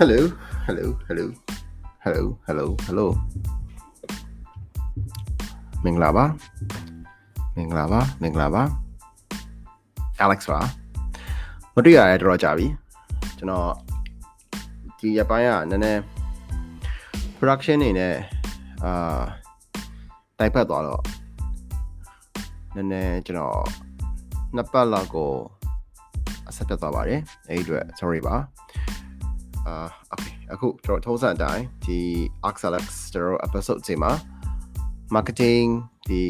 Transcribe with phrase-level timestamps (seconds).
[0.00, 0.32] Hello,
[0.66, 1.26] hello, hello,
[2.04, 3.06] hello, hello, hello.
[5.84, 6.24] မင်္ဂလာပါ
[7.56, 8.62] မင်္ဂလာပါမင်္ဂလာပါ
[10.24, 10.60] Alex ပါ
[11.74, 12.66] မတွေ့ရတဲ့တော်တော်ကြာပြီ
[13.38, 13.70] ကျွန်တော်
[14.98, 16.00] ဒီရပိုင်းကနည်းနည်း
[17.36, 18.14] production နေနဲ့
[18.84, 19.22] အာ
[20.38, 21.02] တိုက်ဖက်သွားတော့
[22.74, 23.60] နည်းနည်းကျွန်တော်
[24.54, 25.30] နှစ်ပတ်လောက်ကို
[26.48, 28.36] အဆက်ပြတ်သွားပါတယ်အဲ့ဒီအတွက် sorry ပါ
[29.70, 31.98] အာ okay အခုကျွန်တော်ထုံးစံအတိုင်းဒီ
[32.48, 34.12] Axalex ကျွန်တော် episode ချိန်မှာ
[35.14, 35.66] marketing
[36.08, 36.20] ဒီ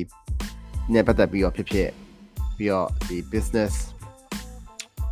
[0.94, 1.90] နဲ့ပတ်သက်ပြီးတော့ဖြစ်ဖြစ်
[2.56, 3.74] ပြီးတော့ဒီ business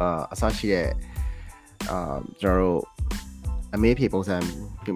[0.01, 0.89] အာအစရှိတဲ့
[1.91, 2.81] အာကျွန်တော်တို့
[3.75, 4.37] အမေးဖြေပုံစံ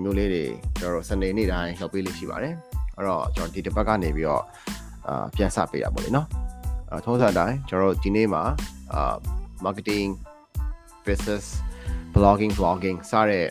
[0.03, 0.45] မျိုးလေးတွေ
[0.79, 2.55] ကျွန်တော်တို့ Sunday နေ့တိုင်းလုပ်ပေးလို့ရှိပါတယ်
[2.97, 4.45] အဲ့တော့ကျွန်တော်ဒီတစ်ပတ်ကနေပြီးတော့
[5.09, 6.27] အာပြန်စပေးတာပေါ့လေနော်
[6.91, 8.43] အဲထုံးစံအတိုင်းကျွန်တော်တို့ဒီနေ့မှာ
[8.93, 9.15] အာ
[9.65, 10.09] marketing
[11.07, 11.45] business
[12.15, 13.47] blogging vlogging စတဲ့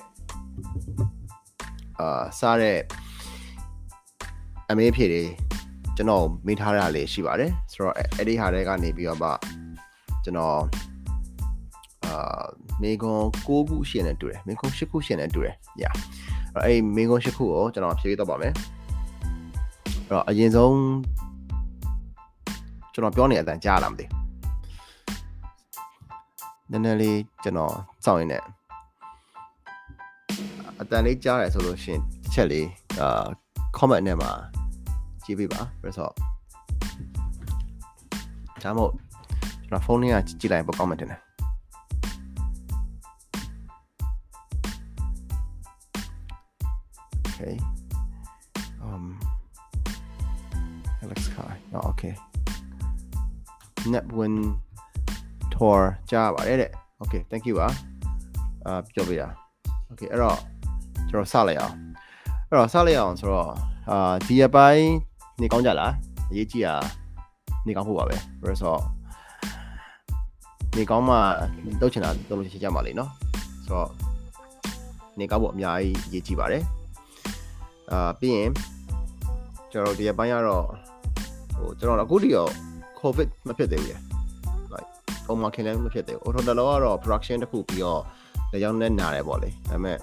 [1.99, 2.79] အာစတဲ့
[4.69, 5.23] အမေးဖြေတွေ
[5.95, 9.29] ကျွန်တော်မိထားတာလေးရှိပါတယ်ဆိုတော့အဲ့ဒီဟာတွေကနေပြီးတော့မှ
[10.23, 10.59] ကျွန်တော်
[12.05, 12.43] အာ
[12.81, 15.91] မေကွန်6ခုရှင်းနေတူတယ်မေကွန်10ခုရှင်းနေတူတယ်ညာ
[16.55, 18.53] အဲ့အဲ့မေကွန်10ခုကိုကျွန်တော်ဖြည့်တော့ပါမယ်
[20.07, 20.77] အဲ့တော့အရင်ဆုံး
[22.93, 24.05] ကျွန်တော်ပြောနေတဲ့အတန်ကြားလာမသိ
[26.71, 28.43] နည်းနည်းလေးကျွန်တော်စောင့်ရင်းနဲ့
[30.79, 32.67] အတန်လေးကြားရဆိုလို့ရှင်တစ်ချက်လေး
[33.01, 33.25] အာ
[33.77, 34.31] comment နဲ့မှာ
[35.23, 36.13] ကြည့်ပေးပါပြီးတော့
[38.63, 38.93] ဒါမှမဟုတ်
[39.67, 41.21] ကျွန်တော်ဖုန်းလေးကကြည့်လိုက်ပို့ကောင်းမှတင်တယ်
[47.27, 47.57] Okay.
[48.85, 49.05] Um
[51.03, 51.55] Alex Kai.
[51.73, 52.13] Oh, okay.
[53.93, 54.35] Netwin
[55.61, 55.81] Tour
[56.11, 57.67] ကြားပါတယ်တဲ့ Okay, thank you ပါ
[58.65, 59.23] အာပြောပြရ
[59.91, 60.37] Okay အဲ့တော့
[61.09, 61.75] ကျွန်တော်စလိုက်အောင်
[62.47, 63.51] အဲ့တော့စလိုက်အောင်ဆိုတော့
[63.89, 64.87] အာဒီအပိုင်း
[65.41, 65.93] နေကောင်းကြလား
[66.29, 66.75] အရေးကြီးတာ
[67.67, 68.81] နေကောင်းဖို့ပါပဲပြီးတော့
[70.77, 71.15] နေကောင်းမှ
[71.81, 73.11] တုတ်ချင်တာတုတ်လို့ရှိကြမှာလေနော်
[73.65, 73.89] ဆိုတော့
[75.19, 76.63] နေကောင်းဖို့အများကြီးအရေးကြီးပါတယ်
[77.91, 78.49] အာပြီးရင်
[79.71, 80.65] ကျွန်တော်ဒီအပိုင်းကတော့
[81.55, 82.47] ဟိုကျွန်တော်အခုတည်းရော
[82.99, 84.10] covid မဖြစ်သေးဘူးလေ like
[85.25, 88.01] ပုံမှန်ခင်လည်းမဖြစ်သေးဘူး auto တလောကတော့ production တစ်ခုပြီးတော့
[88.51, 89.97] လက်ရောက်နဲ့နားတယ်ပေါ့လေဒါပေမဲ့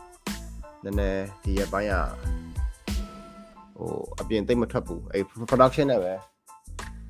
[0.85, 1.95] နည်းနည်းဒီအပိုင်းက
[3.77, 5.21] ဟိုအပြင်သိမ့်မထွက်ဘူးအဲ
[5.51, 6.13] production နဲ့ပဲ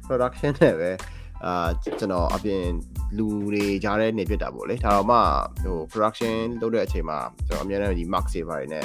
[0.06, 0.90] production နဲ့ပဲ
[1.44, 2.62] အာကျွန်တော်အပြင်
[3.18, 5.18] လူတွေကြားထဲနေပြစ်တာပေါ့လေဒါတော့မှ
[5.64, 8.84] ဟို production လုပ်တဲ့အချိန်မှာကျွန်တော်အများနဲ့ဒီ max တွေပါတယ်နဲ့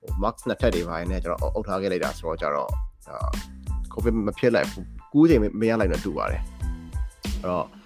[0.00, 2.70] ဟို max နှစ်ထပ်တွေပါတယ်နဲ့ကျွန်တော်အုပ်ထားခဲ့လိုက်တာဆိုတော့ကြတော့
[3.08, 3.28] အာ
[3.92, 6.42] covid မဖြစ်လိုက်ဘူးကူးချိန်မရလိုက်တော့တူပါတယ်
[7.40, 7.77] အဲ့တော့အာ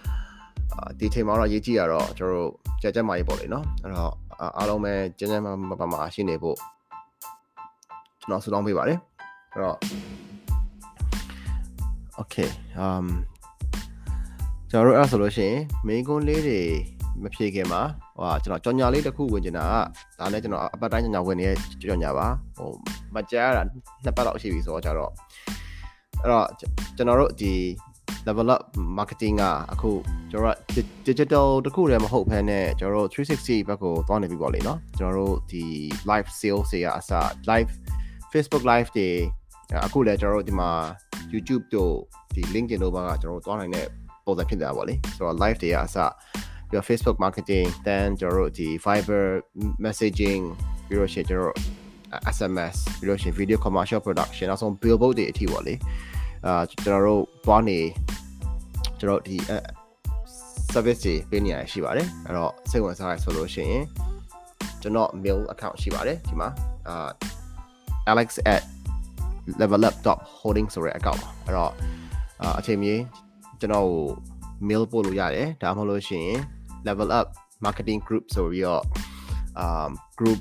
[0.99, 2.51] ဒီချိန်မှာတော့ရေးကြည့်ရတော့ကျွန်တော်တို့
[2.83, 4.13] ကြက်ကြက်မာရေးပေါ့လေနော်အဲ့တော့
[4.57, 6.57] အားလုံးပဲကျန်းကျန်းမာမာမာရှိနေဖို့
[8.21, 8.99] ကျွန်တော်ဆုတောင်းပေးပါတယ်
[9.53, 9.79] အဲ့တော့
[12.21, 12.49] okay
[12.85, 13.07] um
[14.71, 16.61] ကျွန်တော်တို့အဲ့ဆိုလို့ရှိရင် main ကွန်းလေးတွေ
[17.23, 17.83] မဖြေခင်မှာ
[18.17, 19.67] ဟိုကျွန်တော်ကြော်ညာလေးတစ်ခုဝင်နေတာ
[20.19, 22.71] ကဒါလည်းကျွန်တော်အပတ်တိုင်းကြော်ညာဝင်နေတဲ့ကြော်ညာပါဟို
[23.15, 23.63] မကြားရတာ
[24.05, 25.11] နှစ်ပတ်လောက်ရှိပြီဆိုတော့ကြတော့
[26.23, 26.47] အဲ့တော့
[26.97, 27.53] ကျွန်တော်တို့ဒီ
[28.27, 28.63] level up
[28.99, 29.91] marketing ကအခု
[30.31, 35.65] ကျွန်တော်တို့ digital တခုတည်းမဟုတ်ဘဲနဲ့ကျွန်တော်တို့360ဘက်ကိုသွားနေပြီပေါ့လေနော်ကျွန်တော်တို့ဒီ
[36.11, 37.11] live sales တွေကအစ
[37.51, 37.71] live
[38.33, 39.09] Facebook live တွေ
[39.87, 40.71] အခုလည်းကျွန်တော်တို့ဒီမှာ
[41.33, 41.95] YouTube တို့
[42.35, 43.87] ဒီ LinkedIn တို့ဘာကကျွန်တော်တို့သွားနိုင်တဲ့
[44.27, 45.97] ပုံစံဖြစ်နေတာပေါ့လေဆိုတော့ live တွေကအစ
[46.69, 49.29] ပြီးတော့ Facebook marketing then ကျွန်တော်တို့ဒီ Fiverr
[49.85, 50.43] messaging
[50.87, 51.59] ပြီးတော့ရှင်ကျွန်တော်တို့
[52.37, 55.75] SMS ပြီးတော့ရှင် video commercial production နောက်ဆုံး billboard တွေအထိပေါ့လေ
[56.47, 57.79] အာကျွန်တော်တို့သွားနေ
[58.99, 59.37] ကျွန်တော်ဒီ
[60.73, 63.85] service တွေပေးနေရရှိပါတယ်အဲ့တော့စိတ်ဝင်စားရဆိုလို့ရှိရင်
[64.83, 66.49] ကျွန်တော် mail account ရှိပါတယ်ဒီမှာ
[66.89, 67.09] အာ
[68.13, 71.73] alex@levelup.holding ဆိုတဲ့ account ပါအဲ့တော့
[72.59, 72.95] အချိန်မြေ
[73.61, 74.05] ကျွန်တော်ကို
[74.69, 76.39] mail ပို့လို့ရတယ်ဒါမှမဟုတ်လို့ရှိရင်
[76.87, 77.27] level up
[77.65, 78.83] marketing group ဆိုပြီးတော့
[79.63, 80.41] um group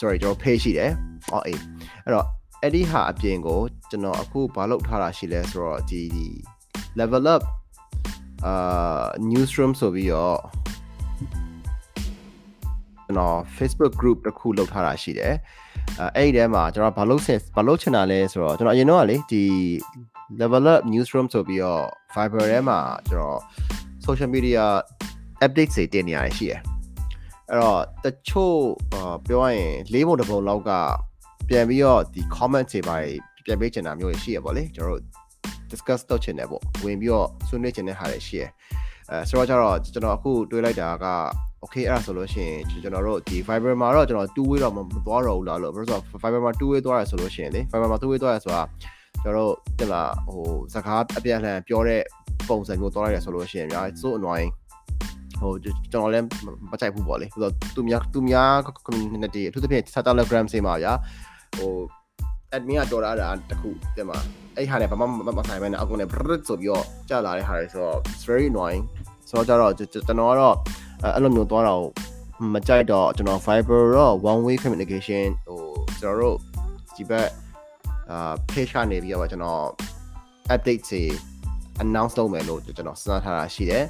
[0.00, 0.90] sorry ကျွန်တော် page ရှိတယ်
[1.28, 1.60] ဟောအေး
[2.04, 2.26] အဲ့တော့
[2.62, 3.60] အဲ့ဒီဟာအပြင်ကို
[3.90, 6.02] ကျွန်တော်အခုဘာလုပ်ထားတာရှိလဲဆိုတော့ဒီ
[6.98, 7.42] level up
[8.44, 10.38] အာ newsroom ဆိုပြီးတော့
[13.04, 15.34] ကျွန်တော် Facebook group တစ်ခုလုပ်ထားတာရှိတယ်
[16.00, 19.44] အဲအဲ့ဒီထဲမှာကျွန်တော်ဘာလုပ်ဆင်ဘာလုပ်ချင်တာလဲဆိုတော့ကျွန်တော်အရင်တော့ကလေဒီ
[20.40, 21.84] level up newsroom ဆိုပြီးတော့
[22.14, 22.78] Fiverr ထဲမှာ
[23.10, 23.38] ကျွန်တော်
[24.06, 24.62] social media
[25.44, 26.60] update တွေတင်နေရတယ်ရှိတယ်
[27.50, 28.56] အဲ့တော့တချို့
[29.26, 30.70] ပြောရရင်လေးပုံတစ်ပုံလောက်က
[31.48, 32.96] ပြန်ပြီးတော့ဒီ comment တွေပါ
[33.44, 35.02] ပြန်ပေးချင်တာမျိုးရှိရပေါ့လေကျွန်တော်တို့
[35.70, 38.44] discuss လုပ်ချင်တယ်ပေါ့ဝင်ပြီးတော့ဆွေးနွေးချင်တဲ့ဟာတွေရှိရ
[39.10, 41.06] အဲဆိုတော့ကျတော့ကျွန်တော်အခုတွေးလိုက်တာက
[41.62, 48.62] okay အဲ့ဒါဆိုလို့ရှိရင်ကျွန်တော်တို့ဒီ Viber မှာတော့ကျွန်တော်2 way တော့မသွားတော့ဘူးလားလို့ဘာလို့ဆိုတော့ Viber မှာ2 way သွားရဆိုလို့ရှိရင်လေ Viber မှာ2 way သွားရဆိုတာ
[49.22, 52.02] ကျွန်တော်တို့တင်လာဟိုစကားအပြန်အလှန်ပြောတဲ့
[52.48, 54.52] ပုံစံမျိုးသွားရတယ်ဆိုလို့ရှိရင်ညာ so annoying
[55.40, 56.26] ဟိုကျွန်တော်လည်း
[56.70, 58.52] မကြိုက်ဘူးပေါ့လေဆိုတော့သူများသူများ
[58.86, 60.92] community အထူးသဖြင့် Telegram စေမှာဗျာ
[61.56, 61.74] ဟို
[62.56, 64.18] admin ကတော်လာတာတခုတင်မှာ
[64.56, 65.04] အဲ့ဟာလည်းဘာမှ
[65.38, 68.82] မဆိုင်ဘဲနဲ့အကုန်လည်း brrr ဆိုပြီးတော့ကြာလာတဲ့ဟာတွေဆိုတော့ it's very annoying
[69.28, 70.56] ဆိုတော့ကြတော့ကျွန်တော်ကတော့
[71.14, 71.88] အဲ့လိုမျိုးသွားတာကို
[72.54, 75.60] မကြိုက်တော့ကျွန်တော် Viber တော့ one way communication ဟို
[76.00, 76.36] ကျွန်တော်တို့
[76.96, 77.28] ဒီဘက်
[78.10, 79.62] အာ page ကနေပြီးတော့ကျွန်တော်
[80.54, 81.02] update တွေ
[81.82, 83.84] announce လုပ်မယ်လို့ကျွန်တော်စဉ်းစားထားတာရှိတယ်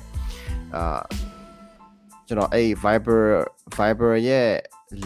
[0.76, 1.00] အာ
[2.26, 3.22] ကျွန်တော်အဲ့ Viber
[3.76, 4.50] Viber ရဲ့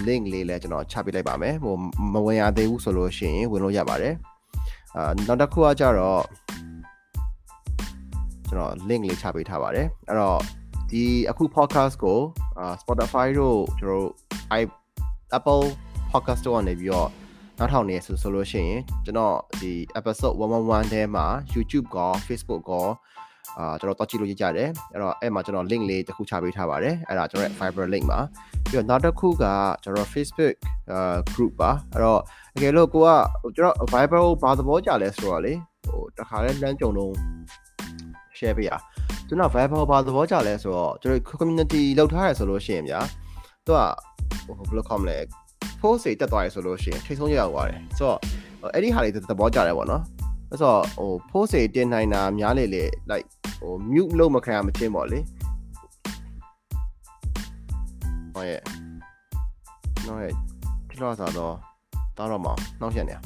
[0.06, 1.74] link လေးလည်းကျွန်တော်ချပေးလိုက်ပါမယ်ဟို
[2.12, 4.14] မဝင်ရသေးဘူးဆိုလို့ရှိရင်ဝင်လို့ရပါတယ်
[4.96, 6.22] အာနောက်တစ်ခုကကြတော့
[8.48, 10.40] ကျွန်တော် link လေးချပေးထားပါတယ်အဲ့တော့
[10.90, 12.18] ဒီအခု podcast ကို
[12.82, 14.10] Spotify တို့ကျွန်တော်တို့
[14.60, 14.62] i
[15.38, 15.64] Apple
[16.10, 17.08] podcast တို့ကနေပြီးတော့
[17.58, 22.86] နောက်ထောင်နေဆိုဆိုလို့ရှိရင်ကျွန်တော်ဒီ episode 111ထဲမှာ YouTube ကော Facebook ကော
[23.58, 28.18] အာကျွန်တော်တော့ကြည့်လို့ရကြတယ်အဲ့တော့အဲ့မှာကျွန်တော် link လေးတစ်ခုချပေးထားပါတယ်အဲ့ဒါကျွန်တော်ရဲ့ Viber link ပါ
[28.70, 29.44] ပြီးတော့နောက်တစ်ခုက
[29.84, 30.54] ကျွန်တော် Facebook
[30.92, 32.20] အာ group ပါအဲ့တော့
[32.54, 33.08] တကယ်လို့ကိုက
[33.56, 35.52] ကျွန်တော် Viber ကိုဘာသဘောကြလဲဆိုတော့လေ
[35.88, 37.12] ဟိုတခါလဲလမ်းကြုံတော့
[38.38, 38.70] share ပေးရ
[39.28, 43.00] ကျွန်တော် Viber ဘာသဘောကြလဲဆိုတော့ကျွန်တော် community လောက်ထားရဆိုလို့ရှိရင်ဗျာ
[43.66, 43.80] သူက
[44.46, 45.18] ဟိုဘယ်လိုခေါမလဲ
[45.80, 48.18] post တွေတက်သွားရဆိုလို့ရှိရင်ထိတ်ဆုံးရောက်သွားတယ်ဆိုတော့
[48.74, 50.02] အဲ့ဒီဟာလေးသဘောကြတယ်ပေါ့နော်
[50.52, 53.26] အဲ့ဆိုဟို post တွေတင်နိုင်တာများလေလေ like
[53.60, 55.18] ဟို mute လုပ်မခံရမချင်းပေါ့လေ
[58.34, 58.60] ဟောရဲ့
[60.06, 60.32] နော်ရဲ့
[60.88, 61.54] ပြလို့ဆိုတော့
[62.16, 63.16] တောင်းတော့မအောင်နှောက်ရက်နေ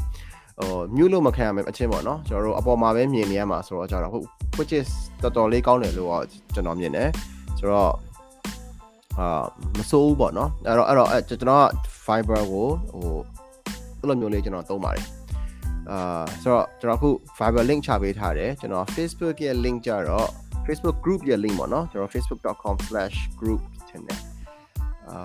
[0.58, 4.26] ဟို mute လုပ်မခံရမချင်းပေါ့နော်ကျွန်တော်တို့အပေါ်မှာပဲမြင်နေရမှာဆိုတော့ကြတော့ဟုတ်
[4.56, 4.88] which is
[5.23, 6.11] တော်တော်လေးကောင်းတယ်လို့
[6.55, 7.08] ကျွန်တော်မြင်တယ်
[7.58, 7.93] ဆိုတော့
[9.19, 9.44] အာ
[9.78, 11.64] မစိုးဘူးပေါ့နော်အဲ့တော့အဲ့တော့ကျွန်တော်က
[12.06, 13.06] fiber ကိုဟို
[14.00, 15.16] အဲ့လိုမျိုးလေးကျွန်တော်သုံးပါတယ်
[15.91, 20.29] အာဆိုတော့ကျွန်တော်အခု fiber link ချပေးထားတယ်ကျွန်တော် Facebook ရဲ့ link ကြတော့
[20.67, 24.21] Facebook group ရဲ့ link ပေါ့နော်ကျွန်တော် facebook.com/group ထင်တယ်
[25.09, 25.17] အာ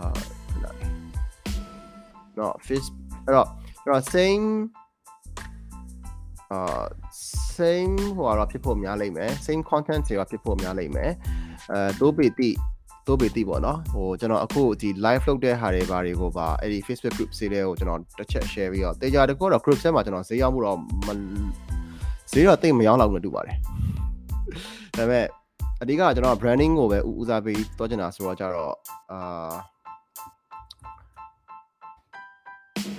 [2.38, 3.48] နော် Facebook အဲ့တော့
[3.84, 4.48] ကျွန်တော် same
[6.52, 6.84] အာ
[7.58, 11.12] same ဟိုကတော့ဖြစ်ဖို့များလိမ့်မယ် same content တွေကဖြစ်ဖို့များလိမ့်မယ်
[11.72, 12.50] အဲတိုးပေတိ
[13.08, 20.78] တိုးပေတိပေါ့နော်ဟိုကျွန်တော်အခုဒီ live လုပ်တဲ့ဟာတွေဘာတွေကိုပါအဲ့ဒီ Facebook group စီးတဲ့ကိုကျွန်တော်တစ်ချက် share ပြီးတော့တေချာတကောတော့ group ဆက်မှာကျွန်တော်ဈေးရောက်မှုတော့
[22.32, 23.58] ဈေးတော့တိတ်မရောက်လောက်လို့တူပါတယ်
[24.98, 25.26] ဒါပေမဲ့
[25.82, 28.74] အဓိကကျွန်တော် branding ကိုပဲဦးစားပေးတော့ချင်တာဆိုတော့ကြတော့
[29.12, 29.54] အာ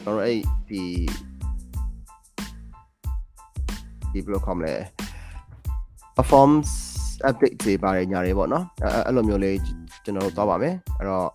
[0.02, 0.38] ကျွန်တော်အဲ့
[0.68, 0.82] ဒီ
[4.12, 4.74] ဒီဘယ်လိုခေါမလဲ
[6.16, 6.72] performance
[7.28, 9.56] update တွေပါတယ်ညာတွေပေါ့နော်အဲအဲ့လိုမျိုးလေး
[10.04, 11.28] ကျွန်တော်တို့သွားပါမယ်အဲ့တော့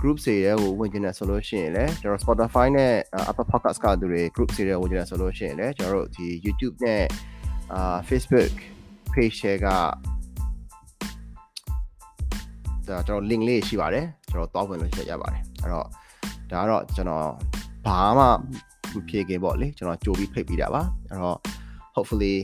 [0.00, 2.92] group တွေရဲ့ကိုဝင်ကျင်တယ်ဆိုလို့ရှိရင်လည်းကျွန်တော် Spotify နဲ့
[3.30, 7.02] Apple Podcast ကသူတွေ group တွေရဲ့ဝင်ကျင်တယ်ဆိုလို့ရှိရင်လည်းကျွန်တော်တို့ဒီ YouTube နဲ့
[7.72, 8.54] အာ Facebook
[9.12, 9.78] page share ကဒါ
[12.86, 15.86] ကျွန်တော် link လေးရှိပါတယ်ကျွန်တော်တောက်ဝင်လို့ရပါတယ်အဲ့တော့
[16.50, 17.26] ဒါကတော့ကျွန်တော်
[17.86, 21.38] ဘာမှမဖြေခင်ပေါ့လေကျွန်တော်ကြိုပြီးဖိတ်ပြီးတာပါအဲ့တော့
[21.96, 22.34] hopefully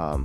[0.00, 0.20] um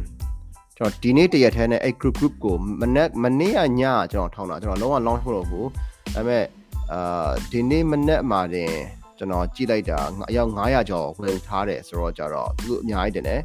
[0.77, 3.81] ကျွန်တော်ဒီနေ့တရက်ထဲနဲ့အဲ့ group group ကိုမနေ့မနေ့ကည
[4.11, 5.67] ကျွန်တော်ထောင်းတာကျွန်တော်လုံးဝ launch ဖို့လို့ဘူး
[6.15, 6.45] ဒါပေမဲ့
[6.91, 8.71] အာဒီနေ့မနေ့မှာတင်
[9.17, 13.41] ကျွန်တော်ကြည့်လိုက်တာအယောက်900ကျော်ဝင်ထားတယ်ဆိုတော့ကြတော့သူအများကြီးတင်တယ်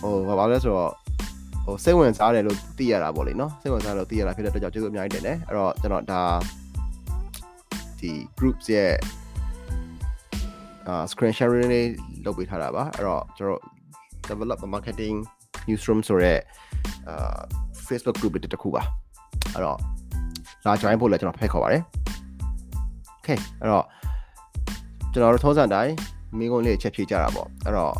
[0.00, 0.92] ဟိုဘာလဲဆိုတော့
[1.64, 6.22] ဟိုစိတ်ဝင်စားတယ်လို့သိရတာပေါ့လေနော်စိတ်ဝင်စားလို့သိရတာဖြစ်တဲ့အတွက်ကြောင့်ကျေးဇူးအများကြီးတင်တယ်အဲ့တော့ကျွန်တော်ဒါ
[8.00, 8.92] ဒီ groups ရဲ့
[10.88, 11.88] အာ screen sharing လေး
[12.24, 13.75] လုပ်ပေးထားတာပါအဲ့တော့ကျွန်တော်
[14.30, 15.16] develop marketing
[15.68, 16.34] newsroom ဆိုရဲ
[17.08, 17.38] အာ
[17.86, 18.82] Facebook group တစ်ခုပါ
[19.54, 19.78] အဲ့တော့
[20.66, 21.82] လာ join ဖို့လည်းကျွန်တော်ဖိတ်ခေါ်ပါတယ်
[23.18, 23.84] okay အဲ့တော့
[25.12, 25.94] ကျွန်တော်တို့ထုံးစံတိုင်း
[26.38, 27.94] မိကုန်းလေးချက်ဖြေကြတာပေါ့အဲ့တော့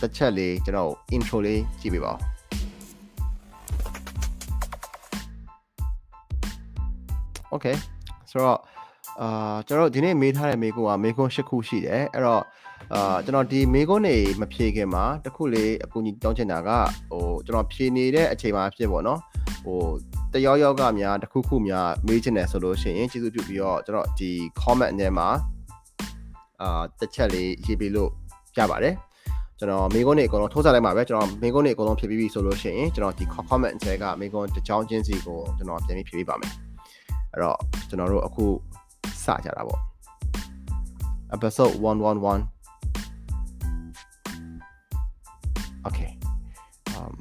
[0.00, 2.18] တစ်ချက်လေးကျွန်တော် intro လေးကြည့်ပေးပါဦး
[7.54, 7.76] okay
[8.30, 8.58] ဆိုတော့
[9.20, 12.42] အာကျွန်တော်ဒီနေ့မေးထားတဲ့မေးခွန်းကမေးခွန်း၈ခုရှိတယ်အဲ့တော့
[12.94, 16.70] အာကျွန်တော်ဒီမေးခွန်းတွေမဖြေခင်မှာတခုလေးအကူအညီတောင်းချင်တာက
[17.10, 19.20] ဟိုကျွန်တော်ဖြေနေတဲ့အချိန်မှာဖြစ်ပေါ့နော်
[19.64, 19.80] ဟို
[20.32, 24.30] တယောက်ယောက်ကများတခုခုများမေးချင်တယ်ဆိုလို့ရှိရင်ကျေးဇူးပြုပြီးတော့ကျွန်တော်ဒီ
[24.60, 25.28] comment ထဲမှာ
[26.60, 28.10] အာတစ်ချက်လေးရေးပေးလို့
[28.54, 28.94] ပြပါတယ်
[29.58, 36.52] ကျွန်တော်မိကုန်းတွေအကုန်လုံးထိုးစားလိုက်မှာပဲကျွန်တော်မိကုန်းတွေအကုန်လုံးဖြည့်ပြီးပြီဆိုလို့ရှိရင်ကျွန်တော်ဒီ comment ထဲကမိကုန်းတစ်ချောင်းချင်းစီကိုကျွန်တော်ပြန်ပြီးဖြည့်ပေးပါမယ်
[37.32, 37.58] အဲ့တော့
[37.88, 38.44] ကျွန်တော်တို့အခု
[39.24, 39.80] စကြတာပေါ့
[41.34, 42.57] episode 111
[45.88, 46.10] okay
[46.98, 47.14] um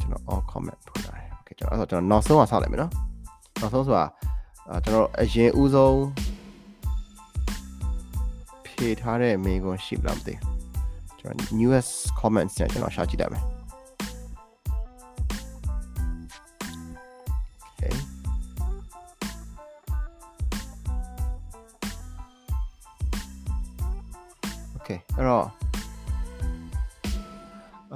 [0.00, 2.92] ကျွန်တော် all comment ပို့လာတယ် okay ကျွန်ကျွန်တော်အဲ့တော့ကျွန်တော်နောက်ဆုံးကစလိုက်မယ်နော်
[3.60, 4.04] နောက်ဆုံးဆိုတာ
[4.70, 5.98] အာကျွန်တော်အရင်ဦးဆုံး
[8.66, 13.44] ဖြေထားတဲ့မေးခွန်းရှိမလားမသိဘူးကျွန်တော် newest comments နဲ့ကျွန်တော်ရှာကြည့်လိုက်မယ်
[17.68, 17.94] Okay
[24.76, 25.46] Okay အဲ့တော့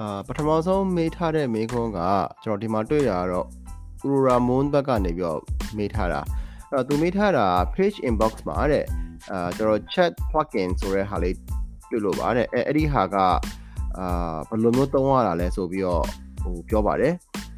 [0.01, 2.01] အာပထမဆုံးမေးထားတဲ့မေးခွန်းက
[2.43, 3.47] ကျွန်တော်ဒီမှာတွေ့တာကတော့
[4.03, 5.41] Aurora Moon ဘက်ကနေပြီးတော့
[5.79, 6.21] မေးထားတာ
[6.71, 8.85] အဲ့တော့သူမေးထားတာ page inbox မှာတဲ့
[9.31, 11.37] အာကျွန်တော် chat plugin ဆိုတဲ့ဟာလေး
[11.91, 13.17] တွေ့လို့ပါတဲ့အဲအဲ့ဒီဟာက
[13.99, 16.05] အာဘယ်လိုမျိုးသုံးရတာလဲဆိုပြီးတော့
[16.43, 17.15] ဟိုပြောပါတယ်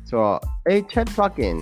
[0.09, 1.57] ဆိုတော့အဲ chat plugin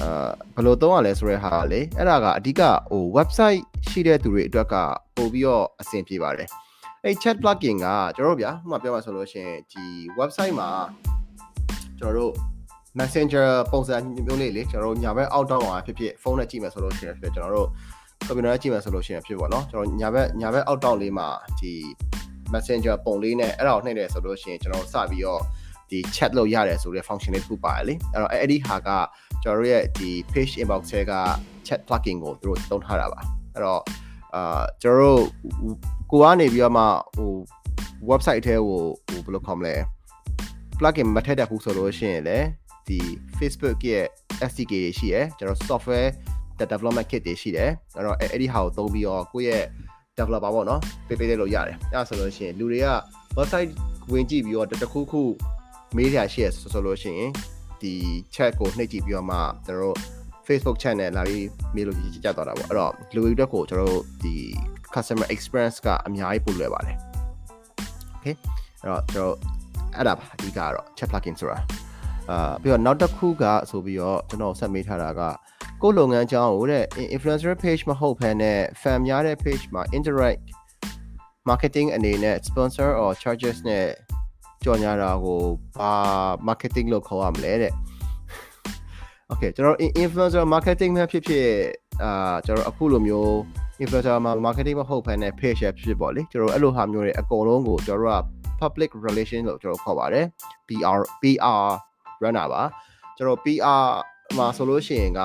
[0.00, 4.74] အာဘယ်လိုသုံးရလဲဆိုတဲ့ဟာကလေအဲ့ဒါကအဓိကဟို website ရှိတဲ့သူတွေအတွက်က
[5.16, 6.48] ပို့ပြီးတော့အဆင်ပြေပါတယ်
[7.04, 9.84] အဲ့ chat plugin ကကျွန်တော်တို့ဗျာဥပမာပြောမှဆိုလို့ရှိရင်ဒီ
[10.18, 10.68] website မှာ
[11.98, 12.32] ကျွန်တော်တို့
[12.98, 17.68] messenger ပုံစံမျိုးလေးလေကျွန်တော်တို့ညာဘက်အောက်တောင်းအောင်ဖြစ်ဖြစ်ဖုန်းနဲ့ကြည့်မယ်ဆိုလို့ရှိရင်ဖြစ်ကျွန်တော်တို့
[18.26, 21.28] computer နဲ့ကြည့်မယ်ဆိုလို့ရှိရင်ဖြစ်ပေါ့နော်ကျွန်တော်ညာဘက်ညာဘက်အောက်တောင်းလေးမှာ
[21.60, 21.72] ဒီ
[22.52, 25.42] messenger ပုံလေးနဲ့အဲ့ဒါကိုနှိမ့်တယ်ဆိုလို့ရှိရင်ကျွန်တော်စပြီးတော့
[25.90, 28.88] ဒီ chat လုပ်ရတယ်ဆိုတဲ့ function လေးတစ်ခုပါတယ်လေအဲ့တော့အဲ့ဒီဟာက
[29.42, 31.12] ကျွန်တော်တို့ရဲ့ဒီ page inbox ထဲက
[31.66, 33.20] chat plugin ကိုသူတို့သုံးထားတာပါ
[33.54, 33.82] အဲ့တော့
[34.34, 35.22] အာကျွန်တော်တို့
[36.10, 36.84] ကိုကနေပြီးတော့မှ
[37.16, 37.32] ဟို
[38.10, 39.74] website ထဲကိုဟိုဘယ်လိုခေါ်မလဲ
[40.78, 42.46] plugin မထည့်တတ်ဘူးဆိုလို့ရှိရင်လည်း
[42.88, 42.98] ဒီ
[43.38, 44.04] Facebook ရဲ့
[44.50, 46.08] SDK တွေရှိရယ်ကျွန်တော် software
[46.72, 49.64] development kit တွေရှိတယ်အဲ့တော့အဲ့ဒီဟာကိုသုံးပြီးတော့ကိုယ့်ရဲ့
[50.18, 52.88] developer ပေါ့နော်ပေးပေးလို့ရတယ်အဲ့ဒါဆိုလို့ရှိရင်လူတွေက
[53.38, 53.70] website
[54.12, 55.22] ဝင်ကြည့်ပြီးတော့တခုခု
[55.96, 57.30] မေးရရှိရဆိုလို့ရှိရင်
[57.82, 57.92] ဒီ
[58.34, 59.96] chat ကိုနှိပ်ကြည့်ပြီးတော့မှကျွန်တော်တို့
[60.50, 64.34] Facebook chat နဲ့လာပြီးမေးလို့ကြည့်ကြတော့တာပေါ့အဲ့တော့လူတွေအတွက်ကိုကျွန်တော်တို့ဒီ
[64.94, 66.96] customer experience ကအများကြီးပိုလွယ်ပါတယ်
[68.16, 68.34] okay
[68.82, 69.34] အဲ့တော့ကျွန်တော်
[69.96, 71.58] အဲ့ဒါပါအဓိကကတော့ chat plugin ဆိုတာ
[72.30, 75.20] အာပြီးတော့နောက်တစ်ခုကဆိုပြီးတော့ကျွန်တော်ဆက်မေးထားတာက
[75.82, 80.40] ကိုယ်လုပ်ငန်းအကြောင်းကိုတဲ့ influencer page မဟုတ်ဘဲနဲ့ fan များတဲ့ page မှာ indirect
[81.48, 83.86] marketing အနေနဲ့ sponsor or charges နဲ့
[84.64, 85.40] ကြော်ညာတာကို
[85.76, 85.92] ဘာ
[86.48, 87.72] marketing လို့ခေါ်ရမလဲတဲ့
[89.32, 91.46] Okay ကျွန်တော် influencer marketing မှာဖြစ်ဖြစ်
[92.02, 93.30] အာကျွန်တော်အခုလိုမျိုး
[93.82, 98.20] influencer marketing မဟုတ်ဘဲနဲ့ page ဖြစ်ဖြစ်ပေါ့လေကျွန်တော်အဲ့လိုဟာမျိုးတွေအကုန်လုံးကိုကျွန်တော်တို့က
[98.60, 100.24] public relation လို့ကျွန်တော်ခေါ်ပါတယ်
[100.68, 101.66] PR PR
[102.22, 102.62] runner ပါ
[103.16, 103.84] ကျွန်တော် PR
[104.38, 105.22] မှာဆိုလို့ရှိရင်က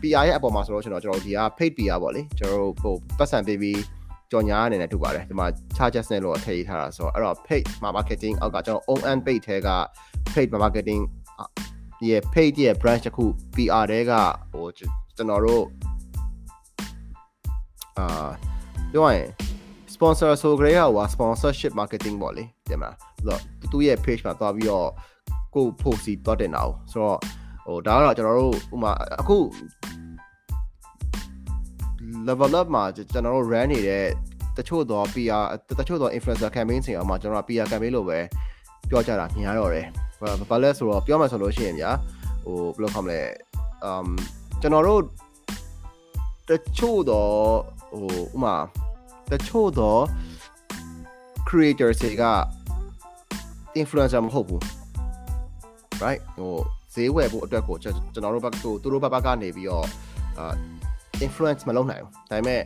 [0.00, 3.80] PR ရဲ့အပေါ်မှာဆိုလို့ကျွန်တော်ကျွန်တော်ဒီက paid PR ပေါ့လေကျွန်တော်ဟိုပတ်စံပေးပြီး
[4.30, 7.64] ကြော်ညာအနေနဲ့ထုတ်ပါတယ်ဒီမှာ charges နဲ့လို့ထည့်ထားတာဆိုတော့အဲ့တော့ paid
[7.96, 9.68] marketing အောက်ကကျွန်တော် own and paid ထဲက
[10.34, 10.96] paid marketing ဒီ
[12.08, 14.12] ရဲ့ paid ရဲ့ branch တစ်ခု PR တဲက
[14.52, 15.64] ဟိုကျွန်တော်တို့
[17.98, 18.28] အာ
[18.92, 19.28] ပြောရင်
[19.94, 23.40] sponsor ဆိုကြရဟို sponsorship marketing ပေါ့လေတင်မလားဆိုတော့
[23.72, 24.88] သူ့ရဲ့ page မှာသွားပြီးတော့
[25.54, 27.18] ကိုဖို့စီတော့တင်တာ哦ဆိုတော့
[27.66, 29.36] ဟိုဒါကတော့ကျွန်တော်တို့ဥမာအခု
[32.28, 34.06] level up မှာကျွန်တော်တို့ run နေတဲ့
[34.56, 35.44] တချို့တော့ PR
[35.78, 38.18] တချို့တော့ influencer campaign တွေအောင်မှာကျွန်တော် PR campaign လို့ပဲ
[38.92, 39.86] ပြောကြတာမြင်ရတော့တယ်
[40.50, 41.90] ဘာလဲဆိုတော့ပြောမှဆိုလို့ရှိရင်ဗျာ
[42.44, 43.20] ဟိုဘယ်လိုခေါ်မလဲ
[43.90, 44.08] um
[44.60, 45.02] ကျွန်တော်တို့
[46.48, 47.32] တချို့တော့
[47.90, 48.54] ဟိုဥမာ
[49.32, 50.02] တချို့တော့
[51.48, 52.24] creator တွေက
[53.80, 54.60] influencer မဟုတ်ဘူး
[56.04, 56.54] right ဟို
[56.94, 59.86] ဈေးဝယ်ဖို့အတွက်ကိုကျွန်တော်တို့ဘက်ကိုသူတို့ဘက်ကနေပြီးတော့
[60.38, 60.54] အာ
[61.24, 62.62] influence မလုပ်နိုင်ဘူးဒါပေမဲ့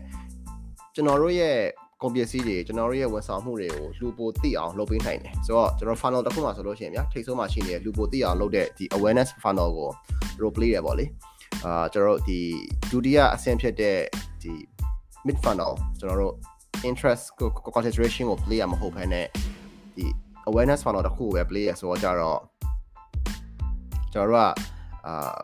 [0.94, 1.58] ကျွန်တော်တို့ရဲ့
[2.02, 9.90] ကုန်ပစ္စည်းတွေကျွန်တော်တို့ရဲ့ဝန်ဆောင်မှုတွေကိုလူပိုသိအောင်လုပ်ပေးနိုင်တယ်ဆိုတော့ကျွန်တော် funnel တစ်ခုမှဆိုလို့ရှိရင်ဗျာထိတ်ဆုံးမှရှိနေတဲ့လူပိုသိအောင်လုပ်တဲ့ဒီ awareness funnel ကို
[10.40, 11.06] role play ရပါလေ
[11.64, 12.40] အာကျွန်တော်တို့ဒီ
[12.90, 13.98] ဒုတိယအဆင့်ဖြစ်တဲ့
[14.42, 14.52] ဒီ
[15.26, 16.34] mid funnel ကျွန်တော်တို့
[16.88, 17.24] interest
[17.74, 19.26] concentration ကို play ရမဟုတ်ဘဲနဲ့
[19.96, 20.06] ဒီ
[20.48, 22.40] awareness funnel တစ်ခုပဲ play ရဆိုတော့ကြတော့
[24.12, 24.52] ကျွန်တော်တို့က
[25.06, 25.38] အာ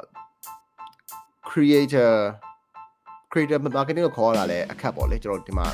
[1.48, 2.12] creator
[3.32, 5.68] creator marketing ကိုခေါ်ရတာလဲအခက်ပေါ့လေကျွန်တော်ဒီမှာ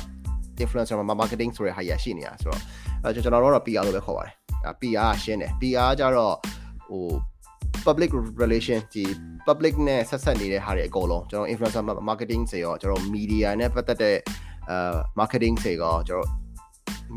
[0.63, 2.61] influencer marketing ဆိုတဲ့ဟာရရှိနေတာဆိုတော့
[3.03, 4.33] အဲကျွန်တော်တို့တော့ PR လို့ပဲခေါ်ပါတယ်
[4.65, 6.35] အဲ PR ရှင်းတယ် PR ကြတော့
[6.89, 7.05] ဟို
[7.85, 8.09] public
[8.43, 9.03] relation ဒီ
[9.47, 14.17] public နဲ့ဆက်ဆက်နေတဲ့ဟာတွေအကုန်လုံးကျွန်တော် influencer marketing တွေရောကျွန်တော် media နဲ့ပတ်သက်တဲ့
[14.69, 14.77] အဲ
[15.19, 16.29] marketing တွေရောကျွန်တော်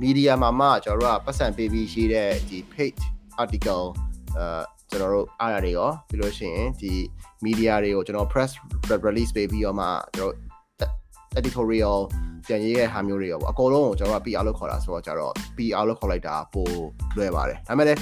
[0.02, 3.02] media မှာမှကျွန်တော်တို့ကပတ်စံပေးပြီးရေးတဲ့ဒီ page
[3.42, 3.84] article
[4.38, 4.46] အဲ
[4.90, 6.92] ကျွန်တော်တို့အားရတွေရောပြီးလို့ရှိရင်ဒီ
[7.44, 8.50] media တွေကိုကျွန်တော် press
[9.06, 10.30] release ပေးပြီးတော့မှကျွန်
[10.80, 10.92] တော်
[11.38, 11.98] editorial
[12.46, 16.66] ပြန်ရေးတဲ့ဟာမျိုးတွေရောပေါ့အကုန်လုံးကိုကျွန်တော်က PR လို့ခေါ်တာဆိုတော့ကျတော့ PR လို့ခေါ်လိုက်တာပို
[17.16, 18.00] လွယ်ပါတယ်ဒါပေမဲ့လည်း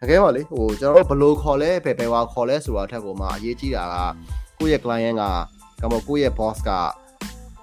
[0.00, 3.96] တကယ်ပါလေဟိုကျွန်တော်တို့ဘယ်လိုခေါ်လဲဘယ်ဘယ်ဝါခေါ်လဲဆိုတာအထက်ကိုမှအရေးကြီးတာက
[4.58, 5.22] ကိုယ့်ရဲ့ client က
[5.80, 6.70] ကမကိုယ့်ရဲ့ boss က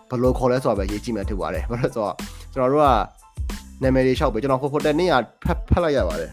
[0.09, 2.15] ဘယ်လိုခေါ်လဲဆိုတာပဲရေးကြည့်မှထင်ပါတယ်ဘာလို့ဆိုတော့
[2.53, 2.89] ကျွန်တော်တို့က
[3.83, 6.31] နာမည်တွေလျှောက်ပဲကျွန်တော်ဟိုဟိုတနေ့ကဖတ်ဖတ်လိုက်ရပါတယ်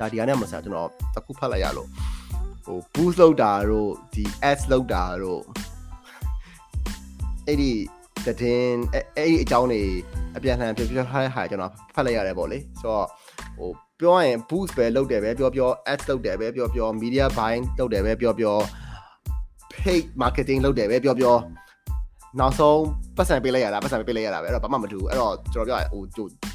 [0.00, 1.88] ဒါဒီကနေ့မစားကျွန်တော်တခုဖတ်လိုက်ရလို့
[2.64, 5.42] ဟို boost လုပ်တာတို့ဒီ ads လုပ်တာတို့
[7.46, 7.70] အဲ့ဒီ
[8.26, 8.80] တည်င်း
[9.16, 9.82] အဲ့ဒီအကြောင်းတွေ
[10.36, 13.06] အပြန်လှန်ပြောပြောထားတဲ့ဟာကျွန်တော်ဖတ်လိုက်ရတယ်ပေါ့လေဆိုတော့
[13.58, 18.56] ဟိုပြောရင် boost ပဲလုပ်တယ်ပဲပြောပြော ads လုပ်တယ်ပဲပြောပြော media buying လုပ်တယ်ပဲပြောပြော
[19.72, 21.36] paid marketing လုပ်တယ်ပဲပြောပြော
[22.40, 22.80] နောက်ဆုံး
[23.16, 26.02] ပတ်စံပေးလိုက်ရတာပတ်စံပေးလိုက်ရတာပဲအဲ့တော့ဘာမှမတူဘူးအဲ့တော့ကျွန်တော်ပြောရဟို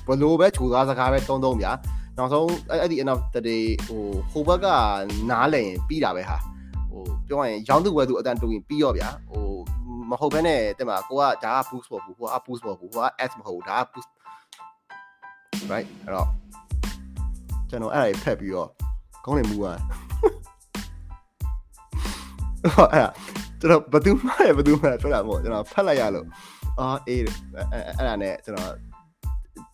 [0.08, 1.72] ဘလို့ပဲခြူသားစကားပဲတုံးတုံးဗျာ
[2.18, 4.68] နောက်ဆုံးအဲ့ဒီ end of the day ဟိုဟိုဘက်က
[5.30, 6.38] နားလည်ပြီးတာပဲဟာ
[6.92, 9.46] ဟိုပြောရရင်ရောင်းသူဝယ်သူအတန်တူရင်ပြီးရောဗျာဟို
[10.10, 14.10] မဟုတ်ဘဲနဲ့တဲ့မှာကိုကဒါက boost ပေါ့ဘူးဟိုက boost ပေါ့ဘူးဟိုက ads မဟုတ်ဘူးဒါက boost
[15.72, 16.28] right အဲ့တော့
[17.70, 18.70] ကျွန်တော်အဲ့ဒါဖက်ပြီးတော့
[19.26, 19.76] ခေါင်းနေမူอ่ะ
[22.64, 23.10] အဲ့ဒါ
[23.60, 26.26] ကျွန်တော်ဘယ်သူမှလည်းဘယ်သူမှပြောတာမဟုတ်ကျွန်တော်ဖတ်လိုက်ရလို့
[26.80, 28.72] အာအေးအဲ့ဒါနဲ့ကျွန်တော်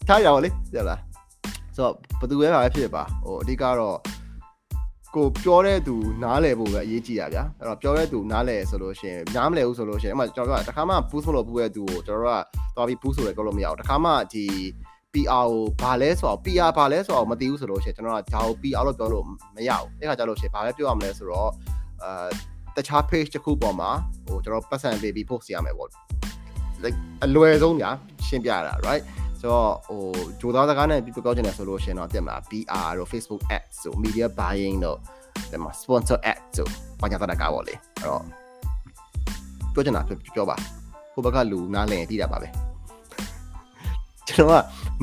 [0.07, 0.99] ထားရအောင်လေရလား
[1.75, 3.97] ဆိုတော့ဘယ်သူပဲပါပဲဖြစ်ပါဟိုအဓိကတော့
[5.15, 14.45] ကိုပြောတဲ့သူနားလည်ဖို့ပဲအရေးကြီးတာဗျာအဲ့တော့ပြောတဲ့သူနားလည်ဆိုလို့ရှိရင်နားမလည်ဘူးဆိုလို့ရှိရင်အမှကျွန်တော်ကတခါမှ boost မလုပ်ဘူးရဲ့သူကိုကျွန်တော်တို့ကသွားပြီး boost ဆိုလည်းပြောလို့မရဘူးတခါမှဒီ
[15.13, 21.50] PR ကိုဘာလဲဆိုတော့ PR ဘာလဲဆိုတော့မသိဘူးဆိုလို့ရှိရင်ကျွန်တော်ကဒါကို PR လို့ပြောလို့မရဘူးအဲ့ခါကျလို့ရှိရင်ဘာပဲပြောရမလဲဆိုတော့
[22.03, 22.27] အာ
[22.75, 23.89] တခြား page တစ်ခုပေါ်မှာ
[24.25, 25.89] ဟိုကျွန်တော်ပတ်စံပေးပြီး post ရမယ်ပေါ့
[26.84, 27.89] like အလွယ်ဆုံးညာ
[28.27, 29.03] ရှင်းပြတာ right
[29.45, 30.01] ဆိုတော့ဟို
[30.41, 34.97] ဂျိုသားစကားနဲ့ပြောချင်တယ်ဆိုလို့ရှင်တော့တက်မှာ PR တို့ Facebook ads ဆို media buying တို့
[35.51, 36.67] တက်မှာ sponsor ads ဆို
[37.01, 38.21] ဘာညာတာကားပေါ့လေအဲ့တော့
[39.73, 40.01] ပြောချင်တာ
[40.35, 40.55] ပြောပါ
[41.13, 42.47] ဟိုဘက်ကလူနားလည်သိတာပါပဲ
[44.27, 44.55] ကျွန်တော်က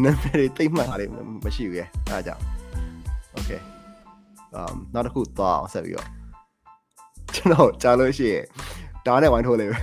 [0.04, 1.06] နာမည်တွေတိတ်မှတ်တာတွေ
[1.44, 2.42] မရှိဘူးရဲ့အဲဒါကြောင့်
[3.37, 3.61] okay
[4.58, 6.08] um နောက်တစ်ခုသွားအောင်ဆက်ပြီးတော့
[7.34, 8.44] ကျွန်တော်ကြားလို့ရှိရင်
[9.06, 9.78] ဒါနဲ့ဝိုင်းထိုးလေးပဲ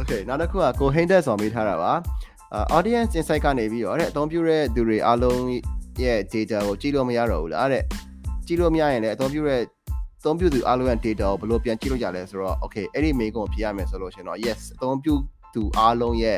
[0.00, 1.92] Okay နောက်တစ်ခုကကိုဟိန်းတက်ဆောင်ပေးထားတာပါ
[2.76, 5.42] audience insight ကနေပြီးတော့တဲ့အသုံးပြုတဲ့သူတွေအားလုံး
[6.02, 7.84] ရဲ့ data ကိုကြည့်လို့မရတော့ဘူးလားတဲ့
[8.46, 9.60] ကြည့်လို့မရရင်လည်းအသုံးပြုတဲ့
[10.20, 15.14] အသုံးပြုသူအားလုံးရဲ့ data ကိုဘယ်လိုပြန်ကြည့်လို့ရလဲဆိုတော့ okay အဲ့ဒီမေးခွန်းဖြေရမယ်ဆိုလို့ရှင်တော့ yes အသုံးပြု
[15.54, 16.36] သူအားလုံးရဲ့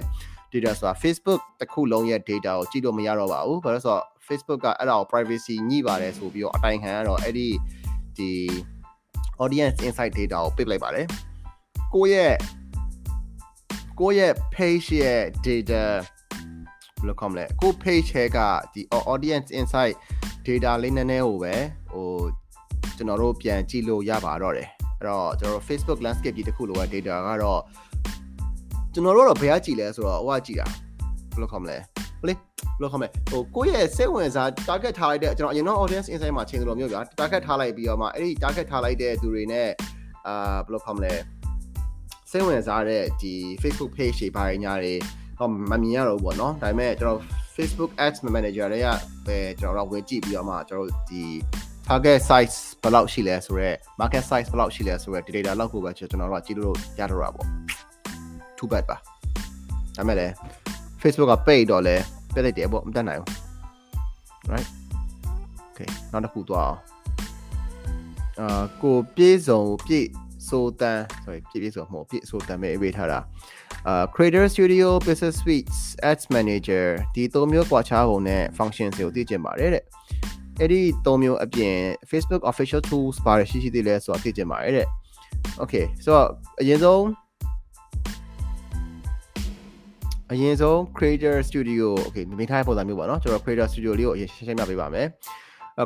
[0.53, 7.49] data ဆိုတာ Facebook တစ်ခုလုံးရဲ့ data ကိုကြည့်လို့မရတော့ပါဘူးဘာလို့ဆိုတော့ Facebook ကအဲ့ဒါကို privacy ညှိပါတယ်ဆိုပြီးတော့အတိုင်ခံရတော့အဲ့ဒီ
[8.17, 8.31] ဒီ
[9.43, 11.07] audience insight data ကိုပိတ်လိုက်ပါတယ်
[11.95, 12.35] ကိုယ့်ရဲ့
[14.01, 15.85] ကိုယ့်ရဲ့ page ရဲ့ data
[16.99, 18.39] ဘယ်လိုခေါ်မလဲကို page ထဲက
[18.75, 19.95] ဒီ audience insight
[20.47, 21.55] data လေးနည်းနည်းကိုပဲ
[21.93, 22.09] ဟို
[22.97, 27.61] ကျွန်တော်တို့ပြန်ကြည့်လို့ရပါတော့တယ်အဲ့တော့ကျွန်တော်တို့ Facebook landscape ကြီးတစ်ခုလိုက data ကတော့
[28.93, 30.67] ကျွန်တော်တို့တော့ဘယ်ကကြည့်လဲဆိုတော့ဟိုကကြည့်တာ
[31.33, 31.77] ဘယ်လိုခေါ်မလဲ
[32.21, 39.69] ဟိုလေဘယ်လိုခေါ်မလဲဟိုကိုယ့်ရဲ့စိတ်ဝင်စား target ထားလိုက်တဲ့ကျွန်တော်အရင်တော့ audience insight မှာချိန်တယ်လို့မျိုးဗျာ target ထားလိုက်ပြီးတော့မှအဲ့ဒီ target ထားလိုက်တဲ့သူတွေနဲ့
[40.27, 41.13] အာဘယ်လိုခေါ်မလဲ
[42.35, 44.95] စိတ်ဝင်စားတဲ့ဒီ Facebook page တွေဘာတွေညာတွေ
[45.39, 47.21] တော့မမြင်ရတော့ဘူးပေါ့နော်ဒါပေမဲ့ကျွန်တော်
[47.57, 48.89] Facebook Ads Manager တွေက
[49.27, 51.23] ပဲကျွန်တော်တို့ဝင်ကြည့်ပြီးတော့မှကျွန်တော်တို့ဒီ
[51.89, 57.47] target size ဘယ်လောက်ရှိလဲဆိုတော့ market size ဘယ်လောက်ရှိလဲဆိုတော့ data လောက်ကိုပဲကျွန်တော်တို့ကကြည့်လို့ရတော့တာပေါ့
[58.57, 58.97] too bad ပါ
[59.97, 60.33] ဒါမဲ့လည်း
[61.03, 61.97] Facebook က pay တော့လဲ
[62.35, 63.31] ပြလိုက်တယ်ပေါ့မတတ်နိုင်ဘူး
[64.53, 64.69] right
[65.69, 66.79] okay နောက်တစ်ခုသွားအောင်
[68.41, 70.07] အာကိုပြေးစုံပြေး
[70.49, 73.19] ဆိုတန် sorry ပြေးပြေးဆိုမဟုတ်ပြေးဆိုတန်ပဲအေးထားတာ
[73.89, 75.79] အာ Creator Studio Business Suites
[76.11, 79.85] Ads Manager ဒီသုံးမျိုးကွာခြားပုံနဲ့ function တွေကိုသိကျင်ပါတယ်တဲ့
[80.61, 81.77] အဲ့ဒီသုံးမျိုးအပြင်
[82.11, 84.89] Facebook Official Tools ပါရရှိရှိသေးလဲဆိုတာသိကျင်ပါတယ်တဲ့
[85.63, 86.29] Okay ဆိုတော့
[86.61, 87.05] အရင်ဆုံး
[90.33, 95.07] အရင်ဆုံး Creator Studio okay မိထားတဲ့ပုံစံမျိုးပေါ့နော်ကျွန်တော် Creator Studio လေးကိုအရင်ရှင်းရှင်းပြပေးပါမယ်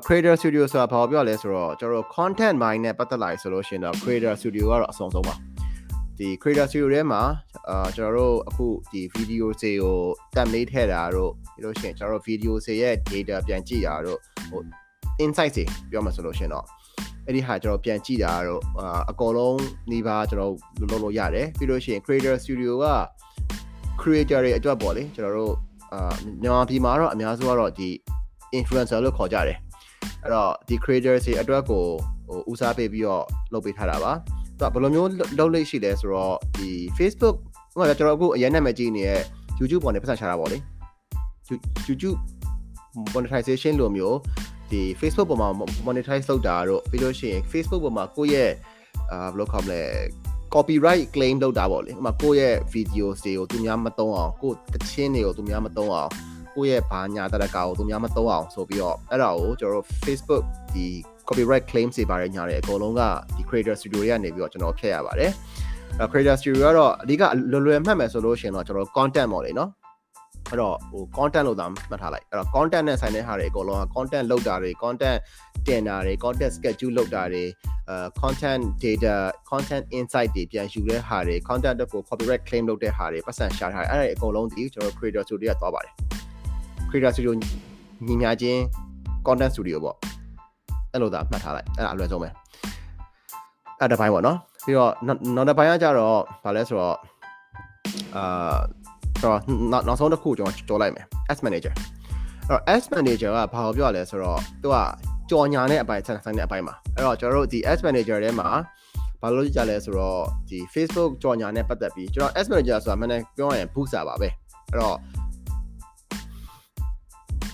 [0.06, 5.34] Creator Studio ဆိုတာဘာပြောလဲဆိုတော့ကျွန်တော် content mind နဲ့ပတ်သက်လာဆိုလို့ရှိရင်တော့ Creator Studio ကတော့အဆုံးဆုံးပါ
[6.18, 7.22] ဒီ Creator Studio ထဲမှာ
[7.68, 9.98] အာကျွန်တော်တို့အခုဒီ video တွေကို
[10.34, 12.94] template ထည့်တာတို့ပြီးလို့ရှိရင်ကျွန်တော်တို့ video တွေရဲ့
[13.28, 14.18] data ပြန်ကြည့်တာတို့
[14.50, 14.60] ဟို
[15.24, 16.66] insight တွေပြောမှဆိုလို့ရှိရင်တော့
[17.26, 18.62] အဲ့ဒီဟာကျွန်တော်ပြန်ကြည့်တာတော့
[19.10, 19.60] အကုန်လုံး
[19.92, 22.86] နေပါကျွန်တော်လုပ်လို့ရတယ်ပြီးလို့ရှိရင် Creator Studio က
[24.00, 25.54] creator တွေအတွက်ပေါ့လေကျွန်တော်တို့
[25.92, 27.88] အာမြန်မာပြည်မှာတော့အများစုကတော့ဒီ
[28.58, 29.58] influencer လို့ခေါ်ကြတယ်
[30.26, 31.84] အဲ့တော့ဒီ creators တွေအတွက်ကို
[32.28, 34.12] ဟိုဦးစားပေးပြီးတော့လုပ်ပေးထားတာပါ
[34.58, 37.36] သူကဘယ်လိုမျိုးလုပ်လိမ့်ရှိလဲဆိုတော့ဒီ Facebook
[37.76, 39.20] ဟိုကကျွန်တော်အခုအရင်နာမည်ကြီးနေတဲ့
[39.60, 40.58] YouTube ပေါ်နေပတ်သက်ချတာပေါ့လေ
[41.88, 42.18] YouTube
[43.14, 44.18] monetization လိုမျိုး
[44.70, 45.48] ဒီ Facebook ပေါ်မှာ
[45.86, 48.50] monetize လုပ်တာတော့ပြီးလို့ရှိရင် Facebook ပေါ်မှာကိုယ့်ရဲ့
[49.10, 49.82] အာဘယ်လိုခေါ်မလဲ
[50.54, 56.10] copyright claim လုပ်တာပေါ့လေဥပမာကိုယ့်ရဲ့ video တွေကိုသူများမသုံးအောင်ကိုယ့်တခြင်းတွေကိုသူများမသုံးအောင်
[56.56, 60.86] ကိုယ့်ရဲ့ဘာညာတရကာကိုသူများမသုံးအောင်ဆိုပြီးတော့အဲ့ဒါကိုကျွန်တော်တို့ Facebook ဒီ
[61.28, 63.02] copyright claim တွေပါတယ်ညာတယ်အကုန်လုံးက
[63.36, 65.30] ဒီ creator studio တွေကနေပြီးတော့ကျွန်တော်ဖျက်ရပါတယ်
[66.00, 69.70] အဲ creator studio ကတော့အဓိကလွယ်လွယ်မှတ်မယ်ဆိုလို့ရှိရင်တော့ကျွန်တော် content ပေါ့လေနော်
[70.50, 75.18] အဲ့တော့ဟို content လို့သာမှတ်ထားလိုက်အဲ့တော့ content နဲ့ဆိုင်တဲ့ဟာတွေအကုန်လုံးက content လောက်တာတွေ content
[75.66, 77.44] တင်တာတွေ content schedule လောက်တာတွေ
[77.88, 79.16] အဲ content data
[79.50, 85.94] content insight တွေပြန်ယူတဲ့ဟာတွေ content အတွက်ကို copyright claim လုပ်တဲ့ဟာတွေပတ်စံရှာထားတယ်အဲ့ဒါအကုန်လုံးဒီကျွန်တော် creator studio ကသွားပါတယ်
[86.96, 87.32] creator studio
[88.06, 88.60] ညီညာချင်း
[89.26, 89.96] content studio ပေါ့
[90.92, 92.28] အဲ့လိုသာမှတ်ထားလိုက်အဲ့ဒါအလွယ်ဆုံးပဲ
[93.80, 94.92] အဲ့တစ်ပိုင်းပေါ့နော်ပြီးတော့
[95.36, 96.96] နောက်တစ်ပိုင်းကကြတော့ဗာလဲဆိုတော့
[98.16, 98.56] အာ
[99.22, 99.38] တော့
[99.72, 101.72] နောက်နောက်ဆုံးတစ်ခုကျွန်တော်ကြောလိုက်မယ် as manager
[102.48, 104.76] အဲ့တော့ as manager ကဘာကိုပြောရလဲဆိုတော့သူက
[105.30, 108.48] ကြော်ညာတဲ့အပိုင်းဆက်ဆိုင်တဲ့အပိုင်းမှာအဲ့တော့ကျွန်တော်တို့ဒီ as manager ထဲမှာ
[109.22, 114.28] ဘာလို့ကြလဲဆိုတော့ဒီ Facebook ကြော်ညာနဲ့ပတ်သက်ပြီးကျွန်တော် as manager ဆိုတာမနေ့ပြောရရင် booster ပါပဲ
[114.70, 114.96] အဲ့တော့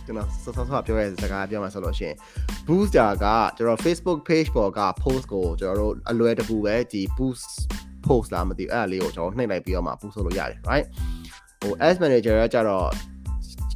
[0.07, 2.17] ကျွန်တော်စောစောပြောရတဲ့စကားပြောမှဆိုလို့ရှိရင်
[2.67, 7.51] booster ကကျွန်တော် Facebook page ပေါ်က post ကိုကျွန်တော်တို့အလွယ်တကူပဲဒီ boost
[8.07, 10.87] post လာမသိဘူးအဲ့ဒါလေးကိုကျွန်တော်နှိပ်လိုက်ပြီးတော့မှ boost လုပ်လို့ရတယ် right
[11.61, 12.89] ဟို as manager ကကြတော့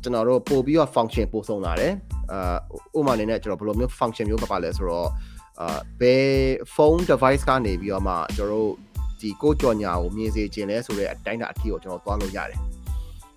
[0.03, 1.93] ကျွန်တော်တို့ပို့ပြီးတော့ function ပို့送လာတယ်
[2.33, 2.57] အာ
[2.99, 5.09] ဥပမာအနေနဲ့ကျွန်တော်ဘယ်လိုမျိုး function မျိုးပါပါလဲဆိုတော့
[5.61, 6.27] အာဘယ်
[6.75, 8.71] phone device ကနေပြီးတော့မှကျွန်တော်တို့
[9.21, 12.59] ဒီကိုကြော်ညာကိုမြင်စေခြင်းလဲဆိုတဲ့အတိုင်းအတာအထိကိုကျွန်တော်သွားလို့ရတယ်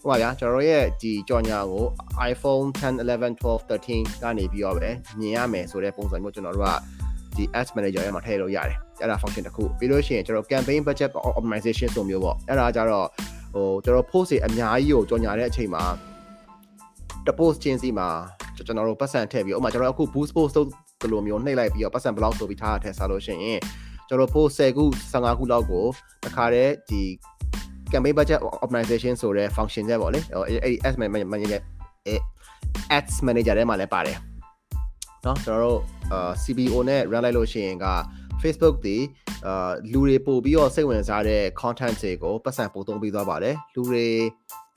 [0.10, 1.86] ဟိုပါဗျာကျွန်တော်ရဲ့ဒီကြော်ညာကို
[2.32, 6.70] iPhone 10 11 12 13ကနေပြီးတော့ပဲမြင်ရမယ်ဆိုတဲ့ပုံစံမျိုးကျွန်တော်တို့က
[7.36, 13.08] ဒီ ads manager ရဲ့မှာထည့်လို့ရတယ်အဲ့ဒါ function တစ်ခုပြီးလို့ရှိရင်ကျွန်တော် campaign budget optimization ဆိုမျိုးပေါ့အဲ့ဒါကြတော့
[13.54, 15.84] ဟိုကျွန်တော် post တွေအများကြီးကိုကြော်ညာတဲ့အချိန်မှာ
[17.28, 18.10] တ post ချင်းစီမှာ
[18.56, 20.68] ကျွန်တော်တို့ပတ်စံထည့်ပြီးဥပမာကျွန်တော်အခု boost post လုပ်
[21.02, 23.60] ဒီလိုမျိုးနှိပ်လိုက်ပြီးတော့ပတ်စံဘလောက်ဆိုပြီးထားတာထည့်စားလို့ရှိရင်
[24.08, 25.86] ကျွန်တော် post 10ခု15ခုလောက်ကို
[26.26, 27.02] တခါတည်းဒီ
[27.93, 31.61] campaign budget optimization ဆိုတဲ့ function ချက်ပေါ့လေအဲ့ဒီ ads manager
[32.97, 34.19] ads manager ထဲမှာလည်းပါတယ်
[35.25, 35.81] เนาะကျွန်တော်တို့
[36.43, 37.87] CBO နဲ့ run လိုက်လို့ရှိရင်က
[38.43, 38.97] Facebook ဒီ
[39.47, 44.07] အာလူတွေပို့ပြီးတော့စိတ်ဝင်စားတဲ့ content တွေကိုပတ်စံပို့သုံးပြီးသွားပါတယ်လူတွေ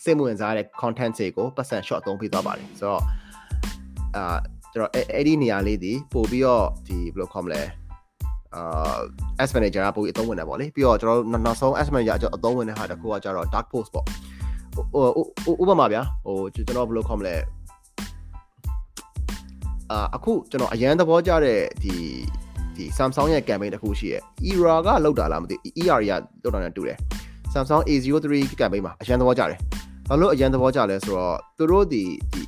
[0.04, 3.04] စိတ်ဝင်စားတဲ့ content တွေကိုပတ်စံ short သုံးပြီးသွားပါတယ်ဆိုတော့
[4.16, 4.38] အာ
[4.74, 7.62] ကျွန်တော်အဲ့ဒီနေရာလေးဒီပို့ပြီးတော့ဒီဘယ်လိုခေါ်မလဲ
[8.57, 8.99] အာ
[9.43, 14.05] as manager ကပို့ပြီးအသုံးဝင်တယ်ပေါ့လေပြီးတော့ကျွန်တော်နောက်ဆုံး as manager အသုံးဝင်တဲ့ဟာတစ်ခုကကျတော့ dark post ပေါ့
[14.93, 17.35] ဟိုဥပမာဗျာဟိုကျွန်တော်ဘယ်လိုခေါ်မလဲ
[19.91, 21.95] အာအခုကျွန်တော်အရန်သဘောကျတဲ့ဒီ
[22.77, 26.99] ဒီ Samsung ရဲ့ campaign တစ်ခုရှိရဲ့ ERA ကလောက်တာလားမသိ ERA ကလောက်တာနဲ့တူတယ်
[27.53, 29.59] Samsung A03 campaign မှာအရန်သဘောကျတယ်
[30.09, 32.42] ဘာလို့အရန်သဘောကျလဲဆိုတော့သူတို့ဒီဒီ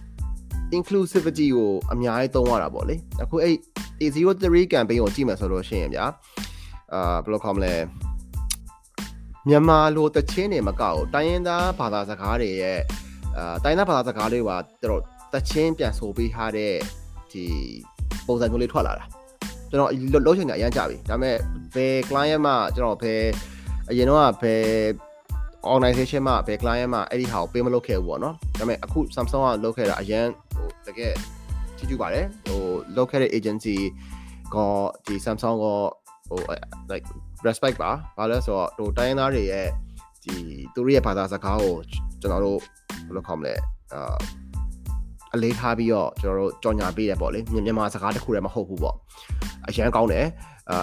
[0.76, 3.54] inclusivity ကိုအများကြီးသုံးရတာပေါ့လေအခုအဲ့
[4.00, 6.04] A03 campaign ကိုကြည့်မယ်ဆိုလို့ရှိရင်ဗျာ
[6.92, 7.74] အာဘယ်လိုခေါ်မလဲ
[9.48, 12.80] မြန်မာလိုတချင်းတွေမကောက်တိုင်းရင်းသားဘာသာစကားတွေရဲ့
[13.36, 14.50] အာတိုင်းသားဘာသာစကားတွေက
[14.90, 16.72] တော်တချင်းပြန်ဆိုပေးထားတဲ့
[17.32, 17.44] ဒီ
[18.26, 19.04] ပုံစံမျိုးလေးထွက်လာတာ
[19.70, 21.36] ကျွန်တော်လုံးချင်တာအရန်ကြပြီဒါပေမဲ့
[21.74, 23.22] ဘယ် client မှကျွန်တော်ဘယ်
[23.90, 24.62] အရင်တော့ဘယ်
[25.72, 30.26] organization မှာဘယ် client မှာအဲ့ဒီဟာကိုပေးမလုပ်ခဲ့ဘူးပေါ့နော်ဒါပေမဲ့အခု Samsung ကလုပ်ခဲ့တာအရန်
[30.64, 31.12] ဟိုတကယ်
[31.76, 32.60] ချီးကျူးပါတယ်ဟို
[32.96, 33.76] လုပ်ခဲ့တဲ့ agency
[34.54, 34.56] က
[35.06, 35.66] ဒီ Samsung က
[36.28, 36.40] ဟို
[36.90, 37.06] like
[37.46, 39.66] respect ပါဘာလဲဆိုတော့ဟိုတိုင်းသားတွေရဲ့
[40.24, 40.34] ဒီ
[40.74, 41.74] သူတို့ရဲ့ဘာသာစကားကို
[42.20, 42.58] ကျွန်တော်တို့
[43.06, 43.54] ဘယ်လိုခေါ်မလဲ
[43.94, 44.16] အာ
[45.34, 48.96] အလေးထားပြီးတော့ကျွန်တော်တို့ကြော်ညာပေးတယ်ပေါ့လေမြန်မာစကားတစ်ခုတည်းမဟုတ်ဘူးပေါ့
[49.68, 50.26] အရန်ကောင်းတယ်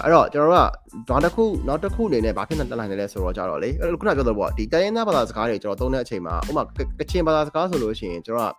[0.04, 6.62] အဲ့တော့ကျွန်တော်တို့ကနောက်တစ်ခုနောက်တစ်ခုအနေနဲ့ဘာဖြစ်နေတက်လာနေလဲဆိုတော့ကြတော့လေအဲ့ခုနပြောတော့ပေါ့ဒီတိုင်းရင်းသားဘာသာစကားတွေကျွန်တော်သုံးတဲ့အချိန်မှာဥပမာ
[7.00, 8.54] ကချင်ဘာသာစကားဆိုလို့ရှိရင်ကျွန်တော်က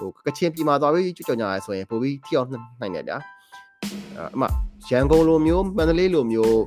[0.00, 2.48] ဟိုကချင်ပြည်မှာသွားပြီးကြော်ညာရဲဆိုရင်ပိုပြီးထိအောင်
[2.80, 3.18] နိုင်တယ်ဗျာ
[4.34, 4.42] အမ
[4.90, 6.60] ရန်ကုန်လိုမျိုးမန္တလေးလိုမျိုး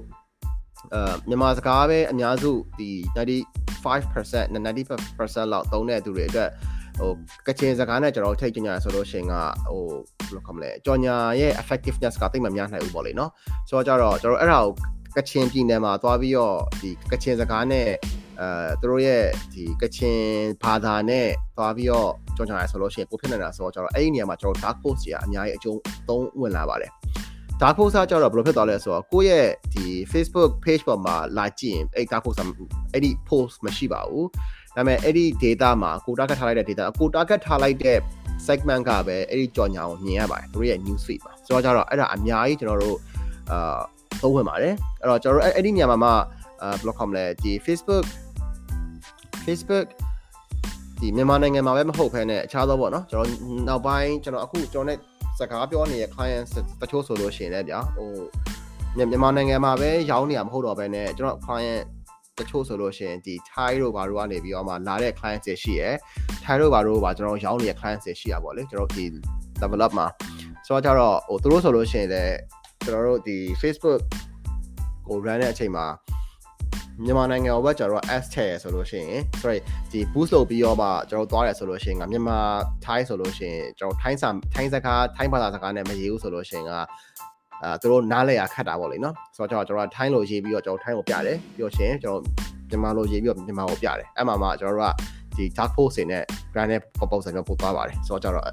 [0.94, 6.50] အာမြန်မာစကားပဲအများစုဒီ95% 90%လောက်သုံးတဲ့သူတွေအတွက်
[7.00, 7.12] ဟို
[7.48, 9.34] ကချင်စကားနဲ့ကျွန်တော်ထိတ်ကြညာဆိုလို့ရှိရင်က
[9.70, 13.32] ဟိုဘယ်လိုခေါ်မလဲကြော်ညာရဲ့ effectiveness ကတိတ်မများနိုင်ဘူးပေါ့လေနော်
[13.70, 14.72] ဆိုတော့ကြတော့ကျွန်တော်အဲ့ဒါကို
[15.18, 17.90] ကချင်ပြည်နယ်မှာသွားပြီးတော့ဒီကချင်စကားနဲ့
[18.42, 19.24] အဲသူတို့ရဲ့
[19.54, 20.22] ဒီကချင်
[20.64, 26.92] ဘာသာနဲ့သွားပြီးတော့ကြော်ညာရဆိုလို့ရှိရင်ပိုဖြစ်နေတာဆိုတော့ကျွန်တော်အဲ့ဒီနေရာမှာကျွန်တော် dark post ကြီးအများကြီးအကျုံးသုံးဝင်လာပါတယ်
[27.62, 32.38] dark post ကကြတော့ဘယ်လိုဖြစ်သွားလဲဆိုတော့ကိုယ့်ရဲ့ဒီ Facebook page ပေါ်မှာလာကြည့်ရင်အဲ့ dark post
[32.94, 34.28] အဲ့ဒီ post မရှိပါဘူး
[34.76, 37.98] ဒါပေမဲ့အဲ့ဒီ data မှာကို target ထားလိုက်တဲ့ data ကို target ထားလိုက်တဲ့
[38.46, 42.98] segment ကပဲအဲ့ဒီကြော်ညာကိုမြင်ရပါတယ်သူတို့ရဲ့ news feed မှာဆိုတော့ကြတော့အဲ့ဒါအများကြီးကျွန်တော်တို့
[43.52, 43.80] အာ
[44.22, 46.10] သုံးဝင်ပါတယ်အဲ့တော့ကျွန်တော်တို့အဲ့ဒီနေရာမှာမှ
[46.62, 48.06] အာဘယ်လိုခေါ်မလဲဒီ Facebook
[49.46, 49.88] Facebook
[51.00, 53.30] ဒီမြန်မာနိုင်ငံမှာပဲမဟုတ်ဘဲနဲ့အခြားသောပေါ့နော်ကျွန်တော်
[53.68, 56.46] နောက်ပိုင်းကျွန်တော်အခုကျွန်တော် ਨੇ စကားပြောနေတဲ့ client
[56.82, 58.12] တချို့ဆိုလို့ရှိရင်လည်းဗျာဟို
[58.98, 61.84] မြန်မာနိုင်ငံမှာပဲရောင်းနေရမဟုတ်တော့ဘဲနဲ့ကျွန်တော် client
[62.40, 65.94] တချို့ဆိုလို့ရှိရင်ဒီ Thai တို့ဘာတို့ကနေပြီးတော့မှလာတဲ့ client တွေရှိရယ်
[66.46, 69.06] Thai တို့ဘာတို့ဘာကျွန်တော်ရောင်းနေတဲ့ client တွေရှိရပါဗောလေကျွန်တော်ဒီ
[69.62, 70.08] develop မှာ
[70.68, 72.36] ဆိုတော့ကြတော့ဟိုသူတို့ဆိုလို့ရှိရင်လည်း
[72.86, 74.02] ကျွန်တော်တို့ဒီ Facebook
[75.08, 75.86] ကို run တဲ့အချိန်မှာ
[77.06, 79.58] မြန်မာနိုင်ငံဘက်ကျတော့ S ထည့်ရဆိုလို့ရှိရင် sorry
[79.92, 82.38] ဒီ boost လုပ်ပြီးတော့မှကျွန်တော်သွားရဆိုလို့ရှိရင်ကမြန်မာ
[82.86, 86.72] Thai ဆိုလို့ရှိရင်ကျွန်တော် Thai စာ Thai စကား Thai ဘာသာစကားနဲ့မရေးဘူးဆိုလို့ရှိရင်က
[87.64, 92.22] အာသူတို့နားလဲရခတ်တာပေါ့လေနော်ဆိုတော့ကျွန်တော်ကျွန်တော် Thai လို့ရေးပြီးတော့ကျွန်တော် Thai ကိုပြတယ်ပြီးတော့ရှင်ကျွန်တော်
[92.70, 98.46] မြန်မာလို့ရေးပြီးတော့မြန်မာကိုပြတယ်အဲ့မှာမှကျွန်တော်တို့ကဒီ dark post တွေနဲ့ brand နဲ့ proposal မျိုးပို့သွားပါတယ်ဆိုတော့ကျတော့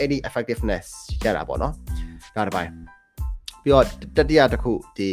[0.00, 0.86] အဲ့ဒီ effectiveness
[1.24, 1.72] ရတာပေါ့နော်
[2.36, 2.93] ဒါတစ်ပိုင်း
[3.64, 3.84] ပြီးတော့
[4.16, 5.08] တတိယတစ်ခုဒီ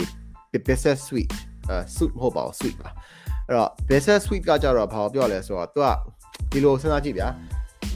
[0.67, 1.33] business suite
[1.69, 2.89] အဲ suite မဟုတ်ပါဘူး suite ပါ
[3.47, 5.87] အဲ့တော့ business suite ကကြတော့ဘာပြောလဲဆိုတော့သူက
[6.51, 7.27] ဒီလိုစဉ်းစားကြည့်ဗျာ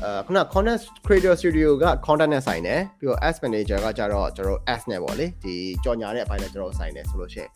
[0.04, 7.50] အဲခုန content creator studio က content နဲ့ဆိုင်တယ်ပြီးတော့ ads manager ကကြတော့ကျွန်တော် ads နဲ့ပေါ့လေဒီကြော်ညာတဲ့အပိုင်းနဲ့ကျွန်တော်ဆိုင်တယ်ဆိုလို့ရှိရင်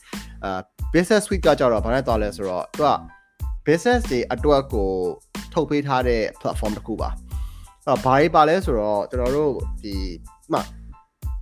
[0.43, 0.59] အာ
[0.93, 2.91] business suite ကကြတော့ဘာနဲ့သွားလဲဆိုတော့သူက
[3.65, 4.89] business တွေအတွက်ကို
[5.53, 7.17] ထုတ်ပေးထားတဲ့ platform တစ်ခုပါအဲ့
[7.85, 9.95] တော့ဘာတွေပါလဲဆိုတော့ကျွန်တော်တို့ဒီ
[10.53, 10.59] မှ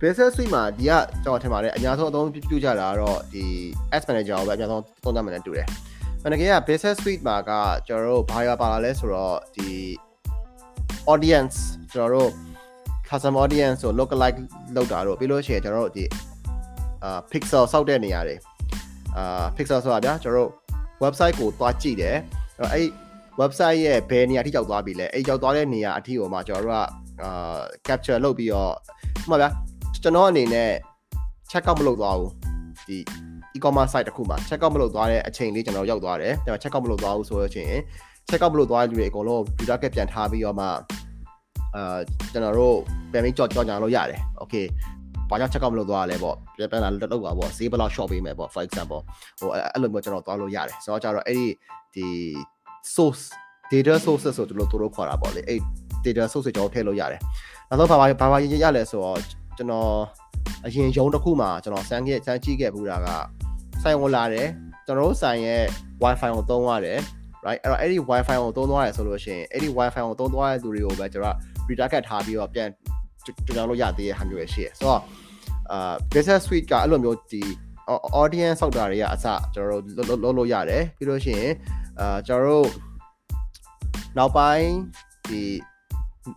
[0.00, 0.92] business suite မှာဒီက
[1.24, 3.44] ကျွန်တော်ထင်ပါတယ်အများဆုံးအသုံးပြုကြတာကတော့ဒီ
[3.92, 5.66] ads manager ကိုပဲအများဆုံးသုံးသပ်မှန်းတူတယ်။
[6.22, 7.50] အဲ့ဒါက business suite မှာက
[7.86, 9.68] ကျွန်တော်တို့ဘာရပါလာလဲဆိုတော့ဒီ
[11.12, 11.56] audience
[11.92, 12.30] ကျွန်တော်တို့
[13.08, 14.38] custom audience ကို lookalike
[14.74, 16.04] လောက်တာတော့ပြီးလို့ရှိရင်ကျွန်တော်တို့ဒီ
[17.04, 18.36] အာ pixel စောက်တဲ့နေရာတွေ
[19.16, 20.50] အာ pixel ဆိုတာဗျာကျွန်တော်တို့
[21.02, 22.16] website ကိုသွားကြည့်တယ်
[22.60, 22.88] အဲ့အဲ့
[23.40, 26.84] website ရဲ့ဘယ်နေရာထိရောက်သွားပြီလဲအဲ့ရောက်သွားတဲ့နေရာအထိကိုမှကျွန်တော်တို့က
[27.22, 28.72] အာ capture လုပ်ပြီးတော့
[29.24, 29.48] ဥပမာဗျာ
[30.02, 30.70] ကျွန်တော်အနေနဲ့
[31.50, 32.32] check out မလုပ်သွားဘူး
[32.88, 32.98] ဒီ
[33.56, 37.68] e-commerce site တစ်ခုမှာ check out မလုပ်သွားတဲ့အချိန်လေးကျွန်တော်ရောက်သွားတယ်ဒါပေမဲ့ check out မလုပ်သွားဘူးဆိုတော့ချင်း
[38.28, 40.66] check out မလုပ်သွားတဲ့လူတွေအကုန်လုံး retarget ပြန်ထားပြီးတော့မှ
[41.76, 41.98] အာ
[42.32, 42.76] ကျွန်တော်တို့
[43.12, 44.66] ပြန်ပြီးကြော်ကြော်ညာလို့ရတယ် okay
[45.30, 49.00] ဘာကြောင့် check out မလုပ်သွားရလဲပေါ့ပြန်ပြန်လာလောက်ပါပေါ့ဈေးဘယ်လောက် short ပေးမယ်ပေါ့ for example
[49.38, 51.46] ဟိုအဲ့လိုမျိုးကျွန်တော်သွားလို့ရတယ်ဆိုတော့ကျတော့အဲ့ဒီ
[51.94, 52.06] ဒီ
[52.94, 53.24] source
[53.70, 55.60] data sources ဆိုတို့တို့ခေါ်တာပေါ့လေအဲ့
[56.04, 57.20] data source ကျွန်တော်ထည့်လို့ရတယ်
[57.68, 59.18] နောက်ဆုံးဘာဘာဘာရလဲဆိုတော့
[59.58, 59.92] ကျွန်တော်
[60.66, 63.08] အရင်ရုံးတစ်ခုမှာကျွန်တော်စမ်းခဲ့စမ်းကြည့်ခဲ့ဘူးတာက
[63.82, 64.48] ဆိုင်ဝင်လာတယ်
[64.86, 65.64] ကျွန်တော်တို့ဆိုင်ရဲ့
[66.02, 66.98] wifi ကိုသုံးရတယ်
[67.46, 71.36] right အဲ့တော့အဲ့ဒီ wifi ကိုသုံးသွားရဆိုလို့ရှိရင်အဲ့ဒီ wifi ကိုသုံးသွားတဲ့သူတွေကိုပဲကျွန်တော်
[71.68, 72.68] retarget ထားပြီးတော့ပြန်
[73.46, 75.00] ကျွန်တော်တို့ရသေးတဲ့ဟာမျိုးရှိရဆိုတော့
[75.70, 77.42] အာ business suite ကအဲ့လိုမျိုးဒီ
[78.22, 81.52] audience ဆောက်တာတွေကအစကျွန်တော်တို့လုပ်လို့ရတယ်ပြီးလို့ရှိရင်
[82.00, 82.68] အာကျွန်တော်တို့
[84.18, 84.70] နောက်ပိုင်း
[85.28, 85.42] ဒီ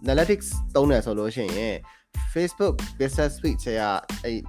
[0.04, 1.76] analytics သုံးတယ်ဆိုလို့ရှိရင်
[2.34, 3.90] Facebook business suite ဆရာ
[4.24, 4.40] အဲ့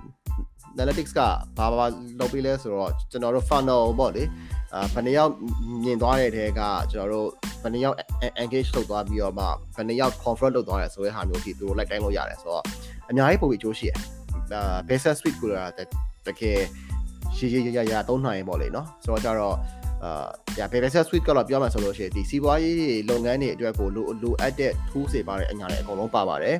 [0.74, 1.20] analytics က
[1.58, 1.86] ဘာဘာ
[2.20, 4.24] လုပ်ပြီးလဲဆိုတော့ကျွန်တော်တို့ funnel ပေါ့လေ
[4.74, 5.32] အာဘယ်နှယောက်
[5.84, 6.60] မြင်သွားတဲ့တဲက
[6.92, 7.28] ကျွန်တော်တို့
[7.62, 7.96] ဘယ်နှယောက်
[8.42, 9.44] engage လုပ်သွားပြီးတော့မှ
[9.76, 12.64] ဘယ်နှယောက် confront လုပ်သွားတယ်ဆိုတဲ့ဟာမျိုးဒီသူတို့လိုက်တိုင်းလို့ရတယ်ဆိုတော့
[13.10, 13.92] အများကြီးပုံပြီးအကျိုးရှိရ
[14.52, 15.72] အာ business suite ကိုလည်း
[16.26, 16.58] တကယ်
[17.36, 19.56] ရှည်ရှည်ရရသုံးနိုင်ပေါ့လေနော်ဆိုတော့ကြတော့
[20.04, 26.56] အာညာ business suite ကတော့ပြောမှဆိုလို့ရှိရင်ဒီစီးပွားရေးလုပ်ငန်းတွေအတွက်ကိုလိုလိုအပ်တဲ့ tools တွေပါတဲ့အညာတွေအကုန်လုံးပါပါတယ်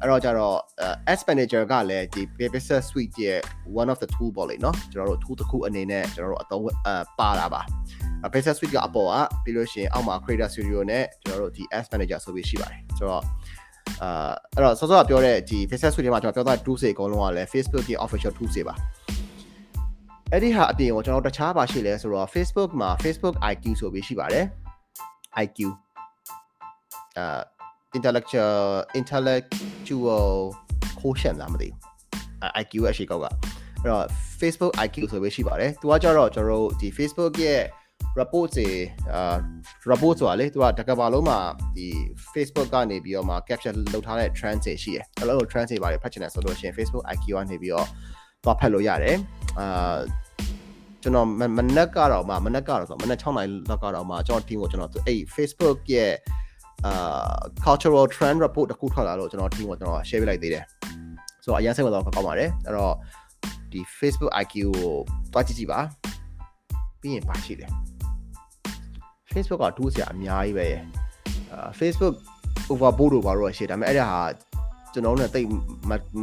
[0.00, 0.56] အဲ့တော့ကျတော့
[1.10, 3.38] Ads Manager ကလည်းဒီ Business Suite ရဲ့
[3.80, 6.62] one of the tool ပေါ့လေနော်ကျွန်တော်တို့ tool တစ်ခုအနေနဲ့ကျွန်တော်တို့အသုံး
[7.18, 7.62] ပါတာပါ
[8.32, 13.22] Business Suite ကအပေါ်ကပြီးလို့ရှိရင်အောက်မှာ Creator Studio နဲ့ကျွန်တော်တို့ဒီ Ads Manager ဆိုပြီးရှိပါတယ်ဆိုတော့
[14.02, 18.74] အာအဲ့တော့စောစောကပြောတဲ့ဒီ Facebook Suite ထဲမှာကျွန်တော်ပြောသား tools တွေအကုန်လုံးကလည်း Facebook ရဲ့ official tools တွေပါ
[20.32, 24.44] အဲ့ဒီဟာအပြင်ကိုကျွန်တော်တခြားပါရှိလဲဆိုတော့ Facebook မှာ Facebook IQ ဆိုပြီးရှိပါတယ်
[25.44, 25.58] IQ
[27.18, 27.40] အာ
[27.96, 28.58] intellectual
[29.00, 30.30] intellectual
[31.00, 31.94] quotient လားမသိဘူး
[32.62, 34.04] IQ ရဲ့အရှိကောက်ကအဲ့တော့
[34.40, 37.62] Facebook IQ ဆိုပြီးရှိပါတယ်သူကကြတော့ကျွန်တော်တို့ဒီ Facebook ရဲ့
[38.20, 38.68] report တွေ
[39.12, 39.36] အာ
[39.90, 41.38] report ဆိုတာလေသူကတကဘာလုံးမှာ
[41.76, 41.86] ဒီ
[42.34, 47.86] Facebook ကနေပြီးတော့မှ capture လုပ်ထားတဲ့ trend တွေရှိတယ်အဲ့လို trend တွေပါတယ်ဖတ်ချင်တယ်ဆိုလို့ရှိရင် Facebook IQ ကနေပြီးတော့
[48.44, 49.16] သွားဖတ်လို့ရတယ်
[49.58, 49.96] အာ
[51.02, 51.28] ကျွန်တော်
[51.58, 56.12] မနက်ကတော့မှမနက်ကတော့ဆိုမနက်6နာရီလောက်ကတော့မှကျွန်တော် team ကိုကျွန်တော်အဲ့ Facebook ရဲ့
[56.86, 57.34] အာ
[57.66, 60.64] cultural trend report တစ်ခုထွက်လာလို့ကျွန်တော် team ကိုကျွန်တော် share ပေးလိုက်သေးတယ်
[61.42, 62.94] ဆိုတော့အရင်စိတ်ဝင်စားတော့ကောင်းပါတယ်အဲ့တော့
[63.72, 64.68] ဒီ Facebook IQ ကို
[65.32, 65.80] တွားကြည့်ကြည့်ပါ
[67.00, 67.70] ပြီးရင်ပါရှိတယ်
[69.32, 70.66] Facebook ကတူးစရာအများကြီးပဲ
[71.52, 72.14] အာ Facebook
[72.72, 74.22] overboard တို့ဘာလို့ရှိတယ်ဒါပေမဲ့အဲ့ဒါဟာ
[74.92, 75.46] ကျွန်တော်တို့ ਨੇ တိတ်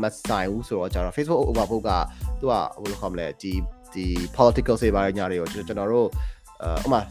[0.02, 1.92] မဆိုင်ဘူးဆိုတော့ကျတော့ Facebook overboard က
[2.40, 3.52] သူကဘယ်လိုခေါ်မလဲဒီ
[3.94, 4.06] ဒီ
[4.38, 6.08] political စေပါညာတွေကိုကျွန်တော်တို့
[6.64, 7.02] အဥမာ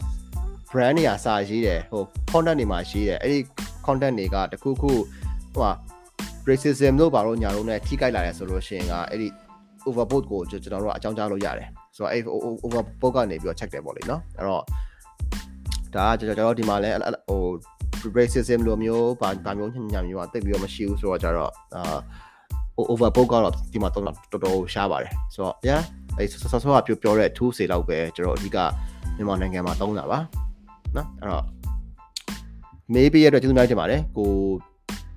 [0.70, 3.40] brand တွေကစာရေးတယ်ဟို content တွေမှာရေးတယ်အဲ့ဒီ
[3.86, 4.90] content တွေကတခုခု
[5.54, 5.70] ဟိုဟာ
[6.48, 9.28] racism တို့ဘာလို့ညာလို့ ਨੇ ထိကြိုက်လာတယ်ဆိုလို့ရှိရင်ကအဲ့ဒီ
[9.86, 12.22] overboard ကိုကျွန်တော်တို့အကြောင်းကြားလို့ရတယ်ဆိုတော့အဲ့
[12.64, 14.62] overboard ကနေပြီးတော့ check တယ်ပေါ့လေနော်အဲ့တော့
[15.94, 16.90] ဒါကကျွန်တော်ဒီမှာလဲ
[17.28, 17.42] ဟို
[18.18, 21.98] racism လိုမျိုးဘာဘာမျိုးညာမျိုးอ่ะတိတ်ပြီးတော့မရှိဘူးဆိုတော့ကြတော့အာ
[22.90, 25.82] overboard ကတော့ဒီမှာတော့တော်တော်ရှားပါတယ်ဆိုတော့ yeah
[26.18, 28.58] အဲဆောဆောဆောကပြောပြောတဲ့ tool တွေလောက်ပဲကျွန်တော်အဓိက
[29.16, 30.18] မြန်မာနိုင်ငံမှာသုံးတာပါ
[30.97, 31.45] နော်အဲ့တော့
[32.93, 34.31] maybe ရတော့ကျေးဇူးများတင်ပါတယ်ကို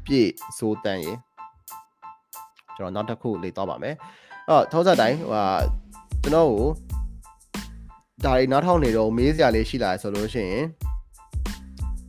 [0.04, 1.12] ပြည့်စိုးတန်းရေ
[2.76, 3.94] ကျွန်တော်နောက်တစ်ခုလေတော့ပါမယ်
[4.48, 5.44] အဲ့တော့ထောက်ဆက်တိုင်းဟိုဟာ
[6.22, 6.66] ကျွန်တော်ကို
[8.24, 10.64] ဒါတွေနားထောင်နေတော့မေးစရာလေးရှိလာဆိုလို့ရှိရင်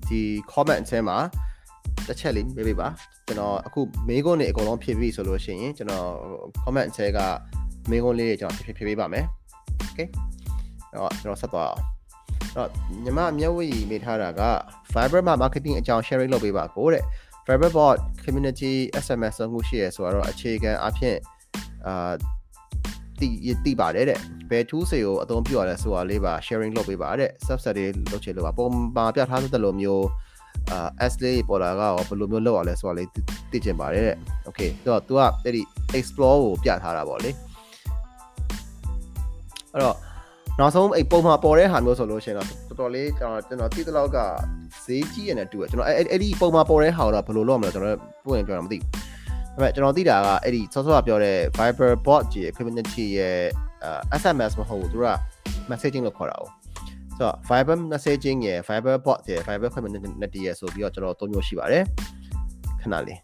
[0.08, 1.18] ဒီ comment အထဲမှာ
[2.08, 2.88] တစ်ချက်လေးမေးပေးပါ
[3.26, 6.08] ကျွန်တော်အခုမေးခွန်းတွေအကုန်လုံးဖြည့်ပြီဆိုလို့ရှိရင်ကျွန်တော်
[6.64, 7.20] comment အထဲက
[7.90, 9.26] မေးခွန်းလေးတွေကျွန်တော်ဖြည့်ဖြည့်ပေးပါမယ်
[9.90, 10.08] okay
[10.92, 11.95] အဲ့တော့ကျွန်တော်ဆက်သွားအောင်အဲ့
[12.56, 12.70] တော့
[13.04, 14.42] ညီမမျက်ဝေးမိထားတာက
[14.94, 17.04] Fiber မှာ marketing အကြောင်း sharing လုပ်ပေးပါကိုတဲ့
[17.46, 21.18] Fiberbot community SMS ဆုံးမှုရှိရဆိုတော့အခြေခံအဖြစ်
[21.88, 22.14] အာ
[23.20, 23.28] တီ
[23.66, 30.06] တီပါတယ်တဲ့ဘယ် tool တွေကိုအသုံးပြုရလဲဆိုတာလေးပါ sharing လုပ်ပေးပါတဲ့ subset တွေလုပ်ချင်လို့ပါပုံမှာပြထားတဲ့လိုမျိုး
[30.72, 33.10] အာ S လေးပေါ်လာကရောဘယ်လိုမျိုးလုပ်ရလဲဆိုတာလေး
[33.52, 35.62] သိချင်ပါတယ်တဲ့ okay ဆိုတော့ तू ကအဲ့ဒီ
[35.98, 37.32] explore ကိုပြထားတာပေါ့လေ
[39.74, 39.98] အဲ့တော့
[40.60, 44.18] နောက်ဆုံးအဲ့ပုံမှာပေါ်တဲ့ဟာမျိုးဆိုလို့ရှိရင်တော့တော်တော်လေးကျွန်တော်ကျွန်တော်သိသလောက်က
[44.86, 53.40] ဈေးကြီးရနေတူတယ်ကျွန်တော်အဲ့အဲ့ဒီပုံမှာပေါ်တဲ့ဟာတော့ဘယ်လိုလုပ်မလဲကျွန်တော်ပွင့်ပြောတာမသိဘူးဒါပေမဲ့ကျွန်တော်သိတာကအဲ့ဒီစောစောကပြောတဲ့ Viber bot ကြီး community ရဲ့
[54.22, 55.08] SMS မဟုတ်ဘူးသူက
[55.70, 56.44] messaging လို့ခေါ်တာ哦
[57.18, 61.84] ဆိုတော့ Viber messaging ရဲ့ Viber bot ရဲ့ Viber community ရဲ့ဆိုပြီးတော့ကျွန်တော်သုံးမျိုးရှိပါတယ်
[62.82, 63.20] ခဏလေး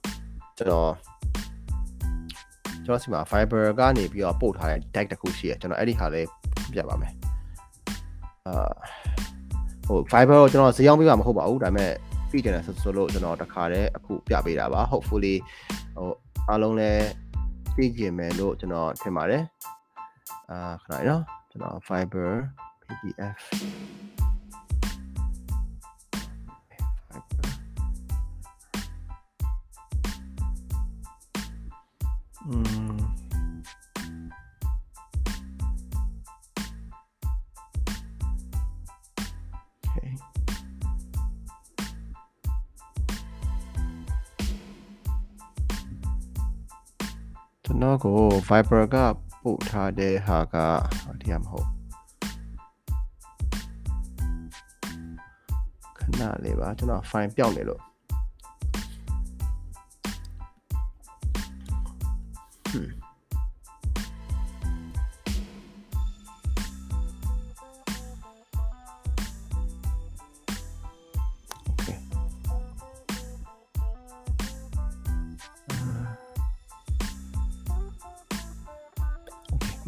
[0.57, 0.91] ကျွန်တော်
[2.85, 6.27] ကျွန်တော်စီမှာ Viber ကနေပြီးတော့ပို့ထားတဲ့ deck တစ်ခုရှိရကျွန်တော်အဲ့ဒီဟာလေး
[6.75, 7.20] ပြပါမယ်
[8.47, 8.69] အာ
[9.87, 11.91] ဟို Viber ကိုကျွန်တော်ဈေးရောက်ပေးမှာမဟုတ်ပါဘူးဒါပေမဲ့
[12.29, 15.35] ပြည့်ကျင်တယ်ဆိုလို့ကျွန်တော်တခါတည်းအခုပြပေးတာပါ hopefully
[15.95, 16.09] ဟို
[16.49, 17.05] အားလုံးလည်း
[17.75, 19.43] ပြည့်ကျင်မယ်လို့ကျွန်တော်ထင်ပါတယ်
[20.51, 22.31] အာခဏလေးနော်ကျွန်တော် Viber
[22.83, 23.39] PDF
[32.47, 32.55] อื
[47.71, 48.95] ကျွန်တော်ကို Viber က
[49.43, 50.55] ပို့ထားတဲ့ဟာက
[51.21, 51.67] ဒီမှာမဟုတ်
[55.97, 57.81] ခဏလေးပါကျွန်တော် file ပြောင်းနေလို့
[62.69, 63.00] ဟွန်း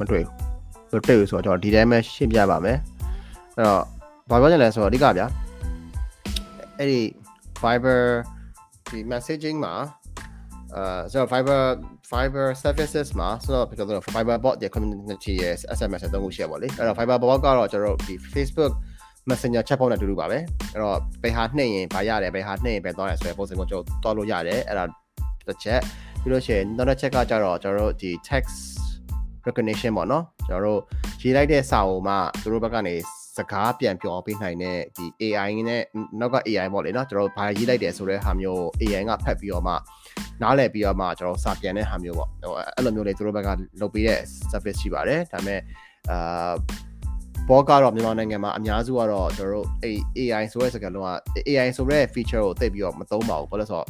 [0.03, 2.77] မတွေ့ဘူးမတွေ့ဘူးဆိုတော့ကျွန်တော်ဒီတိုင်းပဲရှင်းပြပါမယ်
[3.55, 3.83] အဲ့တော့
[4.29, 5.27] ဘာပြောချင်လဲဆိုတော့အဓိကဗျာ
[6.77, 7.01] အဲ့ဒီ
[7.63, 8.01] Viber
[8.91, 9.73] ဒီ messaging မှာ
[10.75, 11.61] အာဆိုတော့ Viber
[12.11, 18.73] Viber services မှာဆိုတော့ပြောတော့ Viber bot ရဲ့ community ရဲ့ SMS အသုံးခုရှိရပါလေအဲ့တော့ Viber bot ကတော့ကျွန်တော်တို့ဒီ Facebook
[19.29, 20.37] Messenger chatbot နဲ့အတူတူပါပဲ
[20.71, 24.85] အဲ့တော့ဘယ်ဟာနှိမ့်ရင်ဘာရတယ်ဘယ်ဟာနှိမ့်ရင်ဘယ်သွားရဆိုတဲ့ပုံစံကိုကျွန်တော်တော်လို့ရတယ်အဲ့ဒါ
[25.47, 25.81] တစ်ချက်
[26.21, 28.55] ပြီးလို့ရှိရင်နောက်တစ်ချက်ကကြတော့ကျွန်တော်တို့ဒီ text
[29.47, 30.79] recognition ပေါ့နော်ကျွန်တော်တို့
[31.21, 32.95] ရေးလိုက်တဲ့စာအုံမှာသူတို့ဘက်ကနေ
[33.37, 35.81] စကားပြန်ပြောပေးနိုင်တဲ့ဒီ AI နဲ့
[36.19, 39.73] နောက်က AI ပေါ့လေနော်ကျွန်တော်တို့ဘာရေးလိုက်တယ်ဆိုတဲ့ဟာမျိုး AI ကဖတ်ပြီးတော့မှ
[40.41, 43.49] နားလည်ပြီးတော့မှကျွန်တော်စာပြန်တဲ့ဟာမျိုးပေါ့ဟိုအဲ့လိုမျိုးလေးသူတို့ဘက်က
[43.81, 44.19] လုပ်ပေးတဲ့
[44.51, 45.61] service ရှိပါတယ်ဒါပေမဲ့
[46.11, 46.53] အာ
[47.49, 51.09] ဘောကတော့မြန်မာနိုင်ငံမှာအများစုကတော့ကျွန်တော်တို့အဲ့ AI ဆိုတဲ့စကားလုံးက
[51.49, 53.87] AI ဆိုတဲ့ feature ကိုသိပြီးတော့မသုံးပါဘူးဘာလို့လဲဆိုတော့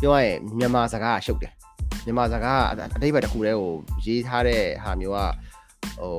[0.00, 1.52] ပြောရရင်မြန်မာစကားကရှုပ်တယ်
[2.04, 3.72] မြန်မာစကားအတိတ်ဘက်တစ်ခုတည်းကို
[4.04, 5.18] ရေးထားတဲ့ဟာမျိုးက
[6.00, 6.14] ဟို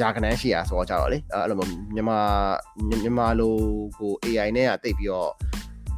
[0.00, 1.56] ရာခဏန်းရှိရဆိုတော့ကြတော့လေအဲ့လို
[1.94, 2.18] မြန်မာ
[2.88, 3.54] မြန်မာလို
[4.00, 5.30] ကို AI နဲ့ကတိတ်ပြီးတော့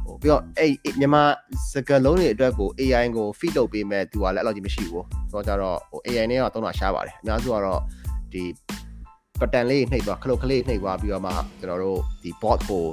[0.05, 1.23] ဟိုပြီးတော့အဲ့မြန်မာ
[1.73, 7.81] စကားလုံးတွေအတွက်ကို AI ကို feed လုပ်ပေးမဲ့သူကလည်းအဲ့လိုကြီးမရှိဘူးဆိုတော့ကြတော့ဟို AI နဲ့ကသုံးတာရှားပါတယ်အများစုကတော့
[8.33, 8.43] ဒီ
[9.39, 12.83] pattern လေးနှိပ်သွားခလုတ်ကလေးနှိပ်သွားပြီးတော့မှကျွန်တော်တို့ဒီ bot ကို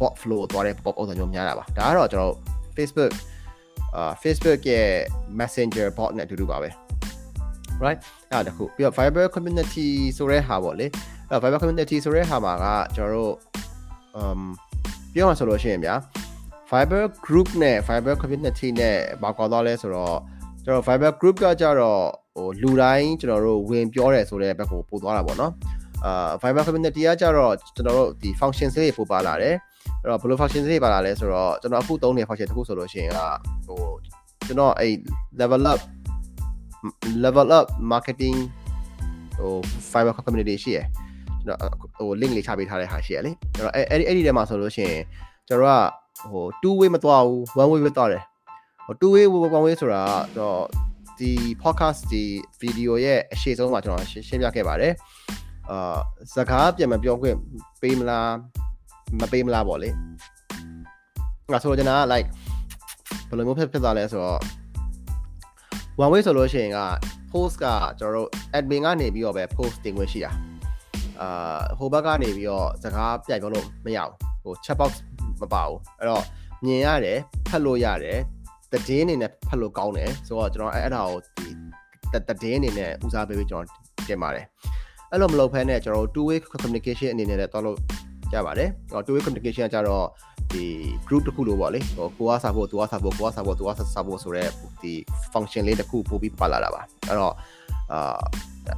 [0.00, 2.34] bot flow သွားတဲ့ pop ပုံစံမျိုးများတာပါဒါကတော့ကျွန်တော်
[2.76, 3.12] Facebook
[3.96, 4.88] အာ Facebook ရဲ့
[5.38, 6.68] Messenger bot နဲ့အတူတူပါပဲ
[7.84, 8.00] right
[8.30, 10.86] အဲ့ဒါတခုပြီးတော့ Viber community ဆိုတဲ့ဟာပေါ့လေ
[11.30, 13.34] အဲ့ Viber community ဆိုတဲ့ဟာမှာကကျွန်တော်တို့
[14.18, 14.40] um
[15.14, 15.94] ပြောမှဆိုလို့ရှိရင်ဗျာ
[16.70, 20.18] Viber group နဲ့ Viber community နဲ့ဘာကွာသွားလဲဆိုတော့
[20.64, 22.02] ကျွန်တော် Viber group ကကြတော့
[22.36, 25.52] ဟိုလူတိုင်းကျွန်တော်တို့ဝင်ပြောတယ်ဆိုတဲ့ဘက်ကိုပို့သွားတာပေါ့နော်
[26.04, 29.54] အာ Viber community ကကြတော့ကျွန်တော်တို့ဒီ function တွေပို့ပါလာတယ်
[30.00, 33.18] အဲ့တော့ဘယ်လို function တွေပါလာလဲဆိုတော့ကျွန်တော်အခုသုံးနေတဲ့ function တစ်ခုဆိုလို့ရှိရင်က
[33.66, 33.80] ဟို
[34.46, 34.94] ကျွန်တော်အဲ့
[35.40, 35.80] level up
[37.24, 38.38] level up marketing
[39.38, 39.54] ဟို
[39.90, 40.86] Fiverr community ရှိရယ်
[41.46, 45.02] ကျွန်တော်ဟို link လေးချပေးထားတဲ့ဟာရှိရယ်လေကျွန်တော်အဲ့အဲ့ဒီအဲ့ဒီထဲမှာဆိုလို့ရှိရင်
[45.48, 48.22] ကျွန်တော်ကဟို2 way မသွားဘူး1 way ပဲသွားတယ်
[48.86, 50.02] ဟို2 way 1 way ဆိုတာ
[50.38, 50.58] တော့
[51.18, 52.24] ဒီ podcast ဒီ
[52.62, 54.92] video ရဲ့အရှိဆုံးမှာကျွန်တော်ရှင်းပြခဲ့ပါတယ်
[55.70, 55.96] အာ
[56.34, 57.36] စကားပြန်မပြောခွင့်
[57.80, 58.30] ပေးမလား
[59.20, 59.90] မပေးမလားပေါ့လေ
[61.52, 62.28] ငါဆိုချင်တာက like
[63.28, 64.40] ဘယ်လိုမျိုးဖြစ်ဖြစ်သွားလဲဆိုတော့
[66.02, 66.80] one way ဆိုလို့ရှိရင်က
[67.30, 67.64] post က
[67.98, 70.32] ကျွန်တော်တို့ admin ကနေပြီးတော့ပဲ post တင်ခွင့်ရှိတာ
[71.20, 74.92] အာဟိုဘက်ကနေပြီးတော့စကားပြိုင်ပြောလို့မရဘူးဟို chat box
[75.40, 76.24] မပါဘူးအဲ့တော့
[76.64, 78.18] မြင်ရတယ်ဖတ်လို့ရတယ်
[78.72, 81.48] တည်င်းအနေနဲ့ဖတ်လို့ကောင်းတယ်ဆိုတော့ကျွန်တော်အဲ့ဒါကိုဒီ
[82.42, 84.46] တည်င်းအနေနဲ့ဦးစားပေးပြီးကျွန်တော်တင်ပါတယ်
[85.10, 87.78] အဲ့လိုမလုပ်ဖဲနဲ့ကျွန်တော် two way communication အနေနဲ့လည်းတော့လို့
[88.32, 90.06] ကြပါတယ်ဟို two way communication ကကြတော့
[90.52, 90.64] ဒီ
[91.06, 94.50] group တစ်ခုလို့ပေါ့လေဟိုကိုကစားဖို့သူကစားဖို့ကိုကစားဖို့သူကစားဖို့ဆိုတော့
[94.82, 94.92] ဒီ
[95.32, 97.34] function လေးတစ်ခုပို့ပြီးပါလာတာပါအဲ့တော့
[97.92, 98.20] အာ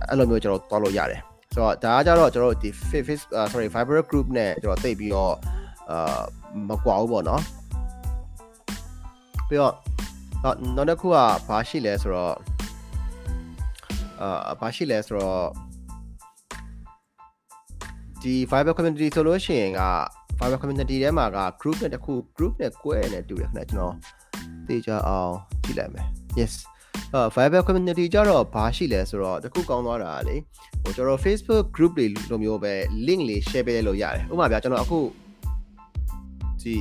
[0.09, 1.21] အဲ့လိုမျိုးကျွန်တော်တွားလို့ရတယ်
[1.55, 2.69] ဆိုတော့ဒါကကြတော့ကျွန်တော်ဒီ
[3.07, 5.35] face sorry fiber group နဲ့ကျွန်တော်တိတ်ပြီးတော့
[5.91, 6.21] အာ
[6.69, 7.43] မကွာဘူးပေါ့နော်
[9.49, 9.75] ပြီးတော့
[10.77, 11.17] နောက်တစ်ခုက
[11.49, 12.35] ဘာရှိလဲဆိုတော့
[14.21, 15.41] အာဘာရှိလဲဆိုတော့
[18.25, 19.83] ဒီ fiber community ဆိုလို့ရှိရင်က
[20.39, 23.95] fiber community ထဲမှာက group နဲ့တခု group နဲ့꿰နဲ့တူတယ်ခင်ဗျကျွန်တော်
[24.67, 25.33] သိကြအောင်
[25.65, 26.07] ကြည့်လိုက်မယ်
[26.39, 26.53] yes
[27.15, 30.37] အာ fiber community ကြတော့ဘာရှိလဲဆိုတော့တခုကောင်းသွားတာလေ
[30.83, 32.75] ဟိုကျွန်တော် Facebook group တွေလိုမျိုးပဲ
[33.07, 34.99] link လေး share ပေးလို့ရတယ်ဥပမာပြကျွန်တော်အခု
[36.63, 36.75] ဒီ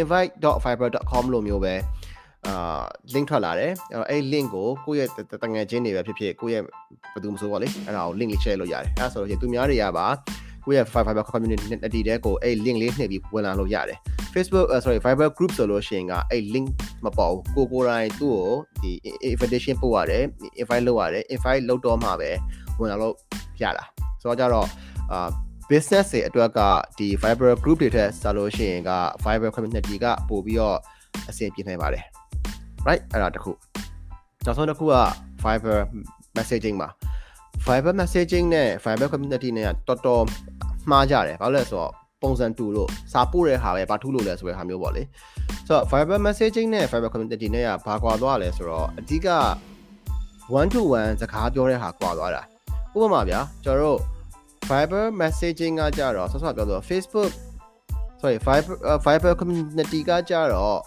[0.00, 1.74] invite.fiber.com လိုမျိုးပဲ
[2.46, 2.82] အာ
[3.14, 3.72] link ထွက်လာတယ်
[4.10, 6.62] အဲ့ link ကိုကိုယ့်ရဲ့တငယ်ချင်းတွေပဲဖြစ်ဖြစ်ကိုယ့်ရဲ့
[7.12, 10.06] ဘယ်သူမှမဆိုပေါ့လေအဲ့ဒါကို link လေး share လို့ရတယ်အဲ့ဒါဆိုရင်သူများတွေကပါ
[10.70, 13.98] ကိုယ့်ရဲ့ Fiverr community နဲ့တည်တဲ့ကိုအဲ့ link လေးနှိပ်ပြီးဝင်လာလို့ရတယ်
[14.32, 16.68] Facebook uh, sorry Fiverr group ဆိုလို့ရှိရင်ကအဲ့ link
[17.04, 18.48] မပေါ်ဘူးကိုကိုယ်တိုင်သူ့ကို
[18.82, 18.92] ဒီ
[19.30, 20.24] invitation ပို့ရတယ်
[20.60, 22.30] invite လုပ်ရတယ် invite လုပ်တော့မှပဲ
[22.78, 23.14] ဝင်လာလို့
[23.62, 23.84] ရတာ
[24.20, 24.66] ဆိုတော့ကြတော့
[25.12, 25.28] အာ
[25.70, 26.60] business တွေအတွက်က
[26.98, 28.92] ဒီ Fiverr group တွေထက်စလို့ရှိရင်က
[29.24, 30.78] Fiverr community ကပို့ပြီးတော့
[31.28, 32.04] အဆင်ပြေနိုင်ပါတယ်
[32.86, 33.50] right အဲ့ဒါတခု
[34.44, 34.96] နောက်ဆုံးတစ်ခုက
[35.42, 35.80] Fiverr
[36.36, 36.88] messaging မှာ
[37.66, 40.22] Fiverr messaging နဲ့ Fiverr community နဲ့တော်တော်
[40.90, 41.92] မှားကြတယ်ဘာလို့လဲဆိုတော့
[42.22, 45.02] ပုံစံတူလို့စာပို့တဲ့ဟာပဲဘာထူးလို့လဲဆိုတဲ့ဟာမျိုးပေါ့လေ
[45.66, 49.28] ဆိုတော့ Fiverr messaging နဲ့ Fiverr community နဲ့ကဘာကွာသွားလဲဆိုတော့အဓိက
[50.54, 52.42] 1 to 1စကားပြောတဲ့ဟာကွာသွားတာ
[52.94, 53.98] ဥပမာဗျာကျွန်တော်တို့
[54.68, 57.30] Fiverr messaging ကကြတော့ဆော့ဆော့ပြောဆို Facebook
[58.20, 60.80] sorry Fiverr uh, Fiverr community ကကြတော့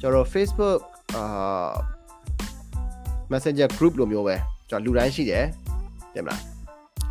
[0.00, 0.80] ကျွန်တော် Facebook
[1.16, 1.72] အာ
[3.32, 4.36] Messenger group လိုမျိုးပဲ
[4.70, 5.44] ကျွန်တော်လူတိုင်းရှိတယ်
[6.14, 6.40] တင်မလား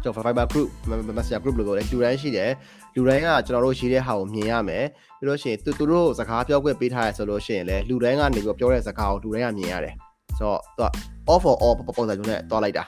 [0.04, 0.70] ကျွန်တော် Fiverr group
[1.18, 2.52] Messenger group လို့ပြောတယ်လူတိုင်းရှိတယ်
[2.96, 4.86] လူတိုင်းကကျွန်တော်တို့ရှိတဲ့ဟာကိုမြင်ရမယ်
[5.18, 9.96] ပြီးလို့ရှိရင်သူသူတို့စကားပြောခွင့်ပေးထားရဆိုလို့ရှိရင်လည်းလူတိုင်းကနေပြီးပြောတဲ့စကားကိုလူတိုင်းကမြင်ရတယ်
[10.40, 10.90] ဆိုတော့သူက
[11.32, 12.84] off for all ပုံစံမျိုးနဲ့တွားလိုက်တာ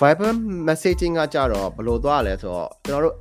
[0.00, 0.32] Viber
[0.68, 3.16] messaging ကကြတော့ဘယ်လိုသွားလဲဆိုတော့ကျွန်တော်တို့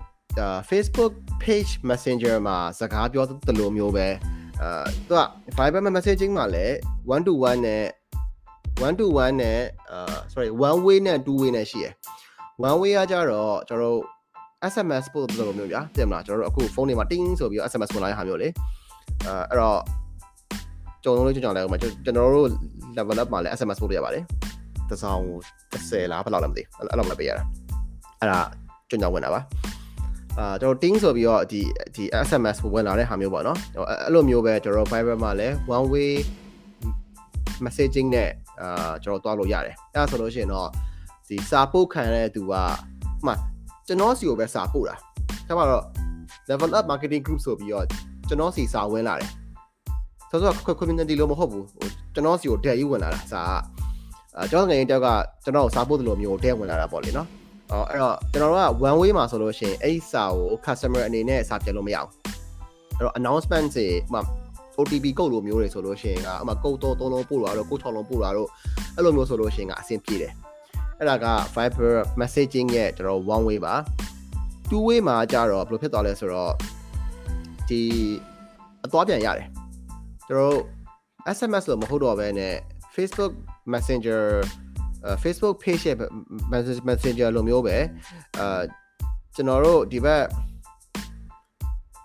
[0.69, 1.13] Facebook
[1.43, 4.07] page messenger မှာစကားပြောသလိုမျိုးပဲ
[4.61, 5.21] အာသူက
[5.57, 6.75] Viber messaging မှာလည်း
[7.09, 7.83] 1 to 1နဲ့
[8.79, 9.59] 1 to 1နဲ့
[9.91, 11.93] အာ sorry one way နဲ့2 way နဲ့ရှိရယ်
[12.67, 14.01] one way ကကြတော့ကျွန်တော်တို့
[14.73, 18.47] SMS ပို့သလိုမျိုးဗျာတင်မလားကျွန်တော်တို့အခုဖုန်းတွေမှာတင်းဆိုပြီးတော့ SMS ဝင်လာတဲ့ဟာမျိုးလေ
[19.25, 19.79] အဲအဲ့တော့
[21.03, 22.47] ကြုံလုံးလေးကြုံကြလဲဥမာကျွန်တော်တို့
[22.97, 24.23] level up မှာလည်း SMS ပို့လို့ရပါတယ်
[24.89, 25.21] တစ်စောင်
[25.73, 27.43] 30လားဘယ်လောက်လဲမသိအဲ့လောက်လည်းပေးရတာ
[28.19, 28.39] အဲ့ဒါ
[28.89, 29.41] ကြုံကြဝင်တာပါ
[30.39, 31.61] အာကျွန်တော် ting ဆိုပြီးတော့ဒီ
[31.95, 33.57] ဒီ SMS ဝင်လာတဲ့ဟာမျိုးပေါ့နော်
[33.89, 36.11] အဲ့လိုမျိုးပဲကျွန်တော် Viber မှာလည်း one way
[37.65, 38.29] messaging နဲ့
[38.61, 40.67] အာကျွန်တော်တွားလို့ရတယ်အဲ့ဒါဆိုလို့ရှိရင်တော့
[41.27, 42.53] ဒီစာပို့ခံရတဲ့သူက
[43.25, 43.33] မှ
[43.87, 44.95] ကျွန်တော်စီကိုပဲစာပို့တာ
[45.47, 45.83] ဒါမှတော့
[46.49, 47.85] level up marketing group ဆိုပြီးတော့
[48.27, 49.29] ကျွန်တော်စီစာဝင်လာတယ်
[50.29, 53.51] ဆိုတော့ community လို့မဟုတ်ဘူးဟိုကျွန်တော်စီကို dare ယူဝင်လာတာစာက
[54.37, 55.07] အဲကျွန်တော်ငယ်ရင်တယောက်က
[55.43, 57.27] ကျွန်တော်စာပို့တယ်လို့မျိုး dare ဝင်လာတာပေါ့လေနော်
[57.71, 62.09] အော်အဲ့တော့ကျွန်တော်တို့က one way မှာဆိုလို့ရှိရင်အဲ့စာကို customer အနေနဲ့စာပြန်လို့မရအောင်
[62.95, 64.19] အဲ့တော့ announcement တွေမှ
[64.81, 68.49] OTP ကုတ်လိုမျိုးတွေဆိုလို့ရှိရင်ကအမှကုတ်တော့3လုံးပို့လာတော့ကုတ်6လုံးပို့လာတော့
[68.95, 70.33] အဲ့လိုမျိုးဆိုလို့ရှိရင်ကအဆင်ပြေတယ်
[70.99, 73.73] အဲ့ဒါက Viber messaging ရဲ့ကျွန်တော် one way ပါ
[74.69, 76.51] two way မှာကြတော့ဘယ်လိုဖြစ်သွားလဲဆိုတော့
[77.69, 77.81] ဒီ
[78.85, 79.47] အသွားပြန်ရတယ်
[80.27, 80.57] ကျွန်တော်
[81.37, 82.55] SMS လို့မဟုတ်တော့ဘဲနဲ့
[82.95, 83.33] Facebook
[83.73, 84.23] Messenger
[85.23, 85.97] Facebook page ရဲ့
[86.89, 87.77] Messenger လိုမျိုးပဲ
[88.39, 88.61] အာ
[89.35, 90.23] ကျွန်တော်တို့ဒီဘက်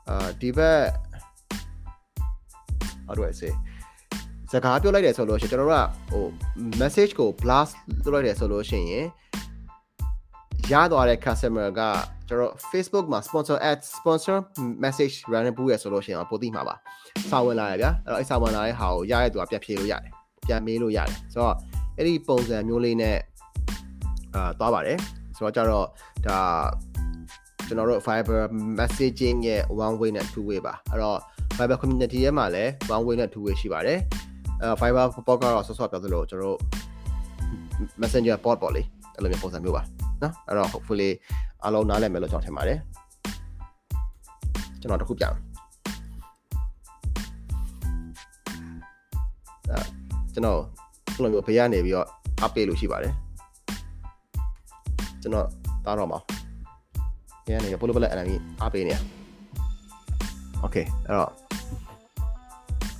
[0.08, 0.80] အာဒီဘက်
[3.06, 3.52] how do I say
[4.52, 6.24] စကားပြောလိုက်တယ်ဆိုလို့ရှိရင်ကျွန်တော်တို့ကဟို
[6.80, 7.72] message ကို blast
[8.04, 9.06] လုပ်လိုက်တယ်ဆိုလို့ရှိရင်
[10.72, 11.80] ရသွားတဲ့ customer က
[12.28, 14.36] ကျွန်တော် Facebook မှာ sponsor ad sponsor
[14.84, 16.74] message run ပူးရဆိုလို့ရှိရင်ပိုသိမှာပါ
[17.30, 20.12] စာဝင်လာရဗျာအဲ့တော့အဲ့စာဝင်လာတဲ့ဟာကိုရတဲ့သူကပြတ်ဖြေလို့ရတယ်
[20.46, 21.54] ပြန်မေးလို့ရတယ်ဆိုတော့
[21.96, 23.16] အဲ့ဒီပုံစံမျိုးလေးနဲ့
[24.34, 24.98] အာသွားပါတယ်
[25.36, 25.86] ဆိုတော့ကြတော့
[26.26, 26.38] ဒါ
[27.66, 28.40] ကျွန်တော်တို့ Fiber
[28.78, 31.18] messaging ရဲ့ one way နဲ့ two way ပါအဲ့တော့
[31.56, 33.98] Fiber community ရဲ့မှာလည်း one way နဲ့ two way ရှိပါတယ်
[34.62, 36.58] အဲ Fiber bot ကတော့ဆော့ဆော့ပြောသလိုကျွန်တော်တို့
[38.00, 38.82] Messenger bot ပေါ့လေ
[39.14, 39.82] အဲ့လိုမျိုးပုံစံမျိုးပါ
[40.22, 41.10] နော်အဲ့တော့ hopefully
[41.62, 42.78] အားလုံးနားလည်မယ်လို့ကျွန်တော်ထင်ပါတယ်
[44.80, 45.36] ကျွန်တော်တခုပြအောင်
[49.70, 49.80] အဲ
[50.32, 50.60] ကျွန်တော်
[51.14, 52.06] ဘယ်လိုမျိုးဖေးရနေပြီးတော့
[52.44, 53.12] update လို့ရှိပါတယ်
[55.22, 55.46] ကျွန်တော်
[55.84, 56.20] တားတော့မှာ
[57.50, 58.98] ရန်နေဘလိုဘလက် enemy အားပေးနေရ
[60.64, 61.32] okay အဲ့တော့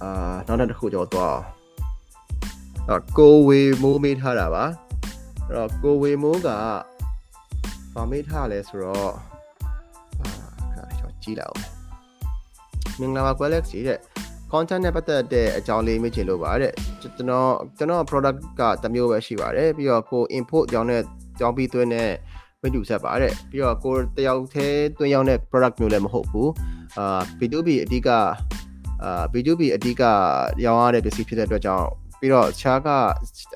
[0.02, 1.42] အာနောက်တစ်ခုကျွန်တော်သွားအောင်
[2.88, 4.64] အဲ့ကိုဝေမိုးမေးထားတာပါ
[5.46, 6.48] အဲ့တော့ကိုဝေမိုးက
[7.94, 9.12] ဗာမေးထားလဲဆိုတော့
[10.20, 10.30] အာ
[10.74, 11.62] ခါကျွန်တော်ကြည့်လိုက်အောင်
[12.98, 13.98] မင်္ဂလာပါ Qualex ကြီးတဲ့
[14.50, 21.02] content နဲ့ပတ်သက်တဲ့အကြောင်းလေးမေးချင်လို့ပါတဲ့ကျွန်တော်ကျွန်တော် product ကတစ်မျိုးပဲရှိပါတယ်ပြီးတော့ကို input ကြောင်းနဲ့
[21.38, 22.10] ကြောင်းပြီးသွင်းတဲ့
[22.62, 26.50] ဝိတုဆက်ပါတဲ့ပြီးတော့ကိုတယောက်သေးသွင်းရောက်တဲ့ product မျိုးလည်းမဟုတ်ဘူး
[26.98, 28.08] အာ B2B အဓိက
[29.02, 30.02] အာ B2B အဓိက
[30.64, 31.86] ရောင်းရတဲ့ပစ္စည်းဖြစ်တဲ့အတွက်ကြောင့်
[32.20, 32.88] ပြီးတော့ခြားက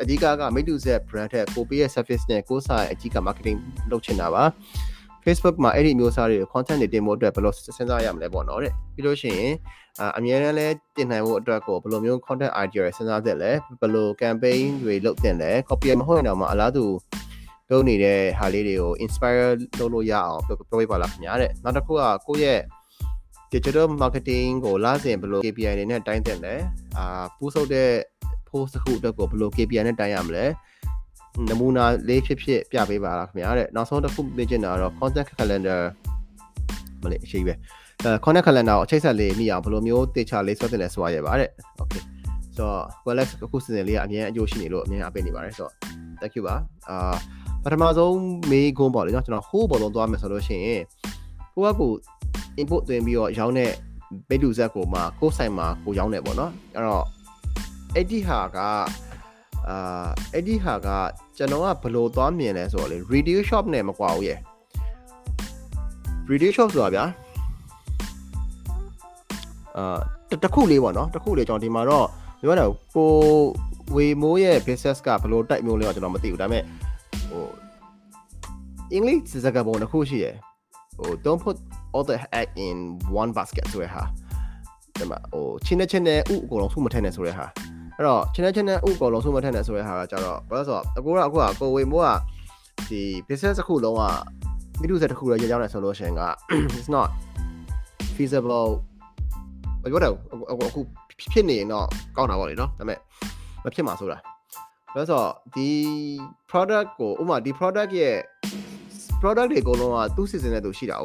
[0.03, 3.59] အဓိကကမိတုဆက် brand ထက်ကိုပေးရဲ့ service နဲ့ကိုဆိုင်အဓိက marketing
[3.91, 4.45] လုပ်ချင်တာပါ
[5.25, 9.53] Facebook မှာအဲ့ဒီမျိုးစားတွေကို content တွေတင်ဖို့အတွက်ဘယ်လိုစဉ်းစားရမလဲပေါ့နော်တဲ့ပြီးလို့ရှိရင်
[10.17, 10.67] အမြဲတမ်းလဲ
[10.97, 16.85] တင်နိုင်ဖို့အတွက်ကိုဘယ်လိုမျိုး content idea တွေစဉ်းစားသင့်လဲဘယ်လို campaign တွေလုပ်သင့်လဲ copy မဟုတ်ရင်တော့မှအလားတူ
[17.71, 22.61] လုပ်နေတဲ့ဟာလေးတွေကို inspire လုပ်လို့ရအောင်ပြောပြပါလားခင်ဗျာတဲ့နောက်တစ်ခုကကိုယ့်ရဲ့
[23.54, 26.56] digital marketing ကိုလာစဉ်ဘယ်လို KPI တွေနဲ့တိုင်းသင့်လဲ
[26.98, 27.90] အာပူးဆုပ်တဲ့
[28.50, 30.46] post တစ်ခုအတွက်ကိုဘယ်လို KPI နဲ့တိုင်းရမလဲ
[31.50, 35.82] နမူနာလေးဖြစ်ဖြစ်ပြပေးပါလားခင်ဗျာတဲ့နောက်ဆုံးတစ်ခုမေးချင်တာတော့ content calendar
[37.04, 37.54] မလေးအရှိပဲ
[38.04, 41.50] အဲ content calendar ကိုအချိတ်ဆက်လေးမိအောင်ဘယ်လိုမျိုးတေချာလေးဆွဲတင်လဲဆိုရရပါတဲ့
[41.82, 42.04] okay
[42.56, 45.74] ဆိုတော့ Qualex အခုစီစဉ်လေးကအမြင်အကျိုးရှိနေလို့အမြင်အပေးနေပါတယ်ဆိုတော့
[46.22, 46.56] thank you ပါ
[46.90, 47.16] အာ
[47.64, 48.18] ပထမဆုံး
[48.52, 50.82] မေးခွန်းပေါ့လေเนาะကျွန်တော်ဟိုးဘောလုံးသွားမယ်ဆိုလို့ရှိရင်
[51.61, 51.93] ကိုကကို
[52.61, 53.73] input သွင်းပြီးတော့ရောင်းတဲ့
[54.29, 57.05] ဘိတ်လူဇက်ကိုမှကိုယ်ဆိုင်မှာကိုရောင်းတယ်ပေါ့နော်အဲ့တော့
[57.95, 58.59] အဲ့ဒီဟာက
[59.69, 60.89] အာအဲ့ဒီဟာက
[61.37, 64.39] ကျွန်တော်ကဘယ်လိုသွားမြင်လဲဆိုတော့လေ retail shop နဲ့မကွာဘူးရဲ့
[66.31, 67.05] retail shop ဆိုတာဗျာ
[69.77, 69.99] အာ
[70.45, 72.07] တခုလေးပေါ့နော်တခုလေးကျွန်တော်ဒီမှာတော့
[72.41, 73.11] ပြောတာကို
[73.95, 76.63] ဝေမိုးရဲ့ business ကဘယ်လို type မျိုးလဲတော့ကျွန်တော်မသိဘူးဒါပေမဲ့
[77.31, 77.47] ဟို
[78.93, 80.37] အင်္ဂလိပ်စကားပုံတစ်ခုရှိရယ်
[81.01, 81.57] ဟို don't put
[81.95, 82.77] all the egg in
[83.23, 84.03] one basket ဆိုရဟာ
[84.99, 87.47] ဒီမှာဟိုချင်းနဲ့ချင်းနဲ့ဥအကုန်လုံးစုမထည့်နဲ့ဆိုရဟာ
[87.97, 92.09] အဲ့တော့ချင်းနဲ့ချင်းနဲ့ဥအကုန်လုံးစုမထည့်နဲ့ဆိုရဟာကကြတော့ဘာလို့ဆိုတော့အကိုကအခုကကိုဝေမိုးက
[92.89, 94.03] ဒီ business တစ်ခုလုံးက
[94.81, 96.23] မိတုဆက်တစ်ခုရရကြောင်းနဲ့ဆိုလို့ရှိရင်က
[96.79, 97.09] it's not
[98.17, 98.71] feasible
[99.83, 100.15] ဘာပြောတော့
[100.51, 100.81] အခု
[101.33, 101.87] ဖြစ်နေရင်တော့
[102.17, 102.99] ကောင်းတာပေါ့လေနော်ဒါပေမဲ့
[103.65, 104.19] မဖြစ်မှာဆိုတာ
[104.93, 105.69] ဘာလို့ဆိုတော့ဒီ
[106.51, 108.17] product ကိုဥပမာဒီ product ရဲ့
[109.21, 111.05] product တွေအကုန်လုံးကသူ့ season နဲ့သူရှိတာ哦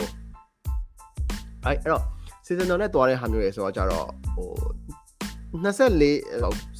[1.65, 2.03] အဲ့အဲ့တော့
[2.45, 4.49] seasonal နဲ့တွားတဲ့ဟာမျိုးတွေဆိုတော့ကြတော့ဟို
[5.63, 5.63] 24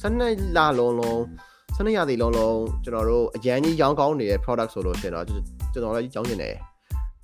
[0.02, 1.18] 12လလုံးလုံး
[1.76, 6.54] 12ရာသီလုံးလုံးကျွန်တော်တို့အရန်ကြီးရောင်းကောင်းနေတဲ့ product ဆိုလို့ရှိရင်တော့ကျွန်တော်လည်းကြောင်းနေတယ်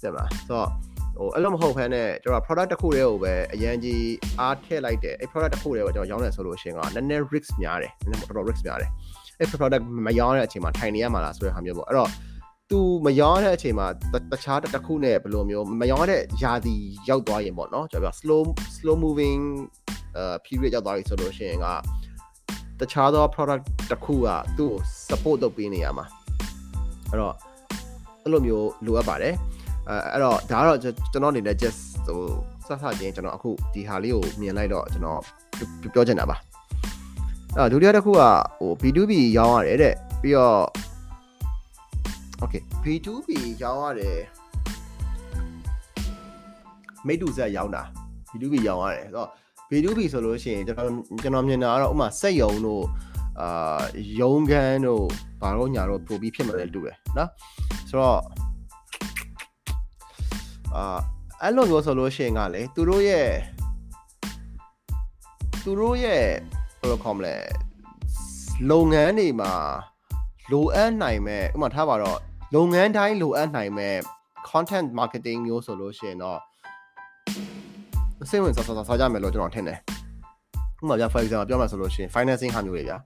[0.03, 0.69] တဲ့ပါဆိုတော့
[1.19, 4.03] ဟိုအဲ့လိုမဟုတ်ဘဲနဲ့ကျွန်တော် product တစ်ခုတည်းကိုပဲအရန်ကြီး
[4.41, 8.91] အားထည့်လိုက်တယ်အဲ့ product တစ်ခုတည်းကိုကျွန်တော်ရောင်းနေဆိုလို့ရှိရင်ကနည်းနည်း risk များတယ်နည်းနည်းတော်တော် risk များတယ်
[9.39, 12.11] အဲ့ product မရောင်းတဲ့အချိန်မှာထိုင်နေရမှာလားဆိုတဲ့ဟာမျိုးပေါ့အဲ့တော့
[12.73, 13.87] သူမရောင်းတဲ့အချိန်မှာ
[14.33, 16.75] တခြားတစ်ခုနဲ့ဘယ်လိုမျိုးမရောင်းတဲ့ယာတီ
[17.09, 18.43] ရောက်သွားရင်ပေါ့နော်ကျွန်တော်ပြော slow
[18.77, 19.43] slow moving
[20.17, 21.67] အဲ period ရောက်သွားပြီဆိုလို့ရှိရင်က
[22.81, 26.07] တခြားသော product တစ်ခုကသူ့ကို support လုပ်ပေးနေရမှာ
[27.11, 27.35] အဲ့တော့
[28.23, 29.35] အဲ့လိုမျိုးလိုအပ်ပါတယ်
[29.89, 32.21] အဲအဲ့တော့ဒါကတော့ကျွန်တော်အနေနဲ့ just ဟို
[32.67, 35.21] စစချင်းကျွန်တော်အခုဒီဟာလေးကိုမြင်လိုက်တော့ကျွန်တော်
[35.95, 36.37] ပြောချင်တာပါ
[37.57, 38.23] အဲ့ဒုတိယတစ်ခုက
[38.61, 40.59] ဟို B2B ရောင်းရတယ်တဲ့ပြီးတော့
[42.43, 43.29] okay B2B
[43.63, 44.21] ရောင်းရတယ်
[47.07, 47.83] မိတူဆက်ရောင်းတာ
[48.31, 49.29] B2B ရောင်းရတယ်ဆိုတော့
[49.71, 50.89] B2B ဆိုလို့ရှိရင်ကျွန်တော်
[51.23, 52.85] ကျွန်တော်မြင်တာကတော့ဥမာစက်ယုံတို့
[53.41, 53.81] အာ
[54.21, 55.05] ယုံခန်းတို့
[55.41, 57.29] ဘာလို့ညာတော့ပို့ပြီးဖြစ်မှာလဲတူတယ်နော်
[57.89, 58.21] ဆိုတော့
[60.77, 60.99] အာ
[61.43, 63.29] အဲ့လိုမျိုးဆိုလို့ရှိရင်ကလေသူတို့ရဲ့
[65.65, 66.25] သူတို့ရဲ့
[66.81, 67.35] ဘယ်လိုခေါ်မလဲ
[68.71, 69.53] လုပ်ငန်းတွေမှာ
[70.53, 72.19] လိုအပ်နိုင်မဲ့ဥပမာထားပါတော့
[72.57, 73.97] လုပ်ငန်းတိုင်းလိုအပ်နိုင်မဲ့
[74.51, 76.39] content marketing မျိုးဆိုလို့ရှိရင်တော့
[78.31, 79.79] စိတ်ဝင်စားစားစားကြမယ်လို့ကျွန်တော်ထင်တယ်
[80.81, 82.97] ဥပမာပြ for example ပြောမှဆိုလို့ရှိရင် financing ဟာမျိုးတွေဗျာ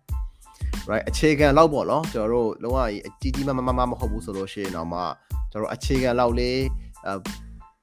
[0.90, 5.00] right အခြေခံလောက်ပေါ့နော်ကျွန်တော်တို့လုံးဝအကြီးကြီးမမမမဟုတ်ဘူးဆိုလို့ရှိရင်တော့မှ
[5.50, 6.58] ကျွန်တော်အခြေခံလောက်လေး
[7.06, 7.12] အဲ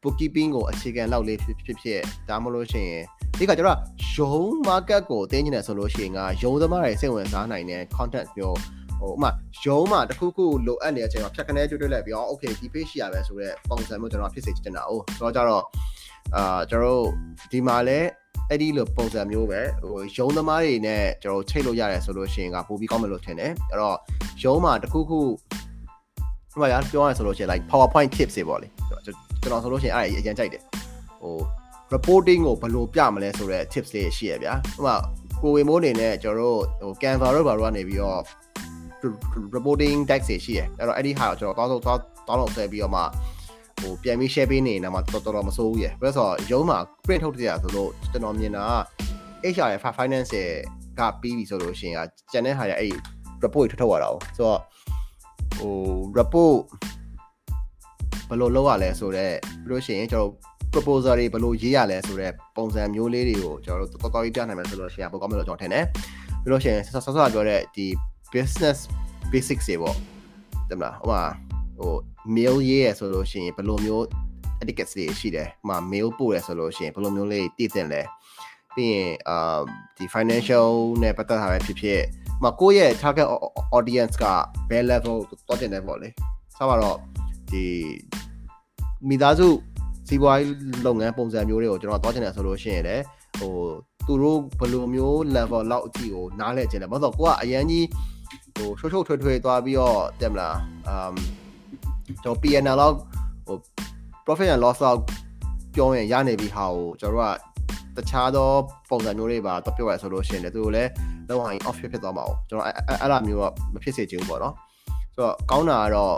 [0.03, 2.89] bookkeeping ကိုအခြေခံလောက်လေးဖြစ်ဖြစ်ဖြစ်ဒါမှမဟုတ်ရှင်
[3.37, 3.79] ဒီကကျွန်တော်
[4.15, 8.57] ရုံး market ကိုတင်းနေတယ်ဆိုလို့ရှိရင်ကရုံးသမားတွေစိတ်ဝင်စားနိုင်တဲ့ content မျိုး
[9.03, 9.29] ဟိုဥမာ
[9.65, 15.63] ရုံးမှာတခုခုလိုအပ်နေတဲ့အချိန်မှာဖြတ်ခနဲကျွတ်တွဲလိုက်ပြီးတော့ okay ဒီ page ရှိရပဲဆိုတော့ပုံစံမျိုးကျွန်တော်ဖြစ်စေချင်တာ哦ဆိုတော့ကြတော့
[16.35, 17.05] အာကျွန်တော်တို့
[17.51, 18.07] ဒီမှာလည်း
[18.49, 23.97] အဲ့ဒီလိုပုံစံမျိုးပဲဟိုရုံးသမားတွေနဲ့ကျွန်တော်ချိတ်လို့ရတယ်ဆိုလို့ရှိရင်ကပိုပြီးကောင်းမယ်လို့ထင်တယ်အဲ့တော့
[24.43, 25.19] ရုံးမှာတခုခု
[26.51, 30.61] ဟိုမှာပြောရဆိုလို့ရှိရင် like PowerPoint tips တွေပေါ့လေကျွန်တော်ဆိုလို့ရှိရင်အဲ့အရင်ကြိုက်တယ်
[31.21, 31.35] ဟို
[31.93, 34.95] reporting ကိုဘယ်လိုပြမလဲဆိုတော့ tips လေးရှိရဗျာဟိုမှာ
[35.41, 38.21] ကိုဝေမိုးနေနဲ့ကျွန်တော်တို့ဟို Canva တို့ဘာတို့ကနေပြီးတော့
[39.55, 43.05] reporting deck တွေရှိရအဲ့တော့အဲ့ဒီဟာကိုကျွန်တော်တောင်းဆိုတောင်းတောင်းလို့ဆွဲပြီးတော့မှဟ
[43.81, 48.65] ဟိုပြန်ပြီး share ပေးနေတော့မှတော်တော်မစိုးဘူးရယ်ပြီးတော့ရုံးမှာ print ထုတ်တဲ့ရဆိုလို့ကျွန်တော်မြင်တာ
[49.53, 50.51] HR ရဲ့ finance ရဲ့
[50.99, 52.93] ကပြီးပြီဆိုလို့ရှိရင်ကကျန်တဲ့ဟာရအဲ့
[53.43, 54.59] report ထုတ်ထုတ်ရတာ哦ဆိုတော့
[55.57, 55.73] ဟို
[56.17, 56.57] report
[58.29, 59.35] ဘယ်လိုလုပ်ရလဲဆိုတော့
[59.65, 60.31] ပြီးလို့ရှိရင်ကျွန်တော်
[60.73, 65.85] proposal တွေဘယ်လိုရေးရလဲဆိုတော့ပုံစံမျိုးလေးတွေကိုကျွန်တော်တို့တော်တော်ကြီးပြနိုင်မယ်ဆိုလို့ရှိရင်ပိုကောင်းမယ်လို့ကျွန်တော်ထင်တယ်
[66.41, 67.85] ပြီးလို့ရှိရင်ဆောဆောပြောတဲ့ဒီ
[68.33, 68.79] business
[69.31, 69.95] basics တွေပေါ့
[70.69, 71.23] တယ်မလားဟိုမှာ
[71.77, 71.93] ဟို
[72.35, 74.05] mail ရေးရဆိုလို့ရှိရင်ဘယ်လိုမျိုး
[74.61, 78.01] etiquette တွေရှိတယ်ဟိုမှာ mail ပို့ရဆိုလို့ရှိရင်ဘယ်လိုမျိုးလေးတည်တင်လဲ
[78.75, 79.59] ပြီးရင်အာ
[79.97, 80.67] ဒီ financial
[81.01, 83.27] နဲ့ပတ်သက်တာပဲဖြစ်ဖြစ်ဟိုမှာကိုယ့်ရဲ့ target
[83.77, 84.25] audience က
[84.69, 85.17] ဘယ် level
[85.47, 86.09] တော့တင်တယ်ပေါ့လေ
[86.55, 86.97] ဆက်ပါတော့
[87.51, 87.65] ဒီ
[89.09, 89.47] မိသားစု
[90.07, 90.49] စီးပွားရေး
[90.85, 93.03] လုပ်ငန်းပုံစံမျိုးတွေကိုကျွန်တော်သွားချင်တယ်ဆိုလို့ရှိရင်လည်း
[93.39, 93.53] ဟို
[94.07, 97.85] သူတို့ဘယ်လိုမျိုး level လောက်အထိကိုနားလဲချင်တယ်ဘာလို့ဆိုတော့ကိုကအရန်ကြီး
[98.55, 100.57] ဟိုရှုပ်ရှုပ်ထွေးထွေးသွားပြီးတော့တက်မလား
[100.87, 101.15] အမ်
[102.23, 102.95] ကျွန်တော် PNL လောက်
[103.47, 103.57] ဟို
[104.25, 104.99] profit and loss လောက်
[105.75, 107.35] ပြောရင်ရနေပြီဟာကိုကျွန်တော်တို့
[107.95, 108.49] ကတခြားသော
[108.89, 110.89] ပုံစံမျိုးတွေပါတော့ပြောရဆိုလို့ရှိရင်လည်းသူတို့လည်း
[111.27, 114.53] လုံးဝ off ဖြစ်သွားမှာ哦ကျွန်တော်အဲ့အဲ့လိုမျိုးတော့မဖြစ်စေချင်ဘူးပေါ့နော်
[115.13, 116.15] ဆိုတော့ကောင်းတာကတော့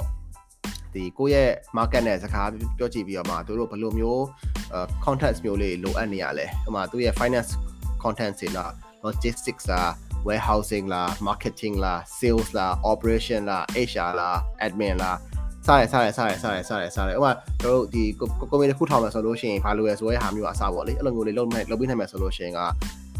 [0.93, 4.21] ဒီကိုယ့်ရဲ့ market နဲ့စကားပြောကြည့်ပြီးတော့မှတို့တို့ဘယ်လိုမျိုး
[5.05, 7.51] content မျိုးလေးလိုအပ်နေရလဲဟိုမှာသူရဲ့ finance
[8.03, 8.71] content တွေလား
[9.05, 9.91] logistics လား
[10.27, 15.17] warehousing လား marketing လား sales လား operation လား HR လား admin လား
[15.67, 17.31] စားရစားရစားရစားရစားရစားရဥပမာ
[17.63, 22.59] တို့ဒီကုမ္ပဏီတစ်ခုထောင်မယ်ဆိုလို့ရှိရင်ဘာလို့လဲဆိုရဲဟာမျိုးအစားပေါ့လေအဲ့လိုမျိုးလေးလုပ်မယ်လုပ်ပေးနိုင်မယ်ဆိုလို့ရှိရင်က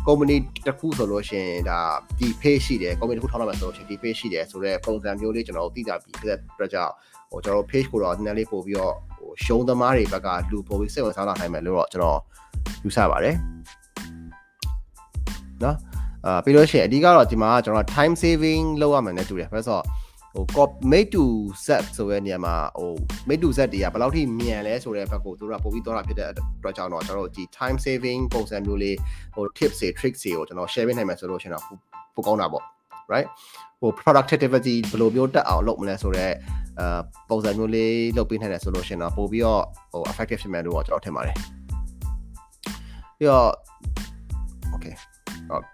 [0.08, 0.36] ကုမ္ပဏီ
[0.68, 1.80] တစ်ခုဆိုလို့ရှိရင်ဒါ
[2.20, 6.92] ဒီ page ရှိတယ်ကုမ္ပဏီတစ်ခုထောင်ရမယ်ဆိုလို့ရှိရင်ဒီ page ရှိတယ်ဆိုတော့ပုံစံမျိုးလေးကျွန်တော်တို့သိတာပြီးတဲ့အတွက်ကြောင့်
[7.32, 12.20] ဟိုကျွန်တော်တို့ page ကိုတော့နည်းနည်းလေးပို့ပြီးတော့ဟိုရှုံးသမားတွေဘက်ကလူပို့ပြီးစိတ်ဝင်စားလာနိုင်မယ်လို့တော့ကျွန်တော်
[12.84, 13.36] ယူဆပါတယ်
[15.64, 15.76] နော်
[16.26, 19.84] အာပြီးလို့ရှိရင်အဓိကတော့ဒီမှာကျွန်တော် time saving လုပ်ရမယ်နဲ့တူတယ်ဘာလို့ဆိုတော့
[20.34, 21.24] ဟို cop made to
[21.66, 22.92] set ဆိုတဲ့နေရာမှာဟို
[23.28, 28.98] made to set တွေကဘယ်လောက်ထိမြန်လဲဆိုတဲ့ဘက်ကိုသူတို့ကပို့ပြီးသွားတာဖြစ်တဲ့အတွက်ကြောင့်တော့ကျွန်တော်တို့ဒီ time saving ပုံစံမျိုးလေး
[29.36, 31.64] ဟို tips တွေ tricks တွေကိုကျွန်တော် share ပေးနိုင်မယ်ဆိုလို့ရှိရင်တော့
[32.16, 32.64] ပိုကောင်းတာပေါ့
[33.14, 33.28] right
[33.80, 36.34] ဟို productivity ဘယ်လိုမျိုးတက်အောင်လုပ်မလဲဆိုတော့
[36.80, 41.36] အာပုံစံမျိုးလေးလုပ်ပေးနိုင်တယ်ဆိုလို့ရှိရင်တော့ပို့ပြီးတော့ဟို effective ဖြစ်မယ်လို့ကျွန်တော်ထင်ပါတယ်
[43.18, 43.50] ပြီးတော့
[44.76, 45.15] okay ဟော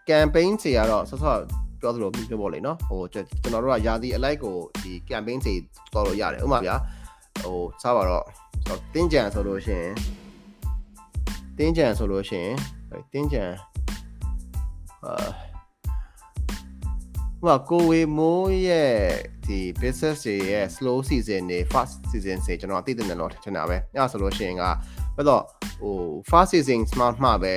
[0.09, 1.39] campaign တွေကတော့ဆော့ဆော့
[1.81, 5.55] ပြောသလိုပြောပေါ့လေနော်ဟိုကျွန်တော်တို့ကယာတီအလိုက်ကိုဒီ campaign တွေ
[5.93, 6.75] တော်လို့ရတယ်ဥပမာဗျာ
[7.43, 8.25] ဟိုစားပါတော့
[8.93, 9.93] တင်းကြံဆိုလို့ရှိရင်
[11.57, 12.55] တင်းကြံဆိုလို့ရှိရင်
[13.13, 13.43] တင်းကြံ
[15.05, 15.29] အာ
[17.43, 18.95] ဟိုကိုဝေမိုးရဲ့
[19.45, 24.63] ဒီ business တွေရဲ့ slow season တွေ fast season တွေကျွန်တော်အသိတယ်လို့ထင်တာပဲအဲ့ဒါဆိုလို့ရှိရင်က
[25.15, 25.43] ဘယ်တော့
[25.81, 25.95] ဟို
[26.29, 27.53] fast season smart မှပဲ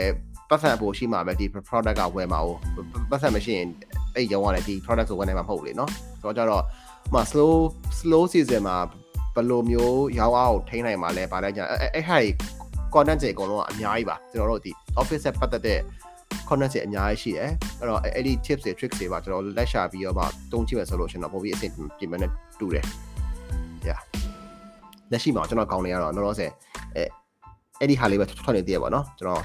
[0.53, 2.49] ပတ်စံပို့ရှိမှာပဲဒီ product ကဝယ်မှာ哦
[3.09, 3.67] ပတ်စံမရှိရင်
[4.15, 5.89] အဲ့ရောင်းရတယ်ဒီ product ကိုဝယ်နိုင်မှာမဟုတ်လေเนาะ
[6.21, 6.63] ဆိုတော့ကြတော့
[7.13, 7.53] ဟို slow
[7.99, 8.77] slow season မှာ
[9.35, 12.19] ဘယ်လိုမျိုးရောင်းအောင်ထိန်းနိုင်မှာလဲဗာလဲကြအဲ့အဲ့ဟာ
[12.93, 15.79] content တွေအကုန်လုံးကအများကြီးပါကျွန်တော်တို့ဒီ office ဆက်ပတ်သက်တဲ့
[16.47, 17.49] content တွေအများကြီးရှိတယ်
[17.79, 22.85] အဲ့တော့အဲ့ဒီ tips တွေ tricks တွေပါကျွန်တော်လက်ရှာပြီးတော့မှတုံးကြည့်မယ်ဆိုလို့ရှင်တော့ပုံပြီးအဆင်ပြေမယ်နဲ့တူတယ်
[23.87, 23.99] yeah
[25.11, 26.51] လက်ရှိမှာကျွန်တော်ကောင်းနေရတော့တော့ဆယ်
[26.95, 27.03] အဲ
[27.79, 29.43] အဲ့ဒီဟာလေးပဲထွက်နေသေးရပါတော့ကျွန်တော်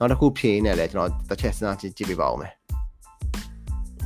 [0.00, 2.52] ောက်တစ်ခုဖြေနေလဲကျွန်တော်တစ်ချက်စဉ်းစားကြည့်ကြည့်ပေးပါဦးမယ်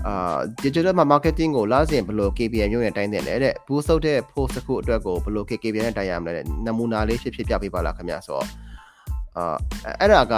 [0.07, 8.47] အာ digital marketing ကိုလာစဉ်ဘယ်လို KPI မျိုးနဲ့တိုင်းတယ်လဲတဲ့ဘူးဆုပ်တဲ့ post တစ်ခုအတွက်ကိုဘယ်လို KPI နဲ့တိုင်းရမလဲတဲ့နမူနာလေးဖြစ်ဖြစ်ပြပေးပါလားခင်ဗျာဆိုတော့
[9.37, 9.57] အာ
[10.01, 10.35] အဲ့ဒါက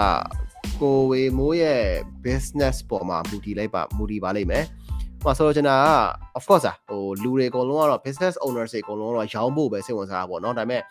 [0.80, 1.82] ကိုဝေမိုးရဲ့
[2.24, 4.64] business ပေါ်မှာမူတည်လိုက်ပါမူတည်ပါလိမ့်မယ်
[5.24, 5.86] ဟိုဆိုတော့ကျွန်တော်က
[6.38, 10.82] of course อ่ะဟိုလူတွေအကုန်လုံးကတော့ business owners တွေအကုန်လုံးတော့ရောင်းဖို့ပဲစိတ်ဝင်စားတာပေါ့เนาะဒါပေမဲ့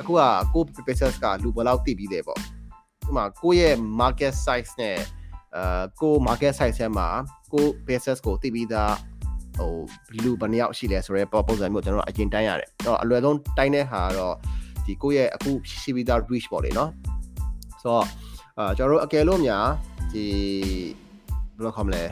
[0.00, 0.20] အခုက
[0.54, 2.38] ကို business ကလူဘယ်လောက်တည်ပြီးတယ်ပေါ့
[3.09, 4.97] ဥမာကိုယ့်ရဲ့ market size နဲ့
[5.55, 7.07] အဲကို market size ထဲမှာ
[7.53, 8.95] ကို business ကိုသိပြီးသား
[9.57, 9.73] ဟို
[10.15, 14.35] ဘလူဘယ်နှယောက်ရှိလဲဆိုတော့ပုံစံမျိုးကျွန်တော်အရင်တိုင်းရတယ်အဲ့တော့အလွယ်ဆုံးတိုင်းတဲ့ဟာကတော့
[14.85, 15.51] ဒီကိုယ့်ရဲ့အခု
[15.81, 16.89] ရှိပြီးသား reach ပေါ့လေနော်
[17.81, 18.05] ဆိုတော့
[18.57, 19.65] အာကျွန်တော်တို့အကယ်လို့များ
[20.13, 20.25] ဒီ
[21.55, 22.03] ဘယ်လိုခေါ်မလဲ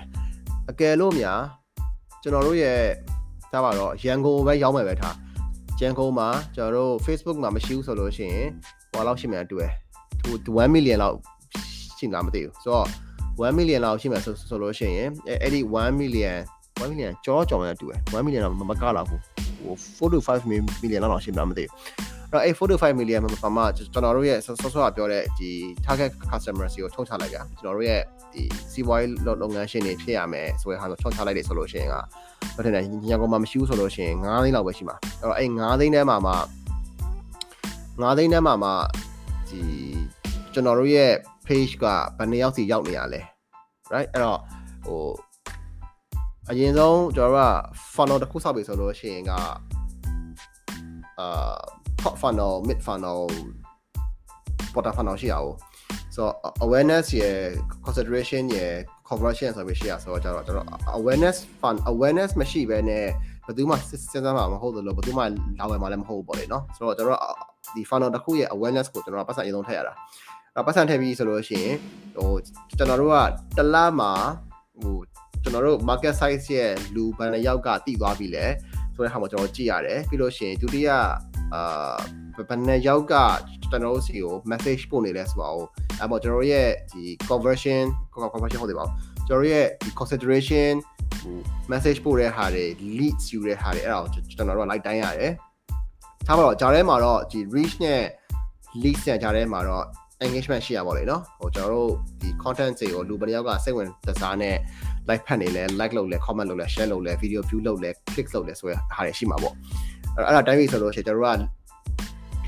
[0.70, 1.39] အကယ်လို့များ
[2.22, 2.80] ကျွန်တော်တို့ရဲ့
[3.54, 5.16] ဒါပါတော့ရန်ကုန်ပဲရောက်မယ်ပဲထား
[5.80, 8.48] ရန်ကုန်မှာကျွန်တော်တို့ Facebook မှာမရှိဘူးဆိုလို့ရှိရင်
[8.91, 9.74] ဟိုလောက်ရှိမှန်တူတယ်
[10.32, 11.17] 1 million လောက်
[11.97, 12.88] ရှိလားမသိဘူးဆိုတော့
[13.49, 15.09] 1 million လောက်ရှိမယ်ဆိုဆိုလို့ရှိရင်
[15.41, 16.38] အဲ့ဒီ1 million
[16.82, 19.21] 1 million ကြောကြောင်နဲ့တူတယ်1 million တော့မကလောက်ဘူး
[19.97, 25.49] ဟို4 to 5 million လောက်ရှိမှမသိဘူးတော့အဲ့45 million မှာမှကျွန်တော်တို့ရဲ့ဆော့ဆော့ပြောတဲ့ဒီ
[25.86, 28.01] target customer စီကိုထုံချလိုက်ကြကျွန်တော်တို့ရဲ့
[28.34, 29.11] ဒီစီးပွားရေး
[29.41, 31.95] လုပ်ငန်းရှင်တွေဖြစ်ရမယ်ဆိုတဲ့ဟာကိုထုံချလိုက်တယ်ဆိုလို့ရှိရင်က
[32.55, 36.34] ဘာထင်လဲညံကုန်မှာမရှိဘူးဆိုလို့ရှိရင်9သိန်းလောက်ပဲရှိမှာအဲ့တော့အဲ့9သိန်းထဲမှာမှ
[38.01, 38.69] 9သိန်းထဲမှာမှ
[39.49, 39.59] ဒီ
[40.54, 41.12] ကျွန်တော်တို့ရဲ့
[41.47, 41.86] page က
[42.18, 43.22] ဘယ်နှစ်ယောက်စီရောက်နေရလဲ
[43.93, 44.39] right အဲ့တော့
[44.86, 45.04] ဟို
[46.49, 47.51] အရင်ဆုံးကျွန်တော်တို့က
[47.95, 49.32] funnel တစ်ခုစောက်ပြီဆိုလို့ရှိရင်က
[51.20, 51.56] အာ
[52.01, 53.22] top funnel mid funnel
[54.74, 55.54] bottom funnel ရှိရအောင်
[56.16, 56.24] so
[56.66, 57.38] awareness ရယ်
[57.86, 58.74] consideration ရယ်
[59.10, 60.68] conversion ဆိုပြီးရှိရဆိုတော့ကျတော့ကျွန်တော်
[60.99, 63.06] awareness fund awareness မရှိဘဲနဲ့
[63.45, 65.24] ဘယ်သူမှစဉ်းစားမှာမဟုတ်ဘူးလို့ဘယ်သူမှ
[65.60, 67.22] လာဝယ်မှာလည်းမဟုတ်ဘူးပေါ့လေနော်ဆိုတော့ကျွန်တော်
[67.76, 69.97] ဒီ funnel တစ်ခုရဲ့ awareness ကိုကျွန်တော်ပတ်စံအရင်ဆုံးထည့်ရတာအဲ့
[70.66, 71.76] ပတ်စံထည့်ပြီးဆိုလို့ရှိရင်
[72.16, 72.34] ဟို
[72.78, 74.12] ကျွန်တော်တို့ကတလားမှာ
[74.82, 74.97] ဟို
[75.43, 78.45] ကျွန်တော်တို့ market size ရဲ့လူဘယ်နှယောက်ကတည်သွားပြီလဲ
[78.95, 80.89] ဆိုတဲ့ဟာမှာကျွန်တော်ကြည့်ရတယ်ပြီးလို့ရှိရင်ဒုတိယ
[81.54, 81.95] အာ
[82.49, 83.14] ဘယ်နှယောက်က
[83.70, 85.62] ကျွန်တော်တို့စီကို message ပို့နေလဲဆိုတော့
[85.99, 87.84] အဲ့ပေါ့ကျွန်တော်ရဲ့ဒီ conversion
[88.34, 88.89] conversion ဟုတ်တယ်ပေါ့
[89.28, 90.74] ကျွန်တော်ရဲ့ဒီ consideration
[91.22, 91.36] ဟို
[91.72, 92.66] message ပို့တဲ့ဟာတွေ
[92.97, 95.32] leads ယူတဲ့ဟာတွေအဲ့ဒါကိုကျွန်တော်တို့ like တိုင်းရတယ်
[96.26, 98.01] ထားပါတော့ဂျာထဲမှာတော့ဒီ reach နဲ့
[98.82, 99.86] leads နဲ့ဂျာထဲမှာတော့
[100.26, 101.89] engagement ရှိရပါလိမ့်နော်ဟိုကျွန်တော်တို့
[102.21, 103.88] ဒီ content တွေကိုလူပတစ်ယောက်ကစိတ်ဝင်
[104.21, 104.55] စားတဲ့
[105.09, 109.53] like ဖတ်နေလဲ like လုပ်လဲ comment လုပ်လဲ share လုပ်လဲ video view လုပ်လဲ click လုပ်လဲဆိုရဟာတွေရှိမှာပေါ့
[110.15, 111.49] အဲ့အဲ့ဒါတိုင်းပြီဆိုလို့ရှိရင်ကျွန်တော်တို့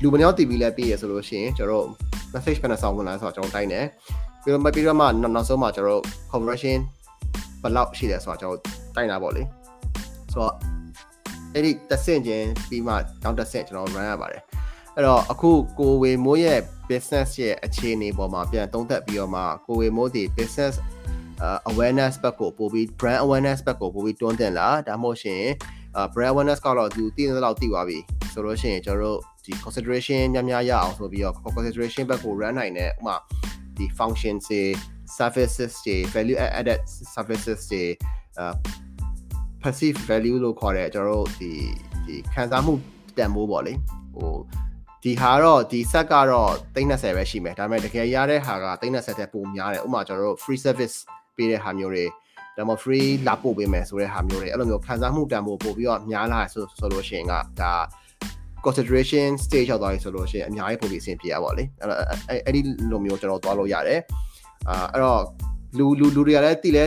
[0.02, 1.88] လူပတစ်ယောက်တည်ပြီးလဲပြီးရဆိုလို့ရှိရင်ကျွန်တော်တို့
[2.32, 3.86] message ဖက်နဲ့ဆောင်းဝင်လာဆိုတော့ကျွန်တော်တိုင်းတယ်
[4.42, 6.02] ပြီးတော့ပြီးတော့မှနောက်ဆုံးမှကျွန်တော်တို့
[6.32, 6.78] conversion
[7.62, 8.58] ဘယ်လောက်ရှိလဲဆိုတော့ကျွန်တော်
[8.94, 9.42] တိုင်းတာပေါ့လေ
[10.32, 10.52] ဆိုတော့
[11.54, 12.92] အဲ့ဒီတက်ဆင့်ခြင်းပြီးမှ
[13.24, 14.42] နောက်တက်ဆင့်ကျွန်တော် run ရပါတယ်
[14.94, 20.74] အဲ့တော့အခုကိုဝေမိုးရဲ့ business ရဲ့အခြေအနေပေါ်မှာပြန်သုံးသပ်ပြီးတော့မှကိုဝေမိုးဒီ business
[21.44, 25.42] uh, awareness ဘက်ကိုပို့ပြီး brand awareness ဘက်ကိုပို့ပြီးတွန်းတင်လာဒါမှမဟုတ်ရှင်
[25.98, 27.98] uh, brand awareness ကတော့သူတည်နေတော့တည်သွားပြီ
[28.32, 33.16] ဆိုလို့ရှိရင်ကျွန်တော်တို့ဒီ consideration များများရအောင်ဆိုပြီးတော့ consideration ဘက်ကို run နိုင်တဲ့ဥမာ
[33.76, 34.62] ဒီ function တွေ
[35.18, 36.80] services တွေ value added
[37.14, 37.84] services တွေ
[38.42, 38.54] uh,
[39.62, 41.50] passive value လို့ခေါ်တဲ့ကျွန်တော်တို့ဒီ
[42.06, 42.72] ဒီခံစားမှု
[43.16, 43.72] တန်ဖိုးပေါ့လေ
[44.14, 44.32] ဟို
[45.02, 50.96] ဒီဟာတော့ဒီ set ကတော့30ပဲရှိမယ်ဒါပေမဲ့တကယ်ရတဲ့ဟာက30တဲ့ပိုများတယ်ဥပမာကျွန်တော်တို့ free service
[51.36, 52.04] ပေးတဲ့ဟာမျိုးတွေ
[52.56, 57.72] ဒါမှ free လာပို့ပေးမယ်ဆိုတဲ့ဟာမျိုးတွေအဲ့လိုမျိုးခံစားမှုတန်ဖိုးပို့ပြီးတော့များလာဆိုဆိုလို့ရှိရင်ကဒါ
[58.64, 61.98] consideration stage ရောက်သွားပြီဆိုလို့ရှိရင်အများကြီးပို့ပြီးအဆင်ပြေရပါလေအဲ့တော့
[62.46, 64.00] အဲ့ဒီလိုမျိုးကျွန်တော်သွားလို့ရတယ်
[64.68, 65.22] အာအဲ့တော့
[65.78, 66.84] လူလူလူတွေကလည်းတည်လဲ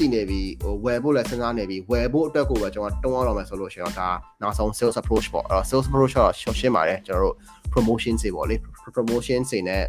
[0.00, 4.08] တည်နေပြီဟိုဝယ်ဖို့လည်းစဉ်းစားနေပြီဝယ်ဖို့အတွက်ကိုပဲကျွန်တော်တွန်းအောင်မယ်ဆိုလို့ရှိရင်တော့ဒါ
[4.42, 7.36] နောက်ဆုံး sales approach ပေါ့အဲ့တော့ sales approach တော့ရှင်းရှင်းပါတယ်ကျွန်တော်တို့
[7.72, 8.56] promotion တွေပေါ့လေ
[8.96, 9.82] promotion တွေနဲ့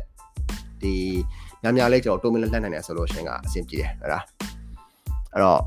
[0.81, 0.93] ဒီ
[1.61, 4.23] များများလေးကျွန်တော်တိုးမင်းလက်နိုင်တယ်ဆိုလို့ရှိရင်ကအဆင်ပြေတယ်ဟုတ်လား
[5.33, 5.61] အဲ့တော့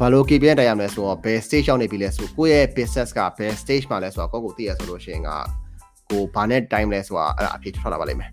[0.00, 5.30] ဘာလို့ KPI တိုင်ရမလဲဆိုတော့ဘယ် stage ရောက်နေပြီလဲဆိုကိုယ့်ရဲ့ business ကဘယ် stage မှာလဲဆိုတော့ကိုယ့်ကိုသိရဆိုလို့ရှိရင်က
[6.10, 8.30] ကိုဘာနဲ့ time လဲဆိုတာအဲ့ဒါအဖြေထွက်လာပါလိမ့်မယ်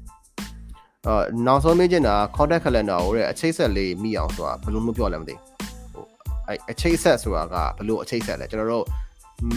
[1.07, 5.50] အော်နောက်ဆုံးမေးချင်တာ contact calendar ကိုတဲ့အချိတ်ဆက်လေးမိအောင်ဆိုတာဘယ်လိုမျိုးပြောလဲမသိဟို
[6.51, 8.85] အဲ့အချိတ်ဆက်ဆိုတာကဘယ်လိုအချိတ်ဆက်လဲကျွန်တော်တို့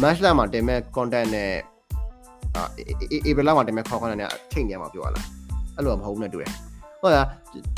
[0.03, 1.53] match လာမှာတင်မဲ့ content နဲ့
[2.57, 2.62] အာ
[3.26, 5.24] April လာမှာတင်မဲ့ content နဲ့ချိန်နေမှာပြောရလား
[5.76, 6.51] အဲ့လိုမဟုတ်ဘူးနဲ့တူတယ်
[7.01, 7.26] ဟုတ်လား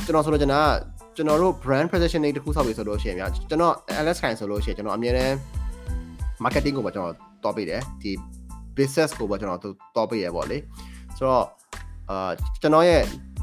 [0.04, 0.68] ကျွန်တော်ဆိုတော့ကျွန်တော်က
[1.16, 5.34] ကျွန်တော်တို့ brand positioning တခုဆောက်ပြီဆိုလို့ရှိရင်ဗျာကျွန်တော် Alex Kain ဆိုလို့ရှိရင်ကျွန်တော်အမြဲတမ်း
[6.44, 8.12] marketing ကိုပဲကျွန်တော်တောပေးတယ်ဒီ
[8.76, 9.60] business ကိုပဲကျွန်တော်
[9.96, 10.58] တောပေးရပေါ့လေ
[11.16, 11.44] ဆိုတော့
[12.10, 12.30] အာ
[12.62, 13.02] ကျွန်တော်ရဲ့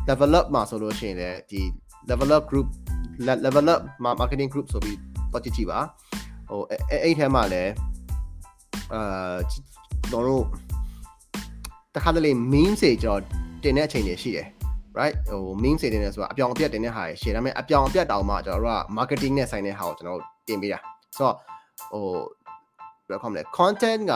[0.10, 1.62] develop မှာဆိုလို့ရှိရင်လည်းဒီ
[2.10, 2.68] develop group
[3.46, 3.80] level up
[4.22, 4.98] marketing group ဆိုပြီး
[5.34, 5.80] တော့ကြည့်ကြည့်ပါ
[6.50, 6.62] ဟို
[7.04, 7.72] အဲ့ထဲမှာလည်း
[8.94, 9.66] အာကျွန်
[10.14, 10.44] တော်တို့
[11.96, 13.22] တခါတလေ meme တွေကျွန်တော်
[13.64, 14.48] တင်တဲ့အချိန်တွေရှိတယ်
[15.00, 20.80] right ဟို meme တွေတင်နေဆိုတာအပြောင်အပြတ်တင်တဲ့ဟာရှိတယ်ဒါပေမဲ့အပြောင်အပြတ်တောင်မှကျွန်တော်တို့က marketing နဲ့ဆိုင်တဲ့ဟာကိုကျွန်တော်တို့တင်ပေးတာ
[21.18, 21.36] ဆိုတော့
[21.92, 22.06] ဟို
[23.06, 24.14] ဘယ်လိုခေါမလဲ content က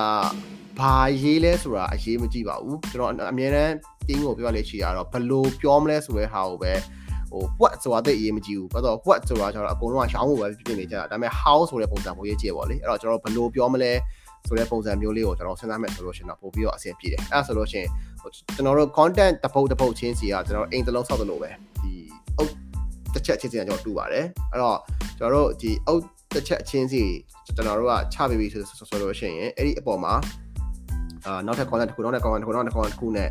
[0.80, 3.74] ဘာရေးလဲဆိုတာအရေးမကြည့်ပါဘူးကျွန်တော်အမြဲတမ်း
[4.08, 6.74] team ကိုပြောလေချီရတော့ဘယ်လိုပြောမလဲဆိုတဲ့ဟာကိုပဲ
[7.30, 13.92] ဟို what ဆိုတာတိတ်အရေးမကြည့်ဘူးဘာလို့ what ဆိုတာကျွန်တော်အကုန်လုံးကရှောင်းဖို့ပဲပြင်နေကြတာဒါပေမဲ့ how ဆိုတဲ့ပုံစံမျိုးရေးကြည့်ပါလေအဲ့တော့ကျွန်တော်ဘယ်လိုပြောမလဲ
[14.48, 17.90] ဆိုတဲ့ပုံစံမျိုးလေးကိုကျွန်တော်စဉ်းစားမယ်ဆိုလို့ရှိရင်တော့ပို့ပြီးတော့အဆင်ပြေတယ်အဲ့ဒါဆိုလို့ရှိရင်
[18.56, 21.50] ကျွန်တော်တို့ content တစ်ပုတ်တစ်ပုတ်ချင်းစီကကျွန်တော်အိမ်တစ်လုံးဆောက်သလိုပဲ
[21.84, 21.94] ဒီ
[22.38, 22.52] အုပ်
[23.14, 24.78] တစ်ချက်ချင်းစီကကျွန်တော်တူပါတယ်အဲ့တော့
[25.18, 26.02] ကျွန်တော်တို့ဒီအုပ်
[26.34, 27.04] တစ်ချက်ချင်းစီ
[27.46, 30.14] ကျွန်တော်တို့ကချပေးပြီးဆိုဆိုလို့ရှိရင်အဲ့ဒီအပေါ်မှာ
[31.26, 33.30] အာနောက်ထပ် content တစ်ခုနောက်ထပ် content တစ်ခုနောက်ထပ် content တစ်ခုနဲ့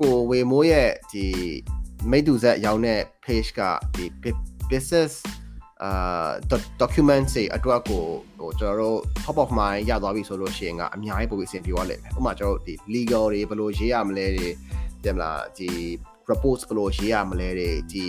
[0.00, 1.24] ကိုဝေမိုးရဲ့ဒီ
[2.10, 3.60] မိတူဆက်ရောင်းတဲ့ page က
[3.96, 4.06] ဒီ
[4.70, 5.12] business
[5.84, 6.32] အာ
[6.82, 8.04] document တွေအတွက်ကို
[8.38, 14.48] ဟိုကျွန်တော်တို့ top of mind ရသွားပြီဆိုလို့ရှိရင်ကအများကြီးပိုပြီးအဆင်ပြေသွားလိမ့်မယ်ဥပမာကျွန်တော်တို့ဒီ legal တွေဘယ်လိုရေးရမလဲတွေ
[15.04, 15.68] တင်မလားဒီ
[16.26, 18.04] propose ဘယ်လိုရေးရမလဲတွေဒီ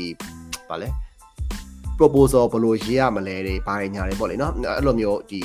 [0.70, 0.90] ဗာလဲ
[1.98, 5.40] proposal ဘယ်လိုရေးရမလဲတွေဘာတွေညာတွေပေါ့လေနော်အဲ့လိုမျိုးဒီ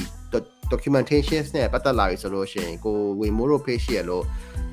[0.73, 4.25] documentation နဲ့ပတ်သက်လာပြီဆိုလို့ရှိရင်ကိုဝေမိုးတို့ page ရလို့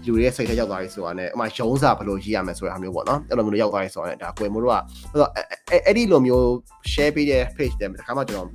[0.05, 5.31] လူတွေရဲ့စိတ်ထဲရောက်သွားပြီဆိုတာနဲ့အမှရုံးစာဘယ်လိုရေးရမလဲဆိုတာမျိုးပေါ့နော်အဲ့လိုမျိုးရောက်သွားပြီဆိုတာနဲ့ဒါကိုဝေမိုးတို့ကအဲ့တော့
[5.85, 6.45] အဲ့ဒီလိုမျိုး
[6.91, 8.47] share ပေးတဲ့ page တွေတခါမှကျွန်တော်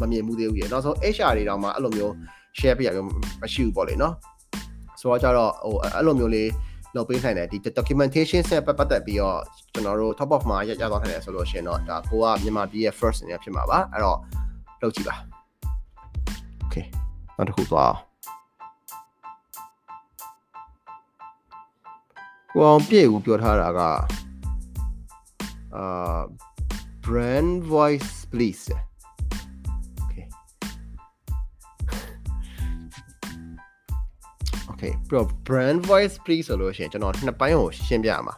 [0.00, 2.12] မမြင်ဘူးသေးဘူးရေနောက်ဆုံး HR တွေတောင်မှအဲ့လိုမျိုး
[2.58, 3.06] share ပေးရမျိုး
[3.42, 4.14] မရှိဘူးပေါ့လေနော်
[5.00, 6.50] ဆိုတော့ကြတော့ဟိုအဲ့လိုမျိုးလေး
[6.96, 9.38] လုပ်ပေးနိုင်တယ်ဒီ documentation ဆက်ပတ်သက်ပြီးတော့
[9.72, 14.18] ကျွန်တော်တို့ top of မှာရရသွားနိုင်တယ်ဆိုလို့ရှိရင်တော့ဒါကိုကမြန်မာပြည်ရဲ့ first အနေနဲ့ဖြစ်မှာပါအဲ့တော့
[14.82, 15.31] လုပ်ကြည့်ပါ
[16.72, 16.86] okay
[17.36, 18.00] နောက်တစ်ခုသွားအောင်
[22.52, 23.80] ကိုအောင်ပြည့်ဦးပြောထားတာက
[25.76, 26.20] အာ
[27.04, 28.64] brand voice please
[30.02, 30.24] okay
[34.72, 38.34] okay ပြီးတော့ brand voice please ဆိုလို့ရှိရင်ကျွန်တော်နှစ်ပိုင်းကိုရှင်းပြရမှာ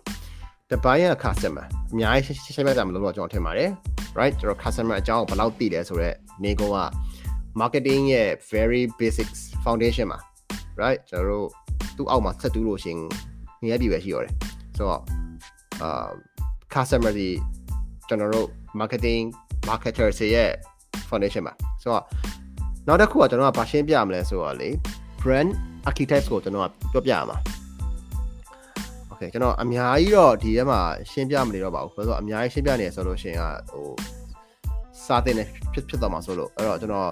[0.71, 3.71] တစ်ပိုင်းက customer အများကြီးရှင်းပြကြမလို့တော့ကျွန်တော်ထင်ပါတယ်
[4.19, 6.79] right ကျွန်တော် customer အကြောင်းကိုဘယ်လောက်သိလဲဆိုတော့နေကုန်းက
[7.61, 10.21] marketing ရဲ့ very basics foundation မှာ
[10.81, 11.49] right ကျွန်တော်တို့
[11.97, 13.01] သူ့အောက်မှာဆက်တူးလို့ရှင်င
[13.71, 14.33] ရဲပြီပဲရှိရတယ်
[14.77, 15.01] ဆိုတော့
[15.83, 16.09] အာ
[16.75, 17.29] customer ဒီ
[18.09, 18.49] ကျွန်တော်တို့
[18.81, 19.23] marketing
[19.69, 20.51] marketer တွေရဲ့
[21.09, 22.03] foundation မှာဆိုတော့
[22.87, 24.69] နောက်တစ်ခုကကျွန်တော်ကဘာရှင်းပြမလဲဆိုတော့လေ
[25.21, 25.51] brand
[25.89, 27.39] architect ကိုကျွန်တော်ကပြောပြရမှာ
[29.11, 30.81] Okay ကျွန်တော်အများကြီးတော့ဒီထဲမှာ
[31.11, 33.87] ရှင်းပြမနေတော့ပါဘူးဆိုတော့အများကြီးရှင်းပြနေရဆိုလို့ရှိရင်ကဟို
[35.05, 37.11] စာတင်နေဖြစ်ဖြစ်သွားမှာဆိုလို့အဲ့တော့ကျွန်တော်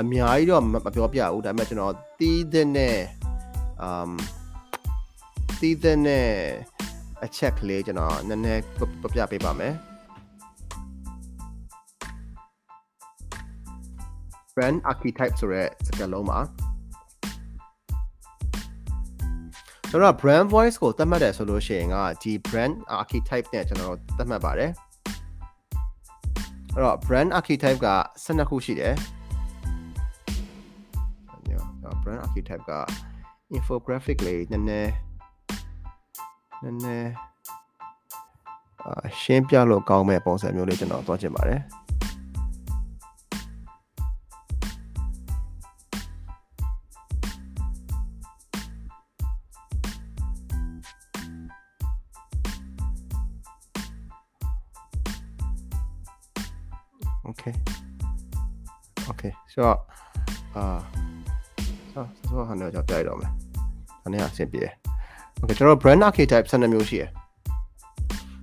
[0.00, 2.96] အများကြီးတော့မပြောပြဘူးဒါပေမဲ့ကျွန်တော်တီးတဲ့နဲ့
[3.86, 4.10] um
[5.60, 6.28] တီးတဲ့နဲ့
[7.24, 8.62] အချက်ကလေးကျွန်တော်နည်းနည်း
[9.00, 9.74] ပြပြပေးပါမယ်
[14.54, 16.38] brand archetype ဆိုတဲ့စကားလုံးမှာ
[19.90, 24.70] ကျွန်တော် brand voice ကိုသတ်မှတ်တယ်ဆိုလို့ရှိရင်ကဒီ brand archetype နဲ့ကျွန်တော်သတ်မှတ်ပါတယ်
[26.74, 27.88] အဲ့တော့ brand archetype က
[28.24, 28.94] 12ခုရှိတယ်
[32.02, 32.72] brand archetype က
[33.56, 34.92] infographic လေးနည်းနည်း
[36.62, 37.12] နည်းနည်း
[38.84, 41.62] အာရှင်းပြလို့ကောင်းမဲ့ပုံစံမျိုးလေးကျွန်တော်သွားချင်ပါတယ်
[57.28, 57.54] okay
[59.10, 59.78] okay ဆိုတော့
[60.56, 61.01] အာ
[61.94, 63.30] ဆောဆောဟာလည်းကြောက်ပြရတော့မယ်
[64.02, 64.62] ဒါနဲ့အဆင်ပြေ
[65.40, 67.08] okay ကျွန်တော် brand archetype 12မျိုးရှိတယ်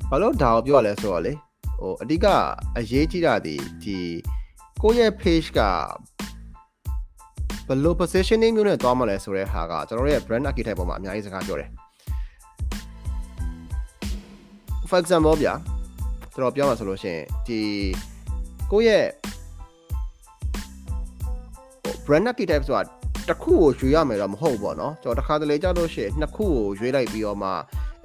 [0.10, 1.34] ဘာလို့ဒါကိုပြောရလဲဆိုတော့လေ
[1.80, 2.26] ဟိုအဓိက
[2.78, 3.98] အရေးကြီးတာဒီဒီ
[4.82, 5.60] ကိုယ့်ရဲ့ page က
[7.68, 11.70] ဘယ်လို positioning မျိုးနဲ့သွားမလဲဆိုတဲ့ဟာကကျွန်တော်ရဲ့ brand archetype ပေါ်မှာအများကြီးစကားပြောတယ်
[14.90, 15.54] for example ဗျာ
[16.34, 17.60] ကျွန်တော်ပြောမှာဆိုလို့ရှိရင်ဒီ
[18.72, 19.06] ကိုယ့်ရဲ့
[22.06, 22.99] brand archetype ဆိုတာ
[23.30, 27.50] တစ်ခုကိုရွေရမယ်တော့မဟုတ်ပေါ့နော်ကျွန်တော်တစ်ခါတလေကြလို့ရှိရင်နှစ်ခုကိုရွေးလိုက်ပြီးတော့မှ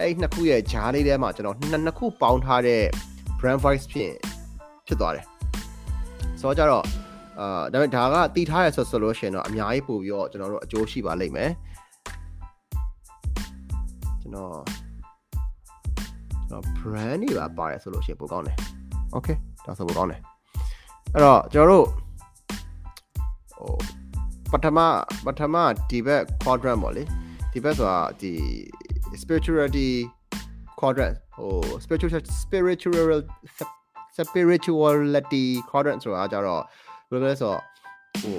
[0.00, 2.82] အဲ့နှစ်ခုရဲ့ဂျားလေးထဲမှာကျွန်တော်နှစ်နှစ်ခုပေါင်းထားတဲ့
[3.38, 4.12] brand voice ဖြစ်
[4.86, 5.24] ဖြစ်သွားတယ်
[6.40, 6.84] ဆိုတော့ကြတော့
[7.40, 11.50] အာဒါပေမဲ့ဒါကတည်ထားရဆိုဆိုလို့ရှိရင်တော့အများကြီးပို့ပြီးတော့ကျွန်တော်တို့အကျိုးရှိပါလိမ့်မယ်
[14.20, 14.52] ကျွန်တော်
[16.32, 18.56] ကျွန်တော် brand တွေပါပါတယ်ဆိုလို့ရှိရင်ပိုကောင်းတယ်
[19.14, 20.20] okay ဒါဆိုပိုကောင်းတယ်
[21.14, 21.86] အဲ့တော့ကျွန်တော်တို့
[23.56, 23.93] ဟို
[24.54, 24.78] ပထမ
[25.26, 25.56] ပထမ
[25.90, 27.02] ဒီဘက် quadrant ပေါ့လေ
[27.52, 28.32] ဒီဘက်ဆိုတာဒီ
[29.22, 29.90] spirituality
[30.80, 31.52] quadrant ဟို
[31.84, 32.10] spiritual
[32.42, 33.20] spiritual
[34.18, 36.62] spirituality quadrant ဆိုတာကြတော့
[37.10, 37.60] ဘယ်လိုလဲဆိုတော့
[38.22, 38.38] ဟို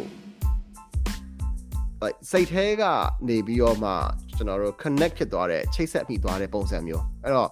[2.31, 2.83] စိတ်ထဲက
[3.27, 3.91] နေပြီးတော့မှ
[4.35, 7.49] ကျွန်တော်တို့ connect ဖြစ်သွားတဲ့ချိတ်ဆက်မိသွားတဲ့ပုံစံမျိုးအဲ့တော့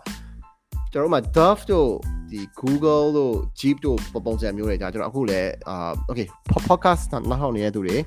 [0.91, 1.89] ကျွန်တော်တို့မှာ Dove တို့
[2.31, 6.27] ဒီ Google တို့ Jeep တို့ပုံစံမျိုးတွေကြာကျွန်တော်အခုလည်းအာ okay
[6.69, 7.97] podcast နောက်ထောင်နေတဲ့သူတွေ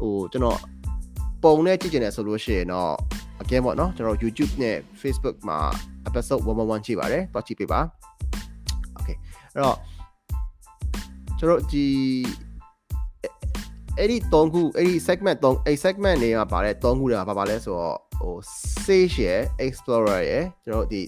[0.00, 0.58] ဟိုကျွန်တော်
[1.42, 2.92] ပုံနဲ့ကြည့်ကျင်တယ်ဆိုလို့ရှိရင်တော့
[3.42, 5.58] again ပေါ့နော်ကျွန်တော် YouTube နဲ့ Facebook မှာ
[6.08, 7.80] episode 111ရှိပါတယ်တော့ကြည့်ပေးပါ
[8.98, 9.16] okay
[9.54, 9.78] အဲ့တော့
[11.38, 11.86] ကျွန်တော်ဒီ
[13.98, 18.34] အဲ့ဒီ3ခုအဲ့ဒီ segment 3အဲ့ segment တွေမှာပါတဲ့3ခုတွေကဘာပါလဲဆိုတော့ဟို
[18.84, 21.02] sage ရယ် explorer ရယ်ကျွန်တော်ဒီ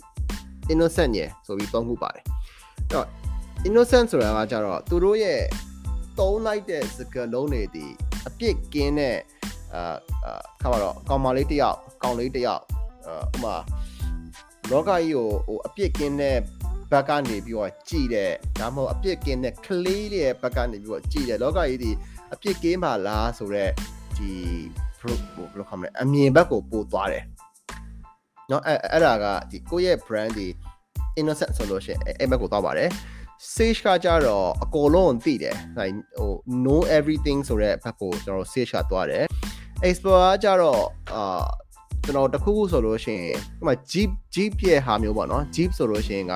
[0.72, 3.07] innocent ရယ်ဆိုပြီး3ခုပါတယ်အဲ့တော့
[3.68, 5.41] innocent ဆိုတာကကြတော့သူတို့ရဲ့
[6.18, 7.87] သုံးလိုက်တဲ့စကားလုံးတွေဒီ
[8.28, 9.17] အပြစ်ကင်းတဲ့
[9.74, 9.95] အာ
[10.61, 12.61] ခါမှာတော့ကောင်မလေးတယောက်ကောင်လေးတယောက်
[13.36, 13.55] ဥမာ
[14.72, 16.38] လောကကြီးကိုဟိုအပြစ်ကင်းတဲ့
[16.91, 21.91] ဘက်ကနေပြီးတော့ကြည်တယ်ဒါမှမဟုတ်အပြစ်ကင်းတဲ့ကလေးရဲ့ဘက်ကနေပြီးတော့ကြည်တယ်လောကကြီးဒီ
[22.34, 23.72] အပြစ်ကင်းပါလားဆိုတော့
[24.17, 24.32] ဒီ
[24.99, 27.24] ဘယ်လိုခေါ်မလဲအမြင်ဘက်ကိုပို့သွားတယ်
[28.49, 30.47] เนาะအဲ့အဲ့ဒါကဒီကိုယ့်ရဲ့ brand ဒီ
[31.19, 32.89] innocent ဆိုလို့ရှိရင်အဲ့ဘက်ကိုသွားပါတယ်
[33.55, 36.32] sage ကကြတော့အကုန်လုံးသိတယ် like ဟို
[36.64, 39.24] know everything ဆိုတဲ့ဘက်ကိုကျွန်တော် sage ကသွားတယ်
[39.89, 40.82] explorer ကြတော့
[41.14, 41.45] အာ
[42.05, 46.34] ကျွန်တော်တခုခုဆိုလို့ရှိရင်ဥပမာ jeep jeep ရဲ့ဟာမျိုးပေါ့နော် jeep ဆိုလို့ရှိရင်က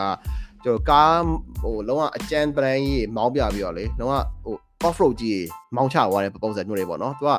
[0.65, 1.23] ကျွန်တော်ကား
[1.63, 5.45] ဟိုလုံးဝအကျန်းပလန်ကြီးမောင်းပြပြီးတော့လေလုံးဝဟို off road ကြီး
[5.77, 7.31] မောင်းချသွားတဲ့ပုံစံမျိုးတွေပေါ့နော်သူက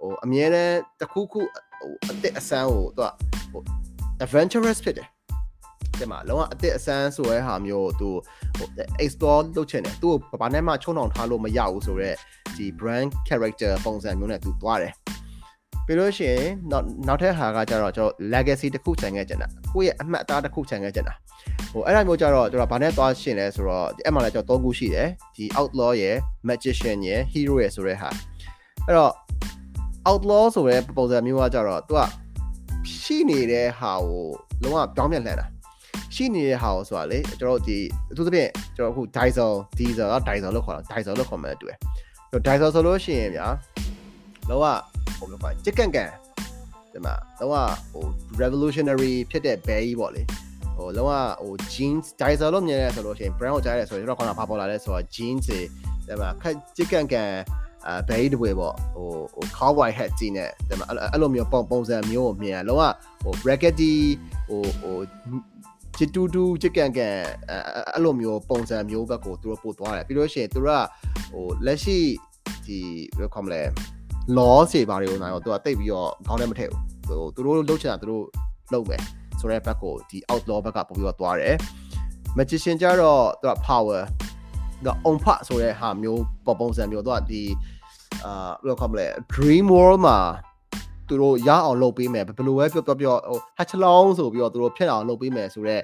[0.00, 1.40] ဟိုအမြဲတမ်းတခုခု
[1.80, 3.08] ဟိုအစ်အဆန်းကိုသူက
[3.52, 3.62] ဟို
[4.24, 5.08] adventurous ဖြစ်တယ်
[6.00, 8.10] တဲ့မှာလုံးဝအစ်အဆန်းဆိုတဲ့ဟာမျိုးသူ
[8.56, 8.68] ဟို
[9.04, 12.16] explore လုပ်ချင်တယ်သူ့ကိုဘာနဲ့မှချုံအောင်ထားလို့မရဘူးဆိုတော့
[12.56, 14.92] ဒီ brand character ပုံစံမျိုးနဲ့သူသွားတယ်
[15.86, 21.12] ပြီးလို့ရှိရင်နောက်နောက်ထပ်ဟာကကျတော့ကျွန်တော် legacy တစ်ခုခြံခဲ့ကြတာကိုယ့်ရဲ့အမှတ်အသားတစ်ခုခြံခဲ့ကြတာ
[21.72, 26.16] ဟိုအဲ့ဒါမျိုးကျတော့ကျွန်တော်ဗာနဲ့သွားရှင်လဲဆိုတော့ဒီအဲ့မှာလည်းကျွန်တော်၃ခုရှိတယ်ဒီ outlaw ရယ်
[26.48, 28.08] magician ရယ် hero ရယ်ဆိုတဲ့ဟာ
[28.86, 29.12] အဲ့တော့
[30.08, 32.00] outlaw ဆိုတဲ့ proposal မျိုးကကြတော့သူက
[33.00, 34.26] ရှိနေတဲ့ဟာကို
[34.62, 35.46] လုံးဝပြောင်းပြန်လှန်တာ
[36.14, 37.78] ရှိနေတဲ့ဟာကိုဆိုတာလေကျွန်တော်တို့ဒီ
[38.10, 41.78] အထူးသဖြင့်ကျွန်တော်အခု diesel diesel က diesel လို့ခေါ်တာ diesel လို့ခေါ်မှတူတယ်
[42.30, 43.46] ကျွန်တော် diesel ဆိုလို့ရှိရင်ဗျာ
[44.48, 44.64] လုံးဝ
[45.18, 46.10] ဟိုလိုပါချစ်ကန်ကန်
[46.92, 47.54] ဒီမှာလုံးဝ
[47.92, 48.04] ဟို
[48.42, 50.22] revolutionary ဖြစ်တဲ့ bay ပေါ့လေ
[50.76, 55.60] ဟိုလုံးဝဟို jeans diesel လို့မြင်ရဆိုလို့ရှိရင် brand ကိုကြားရဆိုရင်ကျွန်တော်ခေါင်းကဘာပေါ်လာလဲဆိုတော့ jeans တွေ
[56.06, 57.30] ဒီမှာခက်ချစ်ကန်ကန်
[57.86, 62.84] အဲဘဲတပွဲပေါ့ဟိုဟို cowboy hat ကြီးနဲ့ဒီမှာအဲ့လိုမျိုးပုံပုံစံမျိုးကိုမြင်ရလုံးဝ
[63.22, 63.92] ဟို brackety
[64.48, 64.96] ဟိုဟို
[66.02, 67.16] ချစ်တူတူချစ်ကန်ကန်
[67.94, 70.82] အဲ့လိုမျိုးပုံစံမျိုးဘက်ကိုသူတို့ပို့သွားတယ်ပြီးလို့ရှိရင်သူတို့က
[71.32, 71.98] ဟိုလက်ရှိ
[72.66, 72.78] ဒီ
[73.16, 73.62] ဘယ်လိုခေါ်မလဲ
[74.36, 76.70] law စေပါတွေကိုနိုင်တော့သူကတိတ်ပြီးတော့ခေါင်းထဲမထည့်
[77.06, 78.24] ဘူးဟိုသူတို့လှုပ်ချင်တာသူတို့
[78.72, 79.02] လှုပ်မယ်
[79.40, 81.56] ဆိုတဲ့ဘက်ကိုဒီ outlaw ဘက်ကပို့ပြီးတော့သွားတယ်
[82.38, 84.00] magician ကြတော့သူက power
[84.84, 87.42] တော့ on part ဆိုတဲ့ဟာမျိုးပုံပုံစံမျိုးတော့ဒီ
[88.24, 90.18] အာဘယ်လိုခေါ်မလဲ dream world မှာ
[91.10, 95.82] သူတို့ရအောင်လုပ်ပေးမယ်ဘယ်လိုပဲပြောပြောပြောဟို hatch long ဆိုပြီးတော့သူတို့ဖြစ်အောင်လုပ်ပေးမယ်ဆိုတော့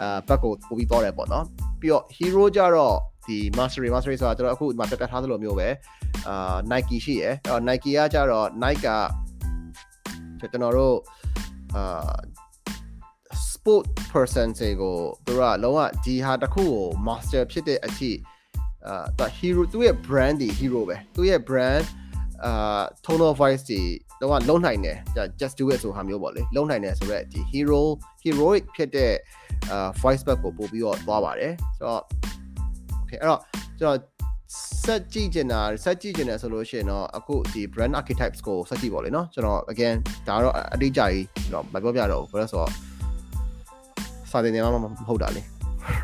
[0.00, 1.44] အာဘက်ကိုပို့ပြီးတော့တယ်ပေါ့နော်
[1.80, 5.68] ပြီးတော့ hero ကြတော့ဒီ mastery mastery ဆိုတာကျွန်တော်အခုဒီမှာပြတ်ပြတ်ထားသလိုမျိုးပဲ
[6.28, 8.88] အာ Nike ရှိရယ်အဲ့တော့ Nike ကကြတော့ Nike က
[10.40, 10.96] ကျွန်တော်တို့
[11.76, 12.14] အာ
[13.50, 18.10] sport person တွေကိုသူကလုံးဝဒီဟာတစ်ခုကို master ဖြစ်တဲ့အထိ
[18.86, 21.84] အာသူ hero သူ့ရဲ့ brand ဒီ hero ပဲသူ့ရဲ့ brand
[22.44, 23.80] အာ tone of voice ဒီ
[24.21, 24.97] တော့လုံးနိုင်တယ်
[25.39, 27.81] just do it ဆိုဟာမျိုးပေါ့လေလုံးနိုင်တယ်ဆိုတော့ဒီ hero
[28.23, 29.13] heroic ဖြစ်တဲ့
[29.71, 32.01] အာ voice back ကိုပို့ပြီးတော့သွားပါတယ်ဆိုတော့
[33.01, 33.41] okay အဲ့တော့
[33.79, 33.97] ကျွန်တော်
[34.83, 39.95] ဆက်ကြည့်ကျင်တာဆက်ကြည့်ကျင်တယ်ဆိုလို့ရှိရင်တော့အခုဒီ brand archetypes ကိုဆက်ကြည့်ပါလေเนาะကျွန်တော် again
[40.27, 42.71] ဒါတော့အတိအကျကြီးကျွန်တော်မပြောပြတော့ဘူးဘာလို့ဆိုတော့
[44.31, 45.41] စာတင်နေမှမဟုတ်တာလေ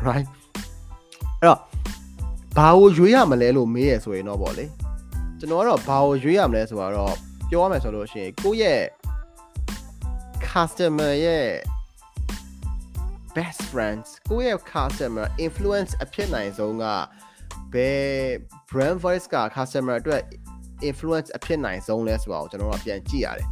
[0.08, 0.26] right
[1.40, 1.60] အဲ့တော့
[2.56, 4.64] ဘာကိုရွေးရမလဲလို့မေးရဆိုရင်တော့ဗောလေ
[5.38, 7.14] ကျွန်တော်ကတော့ဘာကိုရွေးရမလဲဆိုတော့
[7.49, 8.83] ပြောရမယ်ဆိုလို့ရှိရင်ကိုယ့်ရဲ့
[10.49, 11.49] customer ရဲ့
[13.35, 16.85] best friends ကိုယ့်ရဲ့ customer influence အဖြစ်နိုင်ဆုံးက
[17.73, 18.29] ဘယ်
[18.69, 20.21] brand voice က customer အတွက်
[20.89, 23.47] influence အဖြစ်နိုင်ဆုံးလဲဆိုတော့ကျွန်တော်တို့ပြန်ကြည့်ရတယ်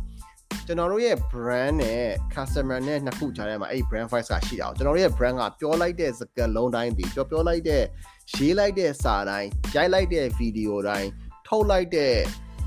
[0.65, 7.83] ကျွန်တော်တို့ရဲ့ brand နဲ့ customer နဲ့နှစ်ခုကြားထဲမှာအဲ့ brand voice ကရှိတာကျွန်တော်တို့ရဲ့ brand ကပြောလိုက်တဲ့စကားလုံးတိုင်းဒီပြောပြောလိုက်တဲ့
[8.33, 11.09] ရေးလိုက်တဲ့စာတိုင်းရိုက်လိုက်တဲ့ video တိုင်း
[11.47, 12.15] ထုတ်လိုက်တဲ့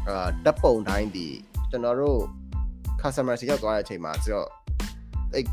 [0.09, 1.27] အာတပ်ပုံတိုင်းဒီ
[1.71, 2.21] ကျွန်တော်တို့
[3.01, 4.49] customer စီရောက်သွားတဲ့အချိန်မှာဆိုတော့
[5.35, 5.45] အဲ့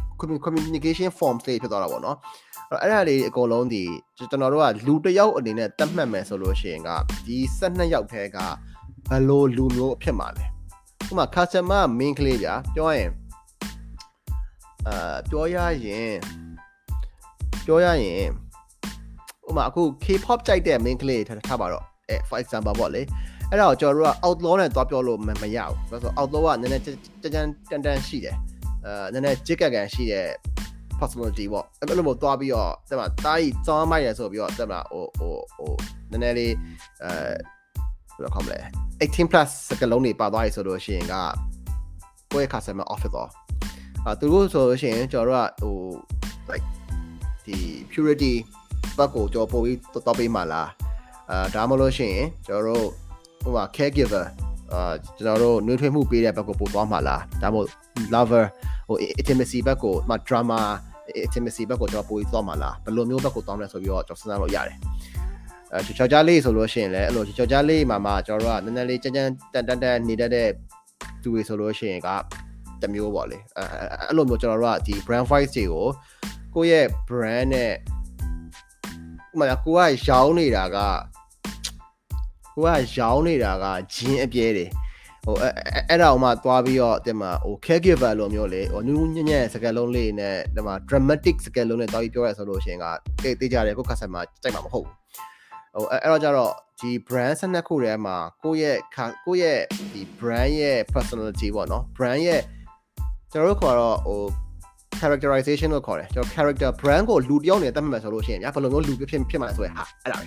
[0.46, 2.18] communication form လေးဖြစ်သွားတာပေါ့နော်
[2.82, 3.84] အဲ့ဒါလေးအကုန်လုံးဒီ
[4.18, 6.90] ကျွန်တော်တို့ကလူတစ်ယောက်အနေနဲ့တတ်မှတ်မယ်ဆိုလို့ရှိရင်က
[7.26, 8.38] ဒီ12ယောက်ထဲက
[9.10, 10.46] ဘယ်လိုလူမျိုးအဖြစ်မှာလဲ
[11.10, 13.12] ဥပမာ customer main ကလေးဗျာပြောရင်
[14.88, 16.14] အာပြောရရင်
[17.66, 18.28] ပြောရရင်
[19.48, 23.02] ဥပမာအခု K-pop ကြိုက်တဲ့ main ကလေးထားပါတော့အဲ for example ပေါ့လေ
[23.52, 26.98] အဲ့ဒါကိုကျွန်တော်တို့က outlaw နဲ့သွားပြောလို့မရဘူးဘာလို့ဆို outlaw ကနည်းနည်းကြမ်း
[27.34, 28.36] ကြမ်းတန်တန်ရှိတယ်
[28.86, 30.28] အဲနည်းနည်းကြစ်ကက်ကန်ရှိတဲ့
[31.00, 35.72] personality ပေါ့အဲ့လိုမျိုးသွားပြီးတော့တဲ့မှာတားကြီးစောင်းမိုက်ရဆိုပြီးတော့တဲ့မှာဟိုဟိုဟို
[36.12, 36.54] နည်းနည်းလေး
[37.04, 37.10] အဲ
[38.16, 38.60] ဘယ်လိုခေါ်မလဲ
[39.02, 41.16] 18 plus စကလုံးတွေပါသွားပြီဆိုလို့ရှိရင်က
[42.32, 43.30] ကိုယ့်ရဲ့ customer offer တော့
[44.06, 46.68] အာသူတို့ဆိုလို့ရှိရင်ကျွန်တော်တို့ကဟို like
[47.46, 47.58] ဒီ
[47.92, 48.34] purity
[48.98, 50.70] ဘက်ကိုကျွန်တော်ပို့ပြီးတော့ပေးမှလား
[51.30, 52.88] အာဒါမှမဟုတ်ရှိရင်ကျွန်တော်တို့
[53.44, 54.26] ဟိုမှာ caregiver
[54.74, 57.70] အာကျွန်တော်တို့နှွေးထွေးမှုပေးတဲ့ဘက်ကိုပို့သွားမှာလားဒါမှမဟုတ်
[58.14, 58.46] lover
[58.88, 60.60] ဟို intimacy ဘက်ကိုမှာ drama
[61.26, 64.78] intimacy ဘက်ကိုကျွန်တော်ပို့ပြီးသွားမှာလားဘယ်လိုမျိုးဘက်ကိုသွားမလဲဆိုပြီးတော့ကျွန်တော်စဉ်းစားလို့ရတယ်
[65.74, 70.48] အဲချော်ကြားလေးဆိုလို့ရှိရင်လည်းအဲ့လိုချော်ကြားလေးမှာမှကျွန်တော်တို့ကနည်းနည်းလေးကြမ်းကြမ်းတန်တန်တန်နေတတ်တဲ့
[71.22, 72.10] သူတွေဆိုလို့ရှိရင်က
[72.82, 73.64] တမျိုးပေါ့လေအဲ
[74.08, 75.88] အဲ့လိုမျိုးကျွန်တော်တို့ကဒီ brand voice တွေကို
[76.56, 80.78] ကိုယ့်ရဲ့ brand နဲ့ဥပမာကိုကရောင်းနေတာက
[82.54, 84.70] ကိုကရောင်းနေတာကဂျင်းအပြဲတယ်
[85.26, 85.36] ဟို
[85.90, 92.86] အဲ့ဒါအောင်မှသွားပြီးတော့တင်မှာဟို caregiver လိုမျိုးလေဟိုနူးညံ့ညံ့စကားလုံးလေးနဲ့ဒီမှာ dramatic စကားလုံးနဲ့သွားပြီးပြောရဆိုလို့ရှိရင်က
[93.24, 94.96] တေးတေးကြတယ်ကို customer ကြိုက်မှာမဟုတ်ဘူး
[95.76, 98.78] ဟိုအဲ့တော့ကြတော့ဒီ brand ဆက်နှစ်ခုထဲမှာကိုယ့်ရဲ့
[99.26, 99.60] ကိုယ့်ရဲ့
[99.94, 102.42] ဒီ brand ရဲ့ personality ပေါ့နော် brand ရဲ့
[103.32, 104.22] ကျွန်တော်တို့ခေါ်တော့ဟို
[105.00, 110.26] characterization လို့ခေါ်တယ်ကျွန်တော် character brand ကိုလူတယောက်နဲ့တတ်မှတ်မယ်ဆိုလို့ရှိရင်ညာဘယ်လိုမျိုးလူဖြစ်ဖြစ်မှာလဲဆိုရင်ဟာအဲ့ဒါပဲ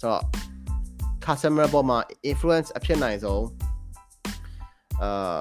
[0.00, 0.22] ဆိုတော့
[1.26, 1.98] customer ပေါ်မှာ
[2.30, 3.44] influence အဖြစ်နိုင်ဆုံး
[5.02, 5.40] အာ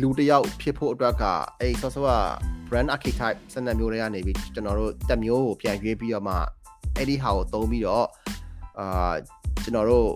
[0.00, 1.24] လူတယောက်ဖြစ်ဖို့အတွက်က
[1.60, 2.10] အဲ့ဆောဆောက
[2.68, 6.34] brand archetype စနစ်မျိုးတွေကနေပြီးကျွန်တော်တို့တက်မျိုးကိုပြန်ရွေးပြီးတော့မှ
[6.96, 8.06] အဲ့ဒီဟာကိုသုံးပြီးတော့
[8.78, 9.14] အာ
[9.62, 10.10] ကျွန်တော်တို့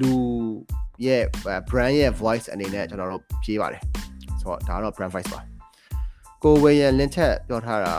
[0.00, 0.14] လူ
[1.06, 1.22] ရဲ့
[1.70, 3.82] brand ရဲ့ voice အနေနဲ့ကျွန်တော်တို့ဖြေးပါတယ်
[4.40, 5.40] ဆိုတော့ဒါကတော့ brand voice ပါ
[6.42, 7.94] ကိုဝေရန်လင်းချက်ပြောထားတာ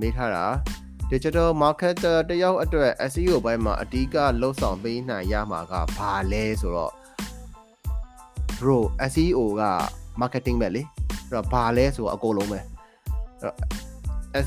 [0.00, 0.44] မေးထားတာ
[1.10, 6.92] digital marketer တယောက်အတွက် SEO ဘိုင်းမှာအဓိကလှုပ်ဆောင်ပေးနိုင်ရမှာကဘာလဲဆိုတော့
[8.58, 8.78] bro
[9.12, 9.62] SEO က
[10.20, 12.66] marketing ပဲလေအဲ့တော့ဘာလဲဆိုတော့အကုန်လုံးပဲအဲ့
[13.42, 13.56] တော့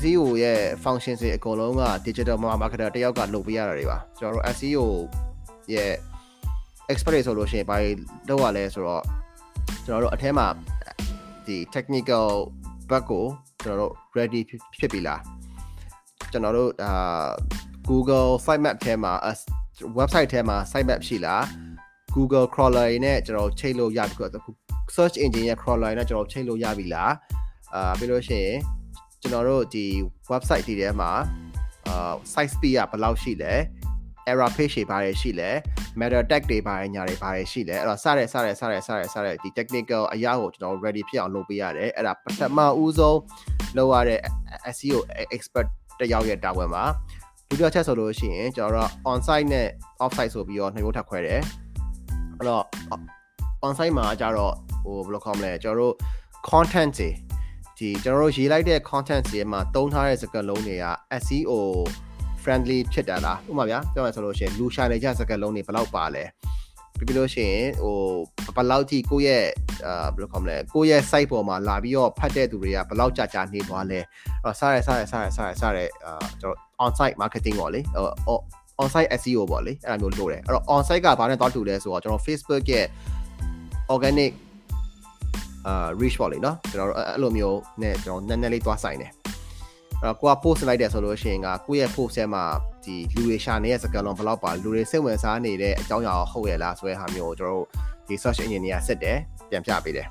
[0.00, 4.80] SEO ရဲ့ function တွေအကုန်လုံးက digital marketer တယောက်ကလုပ်ပေးရတာတွေပါကျွန်တော်တို့ SEO
[5.74, 5.92] ရဲ့
[6.92, 7.76] expert ဆိုလို့ရှိရင်ဘာ
[8.28, 9.02] လုပ်ရလဲဆိုတော့
[9.84, 10.46] ကျွန်တော်တို့အထဲမှာ
[11.46, 12.28] ဒီ technical
[12.90, 13.24] bug ကို
[13.62, 14.40] ကျွန်တော်တို့ ready
[14.78, 15.20] ဖြစ်ပြီလား
[16.32, 17.28] ကျွန်တော်တို့အာ
[17.88, 19.12] Google sitemap ထဲမှာ
[19.98, 21.42] website ထဲမှာ sitemap ရှိလား
[22.14, 24.44] Google crawler နဲ့ကျွန်တော်ချိန်လို့ရပြီဆိုတော့
[24.96, 27.12] search engine ရဲ့ crawler နဲ့ကျွန်တော်ချိန်လို့ရပြီလား
[27.74, 28.56] အာပြီးလို့ရှိရင်
[29.20, 29.84] ကျွန်တော်တို့ဒီ
[30.32, 31.10] website ဒီထဲမှာ
[31.86, 33.54] အာ site speed ကဘယ်လောက်ရှိလဲ
[34.30, 35.50] error page တွေပါတယ်ရှိလဲ
[35.98, 43.20] meta tag တွေပါတယ်ညာတွေပါတယ်ရှိလဲအဲ့တော့စတဲ့စတဲ့စတဲ့စတဲ့စတဲ့ဒီ technical အရာကိုကျွန်တော် ready ဖြစ်အောင်လုပ်ပေးရတယ်အဲ့ဒါပထမဦးဆုံး
[43.76, 44.20] လုပ်ရတဲ့
[44.76, 44.98] SEO
[45.36, 45.68] expert
[46.00, 46.84] တယောက်ရဲ့တာဝန်ပါ
[47.48, 49.68] ဒုတိယချက်ဆိုလို့ရှိရင်ကျွန်တော်တို့ on site နဲ့
[50.04, 51.40] off site ဆိုပြီးတော့နှစ်မျိုးထပ်ခွဲတယ်
[52.36, 52.64] အဲ့တော့
[53.66, 55.94] on site မှာကျတော့ဟိုဘယ်လိုခေါ်မလဲကျွန်တော်တို့
[56.48, 57.10] content တွေ
[57.78, 60.86] ဒီကျွန်တော်တို့ရေးလိုက်တဲ့ content တွေမှာတုံးထားတဲ့စကားလုံးတွေက
[61.24, 61.52] SEO
[62.42, 66.24] friendly ဖြစ်တာလားဥပမာဗျာပြောမှဆိုလို့ရှိရင်လူရှာနေကြစကားလုံးတွေဘယ်လောက်ပါလဲ
[66.97, 67.95] ပြီးပြီးလို့ရှိရင်ဟို
[68.55, 69.45] ဘယ်လောက်ထိကိုယ့်ရဲ့
[69.85, 74.05] အာဘယ်လိုခေါ်မလဲကိုယ့်ရဲ့ site ပေါ်မှာလာပြီးတော့ဖတ်တဲ့သူတွေကဘယ်လောက်ကြာကြာနေသွားလဲအဲ့
[74.43, 77.81] တော့စားရစားရစားရစားရစားရအာကျွန်တော် on site marketing ပေါ့လေ
[78.27, 78.39] ဟို
[78.81, 82.85] on site SEO ပေါ့လေအဲ့လိုမျိုးလုပ်တယ်အဲ့တော့ on site ကဘာနဲ့သွားတူလဲဆိုတော့ကျွန်တော် Facebook ရဲ့
[83.93, 84.31] organic
[85.67, 89.18] အာ reach ပေါ့လေเนาะကျွန်တော်တို့အဲ့လိုမျိုးနဲ့ကျွန်တော်နည်းနည်းလေးသွားဆိုင်တယ်အဲ့
[90.02, 92.44] တော့ကိုက post လိုက်တယ်ဆိုလို့ရှိရင်ကကိုယ့်ရဲ့ post ထဲမှာ
[92.84, 97.66] ဒီလူတွေရှာနေတဲ့စကားလုံးဘယ်လောက်ပါလူတွေစိတ်ဝင်စားနေတဲ့အကြောင်းအရာဟုတ်ရဲ့လားဆိုတဲ့ဟာမျိုးကိုကျွန်တော်တို့
[98.08, 99.18] ဒီ search engine တွေကဆက်တယ်
[99.50, 100.06] ပြန်ပြပေးတယ်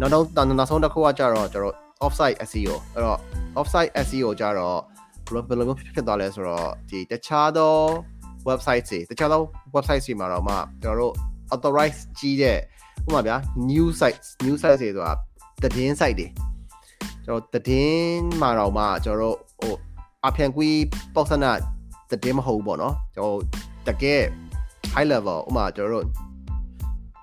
[0.00, 3.18] နောက်တော့နောက်ဆုံးတစ်ခုကကြတော့ကျွန်တော် offsite SEO အဲ့တော့
[3.58, 4.78] offsite SEO ကြတော့
[5.26, 7.74] ဘယ်လိုဘယ်လိုမျိုးဖြစ်သွားလဲဆိုတော့ဒီတခြားသော
[8.48, 9.40] website တွေတခြားသော
[9.74, 11.14] website တွေမှာတော့မှကျွန်တော်တို့
[11.54, 12.58] authorize ကြီးတဲ့
[13.06, 13.36] ဥပမာဗျာ
[13.70, 15.12] new site new site တွေဆိုတာ
[15.62, 16.26] သတင်း site တွေ
[17.24, 19.74] ကျွန်တော်သတင်းမှာတော့မှကျွန်တော်တို့ဟို
[20.26, 20.78] အဖျံကွီး
[21.14, 21.52] ပေါက်စနာ
[22.10, 23.38] သတင်းမဟုတ်ဘူးပေါ့နော်ကျွန်တော်
[23.88, 24.22] တကယ်
[24.94, 26.06] high level ဥပမာကျွန်တော်တို့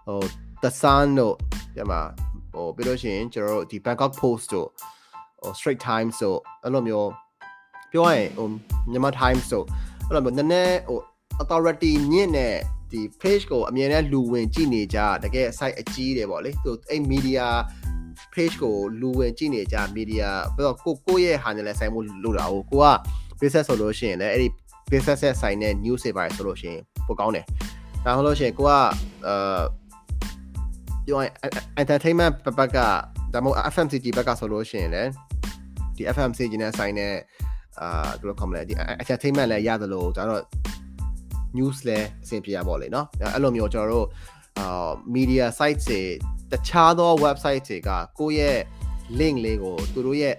[0.08, 0.20] ဟို
[0.64, 1.36] the sun တို့
[1.76, 2.02] ပြမှာ
[2.54, 4.68] ဟိုပြီးလို့ရှိရင်ကျွန်တော်တို့ဒီ Bangkok Post တို့
[5.42, 7.12] ဟို Straight Times တို့အဲ့လိုမျိုး
[7.92, 8.48] ပြောရရင်ဟို
[8.92, 9.66] မြန်မာ Times တို့
[10.08, 11.00] အဲ့လိုမျိုးနည်းနည်းဟို
[11.42, 12.56] authority ညင့်တဲ့
[12.92, 17.46] ဒီ page ကိုအမြဲတမ်းလူဝင်ကြည့်နေကြတကယ် site အကြီးတယ်ပေါ့လေသူအဲ့ media
[18.35, 22.87] page ကိုလူဝင်ကြည့်နေကြ media ပြီးတော့ကိုကိုရဲ့ဟာနဲ့လည်းဆိုင်မှုလို့တာကိုကိုက
[23.41, 24.49] business ဆိုလို့ရှိရင်လည်းအဲ့ဒီ
[24.91, 27.45] business ရဲ့ဆိုင်တဲ့ news တွေပါတယ်ဆိုလို့ရှိရင်ပိုကောင်းတယ်
[28.05, 28.71] ဒါမှမဟုတ်လို့ရှိရင်ကိုက
[29.27, 29.61] အာ
[31.07, 31.33] ပြောရင်
[31.83, 32.79] entertainment ဘက်က
[33.35, 35.11] ဒါမှမဟုတ် FMCG ဘက်ကဆိုလို့ရှိရင်လည်း
[35.97, 37.15] ဒီ FMCG နဲ့ဆိုင်တဲ့
[37.81, 38.73] အာဘယ်လိုခေါ်မလဲဒီ
[39.03, 40.43] entertainment လည်းရတယ်လို့ဒါတော့
[41.57, 44.07] news လည်းအဆင်ပြေရပါလေเนาะအဲ့လိုမျိုးကျွန်တော်တို့
[44.59, 46.01] အာ media site တွေ
[46.54, 47.90] တခြားသော website တွေက
[48.20, 48.60] ကိုယ့်ရဲ့
[49.20, 50.36] link လေးကိုသူတို့ရဲ့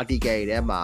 [0.00, 0.80] article တွေထဲမှာ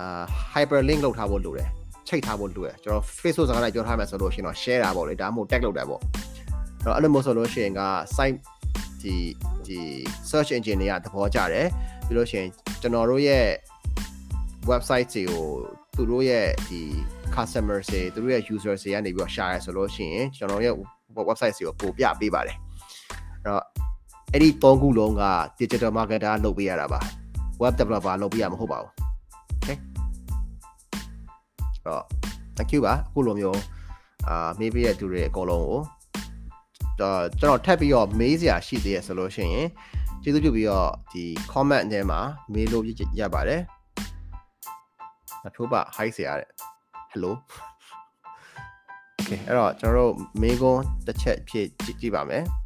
[0.00, 0.24] အာ
[0.54, 1.68] hyperlink လုပ်ထားဖို့လိုတယ်
[2.08, 7.82] ချိတ်ထားဖို့လိုတယ်ကျွန်တော် Facebook စကားလိုက်ပြောထားမယ်ဆိုလို့ရှိရင်တော့ share တာပေါ့လေဒါမှမဟုတ် tag လုပ်တာပေါ့အဲ့တော့အဲ့လိုမျိုးဆိုလို့ရှိရင်က
[8.16, 8.38] site
[9.02, 9.14] ဒီ
[9.66, 9.80] ဒီ
[10.30, 11.66] search engine တွေကသဘောကျတယ်
[12.06, 12.48] ပြီးလို့ရှိရင်
[12.80, 13.46] ကျွန်တော်တို့ရဲ့
[14.70, 15.44] website တွေကို
[15.96, 16.80] သူတို့ရဲ့ဒီ
[17.34, 20.74] customer တွေသူတို့ရဲ့ user တွေကနေပြီးတော့ share ရဆိုလို့ရှိရင်ကျွန်တော်ရဲ့
[21.28, 22.65] website တွေကိုပို့ပြပေးပါတယ်အဲ့
[23.48, 23.62] တော့
[24.32, 25.24] အဲ့ဒီ၃ခုလုံးက
[25.60, 27.00] digital marketer လုပ်ပေးရတာပါ
[27.62, 28.92] web developer လုပ်ပေးရမှာမဟုတ်ပါဘူး
[29.58, 29.76] okay
[31.86, 32.02] တော့
[32.56, 33.60] thank you ပါအခုလိုမျိုး
[34.28, 35.80] အာမေးပေးတဲ့သူတွေအကုန်လုံးကို
[37.00, 39.68] တော့ကျွန်တော်ထပ်ပြီးတော့မေးစရာရှိသေးရဆိုလို့ရှိရင်
[40.22, 42.20] ကျေးဇူးပြုပြီးတော့ဒီ comment ထဲမှာ
[42.52, 42.84] မေးလို့
[43.20, 43.62] ရပါတယ်
[45.46, 46.50] အထိုးပါ hi ဆရာတဲ့
[47.12, 47.32] hello
[49.18, 50.12] okay အဲ့တော့ကျွန်တော်တို့
[50.42, 51.68] မေးခွန်းတစ်ချက်ဖြည့်
[52.00, 52.65] ကြည့်ပါမယ်အော်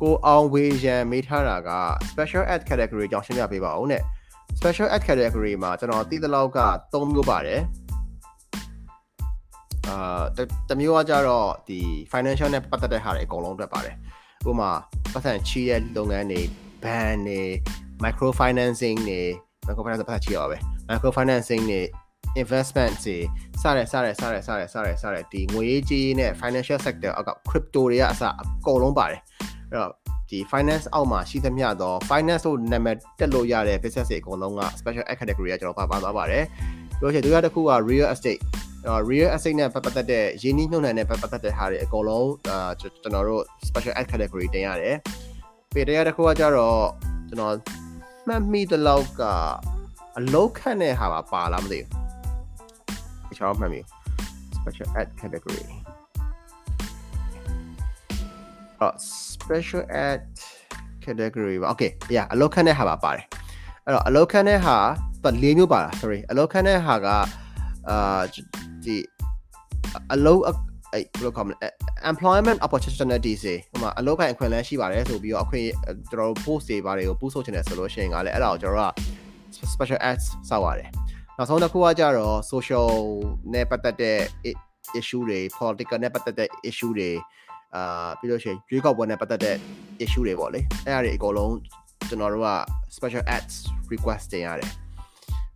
[0.00, 1.70] ကိုအောင်ဝေရန်မေးထားတာက
[2.10, 4.02] special ad category ကြောင့်ရှင်းပြပေးပါဦးတဲ့
[4.58, 6.60] special ad category မှာကျွန်တော်သိသလောက်က
[6.92, 7.60] 3မျိုးပါတယ်
[9.88, 10.22] အာ
[10.68, 11.80] တမျိုးကကြတော့ဒီ
[12.12, 13.94] financial နဲ့ပတ်သက်တဲ့ဟာတွေအကုန်လုံးအတွက်ပါတယ်
[14.48, 14.70] ဥပမာ
[15.12, 16.40] ပတ်သက်ချီးတဲ့လုပ်ငန်းတွေ
[16.84, 17.42] ban တွေ
[18.04, 19.22] micro financing တွေ
[19.66, 20.56] micro finance ပတ်သက်ချီးရပါပဲ
[20.88, 21.80] micro financing တွေ
[22.42, 23.16] investment တွေ
[23.62, 29.20] စတဲ့စတဲ့စတဲ့စတဲ့စတဲ့စတဲ့ဒီငွေရေးကြေးနဲ့ financial sector အောက်က crypto တွေကအစအကုန်လုံးပါတယ်
[29.72, 29.92] အဲ့တော့
[30.30, 36.44] ဒီ finance အောက်မှာရှိသမျှတော့ finance လို့နာမည်တက်လို့ရတဲ့ business တွေအကုန်လုံးက special category ကကျွန်တော်ပါပါသွားပါတယ်
[37.00, 38.40] ပြောချင်ဒုတိယတစ်ခုက real estate
[39.10, 44.96] real estate နဲ့ပတ်သက်တဲ့ရင်းနှီးမြှုပ်နှံတဲ့ပတ်သက်တဲ့ဟာတွေအကုန်လုံးအာကျွန်တော်တို့ special ad category တင်ရတယ်
[45.74, 46.80] ပေတရားတစ်ခုကကြတော့
[47.28, 47.54] ကျွန်တော်
[48.26, 49.22] မှတ်မိတဲ့လောက်က
[50.18, 51.78] အလောက်ခန့်တဲ့ဟာပါပါလားမသိ
[53.26, 53.80] ဘူးကျွန်တော်မှတ်မိ
[54.56, 55.64] special ad category
[58.80, 58.94] အော်
[59.46, 60.20] special ad
[61.04, 63.24] category ပါ okay yeah အလောက်ခန့်တဲ့ဟာပါပါတယ်
[63.84, 64.76] အဲ့တော့အလောက်ခန့်တဲ့ဟာ
[65.22, 67.06] ပတ်၄မျိုးပါလား sorry အလောက်ခန့်တဲ့ဟာက
[67.88, 68.20] အာ
[68.84, 68.96] ဒီ
[70.12, 70.42] အလောက်
[70.92, 71.68] အဲ့ဘယ်လိုခေါ်မလဲ
[72.10, 75.64] employment opportunities တွေဟိုမှာအလုပ်ခိုင်အခွင့်အလမ်းရှိပါတယ်ဆိုပြီးတော့အခွင့်
[76.10, 80.90] ကျွန်တော်တို့ post တွေပါတယ်ကို post လုပ်ချင်တယ်ဆိုလို့ရှိရင်ကလည်းအဲ့ဒါကိုကျွန်တော်တို့က special ads စောက်ရတယ်
[81.36, 82.90] နောက်ဆုံးတစ်ခုကကြတော့ social
[83.54, 84.18] နဲ့ပတ်သက်တဲ့
[84.98, 87.10] issue တွေ political နဲ့ပတ်သက်တဲ့ issue တွေ
[87.76, 89.56] အာပြီးလို့ရှိရင်ရွေးကောက်ပွဲနဲ့ပတ်သက်တဲ့
[90.04, 91.54] issue တွေပေါ့လေအဲ့ဒါတွေအကုန်လုံး
[92.08, 92.50] ကျွန်တော်တို့က
[92.96, 93.54] special ads
[93.92, 94.70] request တင်ရတယ်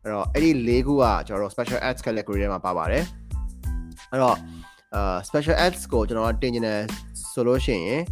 [0.02, 3.05] အဲ့တော့အဲ့ဒီ၄ခုကကျွန်တော်တို့ special ads category ထဲမှာပါပါတယ်
[4.10, 4.36] အဲ့တော့
[4.94, 6.80] အာ special ads ကိုကျွန်တော်တင်နေတယ်
[7.32, 8.02] ဆိုလို့ရှိရင်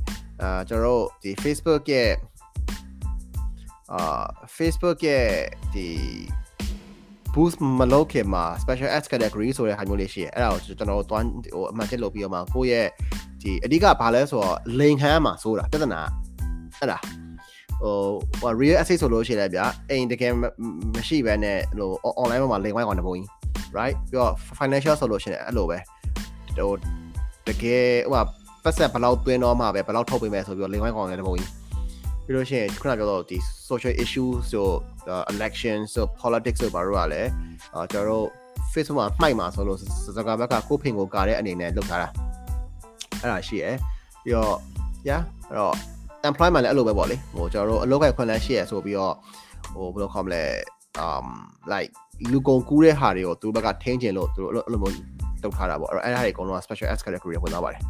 [0.43, 2.11] အာကျွန်တော်တို့ဒီ Facebook ရဲ့
[3.93, 4.25] အာ
[4.57, 5.27] Facebook ရဲ့
[5.75, 5.89] ဒီ
[7.35, 11.25] boost မလုပ်ခင်မှာ special ads category ဆိုတဲ့ဟာမျိုးလေးရှိတယ်အဲ့ဒါကိုကျွန်တော်တို့သွား
[11.55, 12.89] ဟိုအမှန်ချက်လုပ်ပြီးတော့မှကိုယ့်ရဲ့
[13.43, 16.01] ဒီအဓိကဘာလဲဆိုတော့လိန်ဟမ်းမှာဆိုတာပြဿနာ
[16.79, 16.99] အဲ့ဒါ
[18.41, 20.33] ဟို real estate ဆိုလို့ရှိရင်ဗျာအိမ်တကယ်
[20.97, 21.91] မရှိဘဲနဲ့ဟို
[22.21, 23.27] online မှာလိန်ဝိုင်းအောင်တပုံကြီး
[23.79, 25.79] right ပြီးတော့ financial ဆိုလို့ရှိရင်အဲ့လိုပဲ
[26.57, 26.73] ဟို
[27.49, 28.23] တကယ်ဟို
[28.65, 31.51] ပတ်ဆက်ဘယ်လောက်တွင်းတော့မှပဲဘယ်လောက်ထုတ်ပေးမယ်ဆိုပြီးတော့လိန်ဝိုင်းကောင်လည်းတပုံကြီး
[32.25, 33.39] ပြီးလို့ရှိရင်ခုနပြောတော့ဒီ
[33.69, 34.69] social issues ဆို
[35.33, 37.23] election ဆို politics ဆိုဘာလို့ ਆ လဲ
[37.75, 38.27] အာကျွန်တော်တို့
[38.73, 39.79] Facebook မှာမှိုက်မှာဆိုလို့
[40.17, 42.09] စကားဘက်ကကိုဖင်ကိုကာတဲ့အနေနဲ့လုပ်ထားတာ
[43.23, 43.75] အဲ့ဒါရှိရယ်
[44.23, 44.57] ပြီးတော့
[45.09, 45.75] yeah အဲ့တော့
[46.29, 49.15] employment လည်းအဲ့လိုပဲပေါ့လေဟိုကျွန်တော်တို့အလုပ်ခိုင်ခွင့်လန်းရှိရဆိုပြီးတော့
[49.75, 50.43] ဟိုဘယ်လိုခေါ်မလဲ
[51.05, 51.27] um
[51.73, 51.91] like
[52.33, 54.95] လူကုန်ကူးတဲ့ဟာတွေကိုသူတို့ဘက်ကထိန်းကျင်လို့သူတို့အဲ့လိုမျိုး
[55.43, 57.81] လုပ်ထားတာပေါ့အဲ့တော့အဲ့ဒါတွေအကုန်လုံးက special ads category ဝင်သွားပါတယ်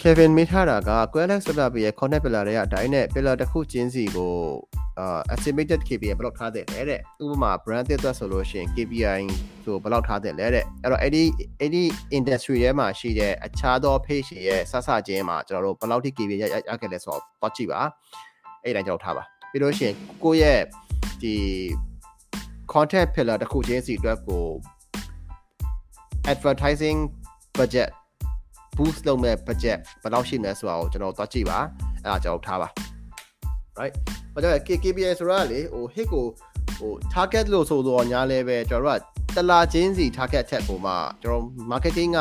[0.00, 4.32] Kevin မေးထားတာက Quelex Developer ရဲ့ content pillar တွေကအတိုင်းနဲ့ pillar တစ်ခုချင်းစီကို
[4.98, 9.22] အာ estimated KPI ဘယ်လောက်ထားတဲ့လဲတဲ့ဥပမာ brand တစ်သက်ဆိုလို့ရှိရင် KPI
[9.64, 11.22] ဆိုဘယ်လောက်ထားတဲ့လဲတဲ့အဲ့တော့အဲ့ဒီ
[11.60, 11.82] အဲ့ဒီ
[12.18, 17.80] industry ထဲမှာရှိတဲ့အခြားသော page ရဲ့ဆက်ဆချင်းမှာကျွန်တော်တို့ဘယ်လောက်ထိ KPI ရရခဲ့လဲဆိုတော့တော့ကြည့်ပါ
[18.64, 19.94] အဲ့တိုင်းကျွန်တော်ထားပါပြီးလို့ရှိရင်
[20.24, 20.60] ကိုယ့်ရဲ့
[21.22, 21.34] ဒီ
[22.72, 24.44] content pillar တစ်ခုချင်းစီအတွက်ကို
[26.32, 26.98] advertising
[27.58, 27.88] budget
[28.76, 31.58] boost လုပ်မဲ့ budget ဘယ်လောက်ရှိမလဲဆိုတာကိုကျွန်တော်သွားကြည့်ပါ
[32.02, 32.68] အဲ့ဒါကျွန်တော်ထားပါ
[33.80, 33.94] right
[34.34, 36.24] ဘာကြောင့် KPI ဆိုတာလေဟို hit ကို
[36.78, 39.00] ဟို target လို့ဆိုတော့ညာလဲပဲကျွန်တော်တို့
[39.34, 42.20] ကတလာချင်းစီ target ချက်ပုံမှာကျွန်တော် marketing က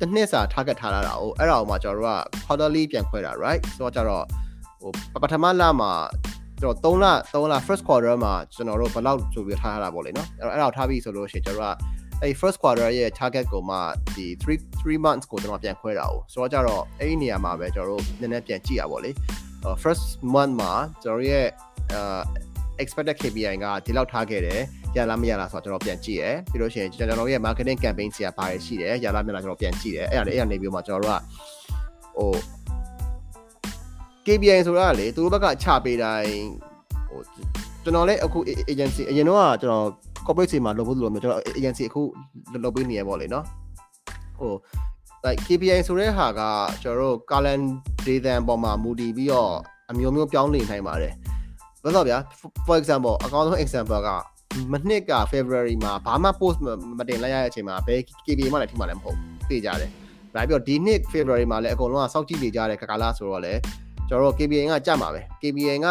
[0.00, 4.24] တစ်နှစ်စာ target ထားလာတာ哦အဲ့ဒါကိုမှကျွန်တော်တို့က quarterly ပြန်ခွဲတာ right ဆိုတော့ကျတော့
[4.80, 5.92] ဟိုပထမလမှာ
[6.60, 13.76] ကျွန်တော်3လ3လ first quarter မှာကျွန်တော်တို့ဘယ်လောက်ဆိုပြီးထားရတာပေါ့လေနော်အဲ့တော့အဲ့ဒါကိုထားပြီးဆိုလို့ရှိရင်ကျွန်တော်တို့က အဲ့ first quarter ရဲ့ target ကိုမှ
[14.16, 19.10] ဒီ3 3 months ကိုကျွန်တော်ပြန်ခွဲတာ哦ဆိုတော့ကြတော့အဲ့ဒီနေရာမှာပဲကျွန်တော်တို့နည်းနည်းပြန်ကြည့်ရပါလေ
[19.82, 20.72] first month မှာ
[21.02, 21.46] ကျွန်တော်ရဲ့
[22.82, 24.60] expected KPI ကဒီလောက်ထားခဲ့တယ်
[24.96, 31.22] ရလားမရလားဆိုတော့ကျွန်တော်ပြန်ကြည့်ရယ်ပြီးလို့ရှိရင်ကျွန်တော်ရဲ့ marketing campaign စီကဘာတွေရှိတယ်ရလားမရလားကျွန်တော်ပြန်ကြည့်တယ်အဲ့ဒါလည်းအဲ့ဒါနေပြီးမှကျွန်တော်တို့က
[32.16, 32.32] ဟို
[34.26, 36.34] KPI ဆိုတာလေသူတို့ဘက်ကချပေးတိုင်း
[37.08, 37.20] ဟို
[37.82, 38.38] ကျွန်တော်လည်းအခု
[38.70, 39.86] agency အရင်တော့ကျွန်တော်
[40.26, 42.02] corporate စီမှာလုပ်ဖို့လို့မျိုးကျွန်တော် agency အခု
[42.64, 43.44] လုပ်ပေးနေရပေါ့လေနော်
[44.38, 44.52] ဟို
[45.24, 46.40] like KPI ဆိုတဲ့ဟာက
[46.82, 49.52] ကျွန်တော်တို့ calendar ပေါ်မှာမူတည်ပြီးတော့
[49.90, 51.12] အမျိုးမျိုးပြောင်းလဲနိုင်ပါတယ်။
[51.82, 52.18] ဘာလို့ဗျာ
[52.66, 54.08] for example အကောင်းဆုံး example က
[54.72, 56.58] မနှစ်က February မှာဘာမှ post
[56.98, 59.16] မတင်လိုက်ရတဲ့အချိန်မှာဘယ် KPI မှလည်းထိမှလည်းမဟုတ်
[59.48, 59.90] သိကြတယ်။
[60.34, 63.52] ဒါပြီးတော့ဒီနှစ် February မှာလည်းအကုန်လုံးကစောင့်ကြည့်နေကြတဲ့ကာလဆိုတော့လေ
[64.08, 65.86] ကျွန်တော်တို့ KPI ကကြမှာပဲ KPI က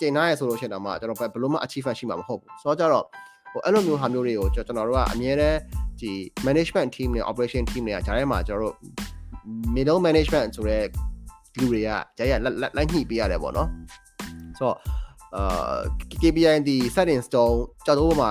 [0.00, 3.04] တင်ထားရဆိုလို့ရှိရင်တော့မှကျွန်တော်ဘယ်လိုမှ achieve ရှိမှာမဟုတ်ဘူး။ဆိုတော့ကြတော့
[3.52, 5.58] ဟိုအဲ့လိုမျိုးဟာမျိုးတွေကိုကျွန်တော်တို့ကအမြဲတမ်း
[6.00, 6.12] ဒီ
[6.46, 8.74] management team နဲ့ operation team တွေကဂျားထဲမှာကျွန်တော်တို့
[9.76, 10.84] middle management ဆိုတဲ့
[11.58, 12.32] လူတွေကဂျားရ
[12.76, 13.68] လိုက်ညှိပေးရတယ်ပေါ့နော်
[14.58, 14.76] ဆိုတော့
[15.36, 15.78] အာ
[16.20, 17.56] KPI ဒီ set in stone
[17.86, 18.30] ကြောက်တော့မှာ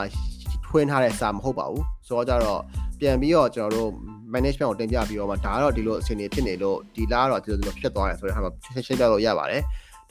[0.68, 2.61] ထွင်းထားတဲ့စာမဟုတ်ပါဘူးဆိုတော့ကြတော့
[2.99, 3.91] ပြန်ပြီးတော့ကျွန်တော်တို့
[4.34, 8.52] management ကိုတင်ပြပြီးတော့မှဒါကတော့ဒီလိုအချိန်နေဖြစ်နေလို့ဒီလားတော့ဒီလိုဒီလိုဖြစ်သွားတယ်ဆိုတဲ့ဟာမှာ
[8.88, 9.61] ရှင်းပြလို့ရပါတယ်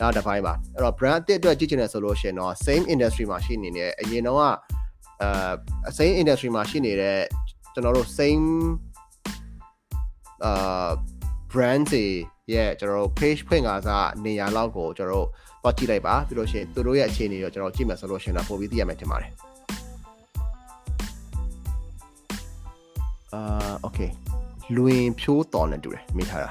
[0.01, 4.43] ဒါတစ်ပိုင်းပါအဲ့တော့ brand အသစ်အတွက်ကြည့်ချင်တယ်ဆိုလို့ရှိရင်တော့ same industry မှာရှိနေတဲ့အရင်တော့က
[5.23, 7.21] အဲ same industry မှာရှိနေတဲ့
[7.73, 8.47] ကျွန်တော်တို့ same
[10.45, 10.91] အာ
[11.53, 12.05] brand တွေ
[12.53, 15.29] ရဲ့ကျွန်တော်တို့ page ဖွင့်ကားစားနေရာလောက်ကိုကျွန်တော်တို့
[15.65, 19.31] တော့ကြည့်လိုက်ပါပြီးလို့ရှိရင်သူတို့ရဲ့အခြေအနေကိုကျွန်တော်ကြည့်မယ်ဆိုလို့ရှိရင်တော့ပိုပြီးသိရမယ်ထင်ပါတယ်
[23.35, 24.11] အာ okay
[24.77, 26.51] လွင်ဖြိုးတော်နဲ့တူတယ်မိထားတာ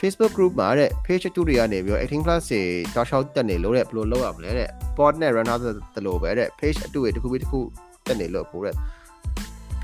[0.00, 2.62] Facebook group မှာတဲ့ page 2တွေကနေပြီးတော့18 plus တွေ
[2.94, 5.58] တောက်လျှောက်တက်နေလို့တဲ့ဘယ်လိုလုပ်ရမလဲတဲ့ bot နဲ့ runner
[5.94, 7.60] တလို့ပဲတဲ့ page အတူတွေတစ်ခုပြီးတစ်ခု
[8.06, 8.74] တက်နေလို့ပို့တဲ့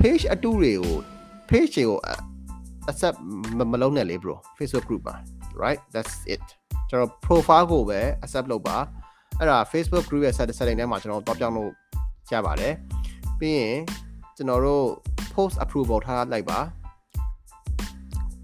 [0.00, 0.96] page အတူတွေကို
[1.50, 1.98] page တွေကို
[2.90, 3.16] accept
[3.72, 5.14] မလုပ်နဲ့လေ bro Facebook group ပါ
[5.62, 6.44] right that's it
[6.88, 8.76] ကျွန်တော် profile ကိုပဲ accept လုပ်ပါ
[9.38, 11.70] အဲ့ဒါ Facebook group ရဲ့ setting ထဲမှာကျွန်တော်တော့ပြောင်းလို့
[12.32, 12.74] ရပါတယ်
[13.40, 13.78] ပြီးရင်
[14.36, 14.86] ကျွန်တော်တို့
[15.34, 16.58] post approval ထားလိုက်ပါ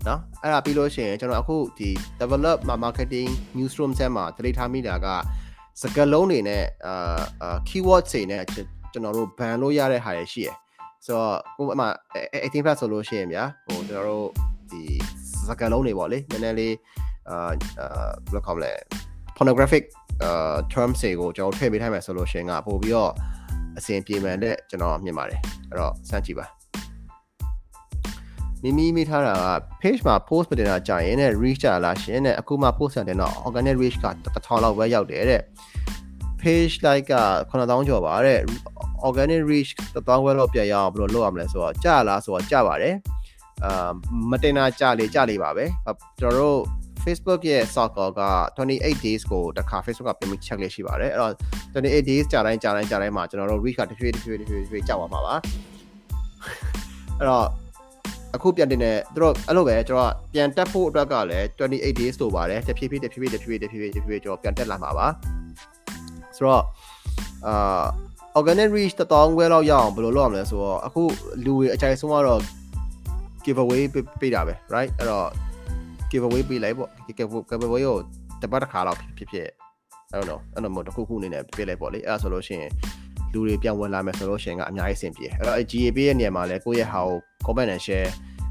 [0.08, 1.90] နော်အဲ့ဒါပြီးလို့ရှိရင်ကျွန်တော်အခုဒီ
[2.20, 5.06] develop marketing newsroom ထဲမှာတရိထားမိတာက
[5.80, 8.42] စကားလုံးတွေနဲ့အာ keyword တွေနဲ့
[8.92, 10.56] ကျွန်တော်တို့ ban လို့ရတဲ့ဟာတွေရှိရယ်
[11.04, 11.86] ဆိုတော့ကိုအမှ
[12.24, 14.28] 18 plus ဆိုလို့ရှိရင်ဗျာဟိုကျွန်တော်တို့
[14.70, 14.82] ဒီ
[15.48, 16.74] စကားလုံးတွေပေါ့လေနည်းနည်းလေး
[17.30, 17.50] အာ
[18.24, 18.72] ဘယ်လိုခေါ်မလဲ
[19.36, 19.84] pornographic
[20.22, 23.12] အာ terms တွေကိုကျွန်တော်ထည့်ပေးထားမယ်ဆိုလို့ရှိရင်ကပို့ပြီးတော့
[23.78, 26.46] အဆင်ပြေမှန်တဲ့ကျွန်တော်မြင်ပါတယ်အဲ့တော့စမ်းကြည့်ပါ
[28.62, 29.48] မိမိမိထားတာက
[29.82, 35.42] page မှာ post ပတင်တာကြာရင်နဲ့ reach ကြလားရှင်တဲ့အခုမှ post တယ်တော့ organic reach က1000လောက်ပဲရောက်တယ်တဲ့
[36.40, 37.14] page like က
[37.50, 38.40] 9000ကျော်ပါတဲ့
[39.06, 42.94] organic reach 1000ဝက်လောက်ပြရအောင်ဘယ်လိုလုပ်ရမလဲဆိုတော့ကြာလားဆိုတော့ကြာပါတယ်
[43.64, 43.90] အာ
[44.30, 45.64] မတင်တာကြာလေကြာလေပါပဲ
[46.20, 46.60] ကျွန်တော်တို့
[47.04, 48.22] Facebook ရဲ့ circle က
[48.56, 51.32] 28 days ကိုတစ်ခါ Facebook ကပြင်ပြီး check လေးရှိပါတယ်အဲ့တော့
[51.74, 55.34] 28 days ကြာတိုင်းကြာတိုင်းကြာတိုင်းမှာကျွန်တော်တို့ reach ကတစ်ဖြည်းဖြည်းတစ်ဖြည်းဖြည်းကြောက်သွားမှာပါ
[57.18, 57.46] အဲ့တော့
[58.36, 65.06] အခုပြန်တင်နေသူတို့အဲ့လိုပဲကျွန်တော်ပြန်တက်ဖို့အတွက်ကလည်း28 days လို့ပါတယ်တဖြည်းဖြည်းတဖြည်းဖြည်းတဖြည်းဖြည်းတဖြည်းဖြည်းတဖြည်းဖြည်းကျွန်တော်ပြန်တက်လာမှာပါ
[66.36, 66.64] ဆိုတော့
[67.46, 67.84] အာ
[68.38, 71.02] organic reach 1000ခွဲလောက်ရအောင်ဘယ်လိုလုပ်ရမလဲဆိုတော့အခု
[71.44, 72.40] လူတွေအကြိုက်ဆုံးကတော့
[73.44, 73.82] give away
[74.20, 75.28] ပေးတာပဲ right အဲ့တော့
[76.10, 76.88] give away ပေးလိုက်ပေါ့
[77.18, 77.96] give away ကို
[78.42, 79.48] တပတ်တစ်ခါလောက်ဖြစ်ဖြစ်
[80.12, 82.70] I don't know အဲ့လိုမျိုးတစ်ခုခုအနေနဲ့ပေးလိုက်ပေါ့လေအဲ့ဒါဆိုလို့ရှိရင်
[83.32, 88.08] လူတွေပြန်ဝင်လာမယ်ဆိုလို့ရှိရင်ကအများကြီးအဆင်ပြေအဲ့တော့ GA ပေးရဲ့နေရာမှာလည်းကိုယ့်ရဲ့ဟာကို comment and share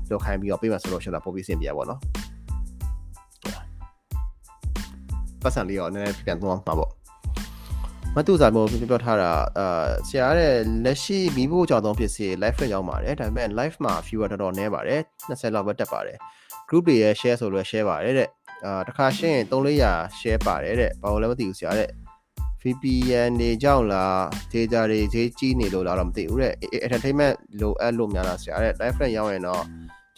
[0.10, 2.00] လုပ်ခိုင်းပြီးတော့ပေးမှဆိုလို့ရှိရင်တော့ပိုပြီးအဆင်ပြေပါတော့
[5.44, 6.92] ပတ်စံလေးရောနည်းနည်းပြန်သွားမှာပေါ့
[8.16, 10.54] မတူစာမို့ပြောပြောထားတာအာဆရာတဲ့
[10.86, 16.18] လက်ရှိမိဖို့ကြောင့်သုံးဖြစ်စီ live ဖက်ရောက်ပါတယ်ဒါပေမဲ့ live မှာ viewer တော်တော်နည်းပါတယ်20လောက်ပဲတက်ပါတယ်
[16.70, 18.30] group တွေရဲ့ share ဆိုလို့ share ပါတယ်တဲ့
[18.66, 21.90] အာတခါရှင်းရင်3400 share ပါတယ်တဲ့ဘာလို့လဲမသိဘူးဆရာတဲ့
[22.64, 24.18] VPN တွေကြောင့်လား
[24.54, 26.54] data တွေဈေးကြီးနေလို့လားတော့မသိဘူးတဲ့
[26.86, 29.64] entertainment လိုအပ်လို့များလားဆရာတဲ့ live friend ရောက်ရင်တော့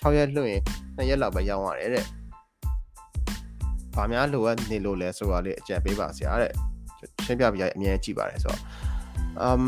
[0.01, 0.61] 6ရက်လွှင့်ရင်
[0.97, 2.05] 2ရက်လောက်ပဲရောက်ရတယ်တဲ့။
[3.95, 6.51] ဘာများလိုအပ်နေလို့လဲဆိုတာလေးအကြံပေးပါဆရာတဲ့။
[7.25, 8.61] ရှင်းပြပြရအမြဲကြည့်ပါတယ်ဆိုတော့
[9.47, 9.63] um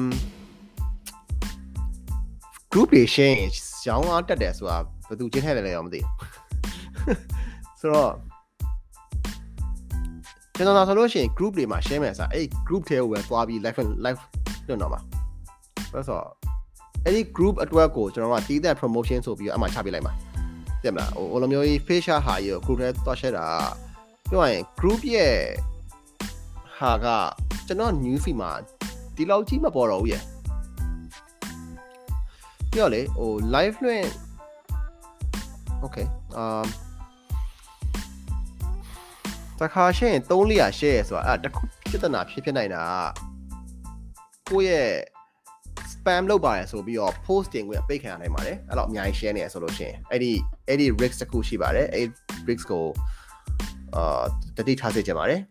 [2.71, 3.51] group တွေ share ရင်
[3.87, 4.77] ရောင်းအားတက်တယ်ဆိုတာ
[5.07, 6.09] ဘယ်သူချင်းထည့်တယ်လဲတော့မသိဘူး။
[7.79, 8.11] ဆိုတော့
[10.57, 14.21] ကျွန်တော်ဆိုလို့ရှိရင် group တွေမှာ share မယ်ဆိုအဲ့ group ထဲကိုပဲသွားပြီး live live
[14.67, 15.01] လွှင့်တော့မှာ။
[15.91, 16.27] ဆိုတော့
[17.05, 20.13] အဲ့ဒီ group အတွက်ကိုကျွန်တော်ကတီးတဲ့ promotion ဆိုပြီးတော့အမှချပေးလိုက်မှာ
[20.83, 23.45] တင်မလားဟိုလိုမျိုးကြီး face share ဟာကြီးကို group ထဲသွား share တာ
[24.29, 25.35] ပြောရရင် group ရဲ့
[26.77, 27.07] ဟာက
[27.67, 28.51] ကျွန်တော် new feed မှာ
[29.15, 30.23] ဒီလောက်ကြီးမပေါ်တော့ဘူးရဲ့
[32.73, 34.07] ပြောလေဟို live လွှင့်
[35.83, 36.07] okay
[36.41, 36.67] um
[39.63, 42.83] တခါရှင်းရင်300 share ဆိုတာအဲ့တခုပြဿနာဖြစ်ဖြစ်နိုင်တာ
[44.49, 44.89] ကိုယ့်ရဲ့
[45.91, 50.31] spam လုပ်ပါတယ်ဆိုပြီးတော့ posting ကိုပိတ်ခံရနိုင်ပါတယ်အဲ့တော့အများကြီး share နေရဆိုလို့ရှိရင်အဲ့ဒီ
[50.67, 52.07] အဲ့ဒီ risk တစ်ခုရှိပါတယ်အဲ့
[52.49, 52.85] risk ကို
[53.95, 54.23] အာ
[54.57, 55.41] တတိထားစေချင်ပါတယ်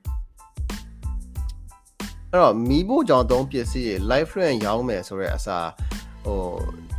[2.30, 5.68] အဲ့တော့မီးဖို့ကြောင့်သုံးပစ္စည်း live friend ရောင်းမယ်ဆိုရဲအစား
[6.24, 6.39] ဟို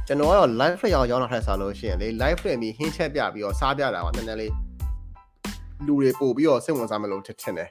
[0.08, 4.52] ကျွန်တော်ကတော့ live friend ရောင်းရောင်းတာထက်စားလို့ရှိရင်လေ live friend ပြီးဟင်းချက်ပြပြီးတော့စားပြတာကနည်းနည်းလေး
[5.88, 7.70] လူတွေပို့ပြီးတော့စိတ်ဝင်စားမလို့ထင်တယ်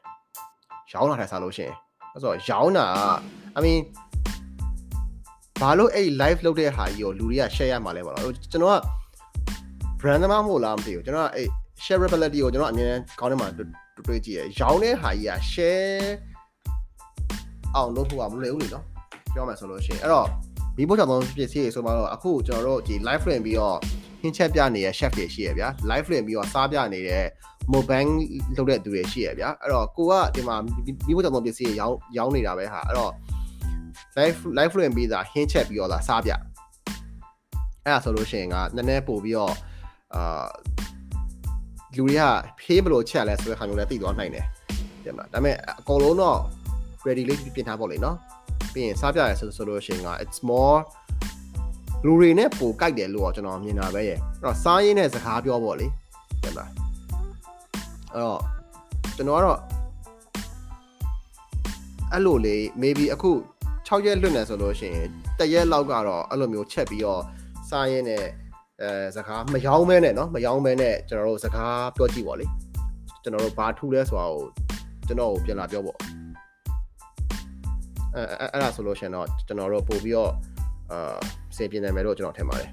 [0.92, 1.74] ရောင်းတာထက်စားလို့ရှိရင်
[2.12, 2.86] အဲ့ဆိုရောင်းတာ
[3.56, 3.80] I mean
[5.60, 8.76] ဘာလို့အဲ့ live လုပ်တဲ့ဟာကြီးကိုလူတွေက share ရမှာလဲပေါ့နော်ကျွန်တော်က
[10.00, 11.48] brand သမားမဟုတ်လားမသိဘူးကျွန်တော်ကအဲ့
[11.84, 13.48] shareability ကိုကျွန်တော်အမြဲတမ်းခေါင်းထဲမှာ
[14.06, 16.10] တွေးကြည့်ရရောင်းတဲ့ဟာကြီးက share
[17.74, 18.84] အောင်လုပ်ဖို့ကမလွယ်ဘူးလေနော်
[19.34, 20.28] ပြောမှဆိုလို့ရှိရင်အဲ့တော့
[20.76, 23.78] မိဖို့ကြောင့်သုံးပစ္စည်းတွေဆိုမှတော့အခုကျွန်တော်တို့ဒီ live လွှင့်ပြီးတော့
[24.22, 27.24] ဟင်းချက်ပြနေတဲ့ chef တွေရှိရဗျာ live လွှင့်ပြီးတော့စားပြနေတဲ့
[27.72, 28.10] mobile
[28.56, 30.56] လုပ်တဲ့သူတွေရှိရဗျာအဲ့တော့ကိုကဒီမှာ
[31.06, 33.12] မိဖို့ကြောင့်သုံးပစ္စည်းတွေရောင်းရောင်းနေတာပဲဟာအဲ့တော့
[34.18, 36.30] live live လွှင့်ပြီးသားဟင်းချက်ပြီးတော့လာစားပြ
[37.84, 39.54] အဲ့ဒါဆိုလို့ရှိရင်ကနည်းနည်းပို့ပြီးတော့
[40.14, 40.46] အာ
[41.96, 42.22] လူတွေက
[42.60, 44.46] ဖေးဘလို့ချက်လဲဆိုတဲ့ခါမျိုးလဲသိသွားနိုင်တယ်
[45.04, 46.38] တင်မလားဒါပေမဲ့အကုန်လုံးတော့
[47.06, 48.16] ready လေးပြင်ထားပေါ့လေနော်
[48.72, 50.78] ပြီးရင်စားပြရဲဆိုဆိုလို့ရှိရင်က it's more
[52.05, 55.87] လူတွေနဲ့ပိုကြိုက်တယ်လို့ကျွန်တော်မြင်တာပဲရဲ့အဲ့တော့စားရင်းနဲ့စကားပြောပေါ့လေ
[56.43, 56.69] တင်မလား
[58.13, 58.39] အဲ့တော့
[59.15, 59.59] ကျွန်တော်ကတော့
[62.11, 63.31] အဲ့လိုလေ maybe အခု
[63.87, 65.07] 6ရက်လွတ်နေဆိုလို့ရှိရင်
[65.39, 67.21] တရက်လောက်ကတော့အဲ့လိုမျိုးချက်ပြီးတော့
[67.69, 68.23] စားရင်းနဲ့
[68.81, 72.45] အဲစကားမယောင်းမဲနဲ့เนาะမယောင်းမဲနဲ့ကျွန်တော်တို့စကားပြောကြည့်ပါလေ
[73.23, 74.45] ကျွန်တော်တို့ဘာထူးလဲဆိုတာကို
[75.07, 75.97] ကျွန်တော်ကိုပြန်လာပြောပေါ့
[78.15, 78.21] အဲ
[78.53, 80.31] အဲ့ဒါဆိုလို့ရှင်တော့ကျွန်တော်တို့ပို့ပြီးတော့
[80.91, 81.17] အာ
[81.52, 82.70] အဆင်ပြေနိုင်မယ်လို့ကျွန်တော်ထင်ပါတယ်။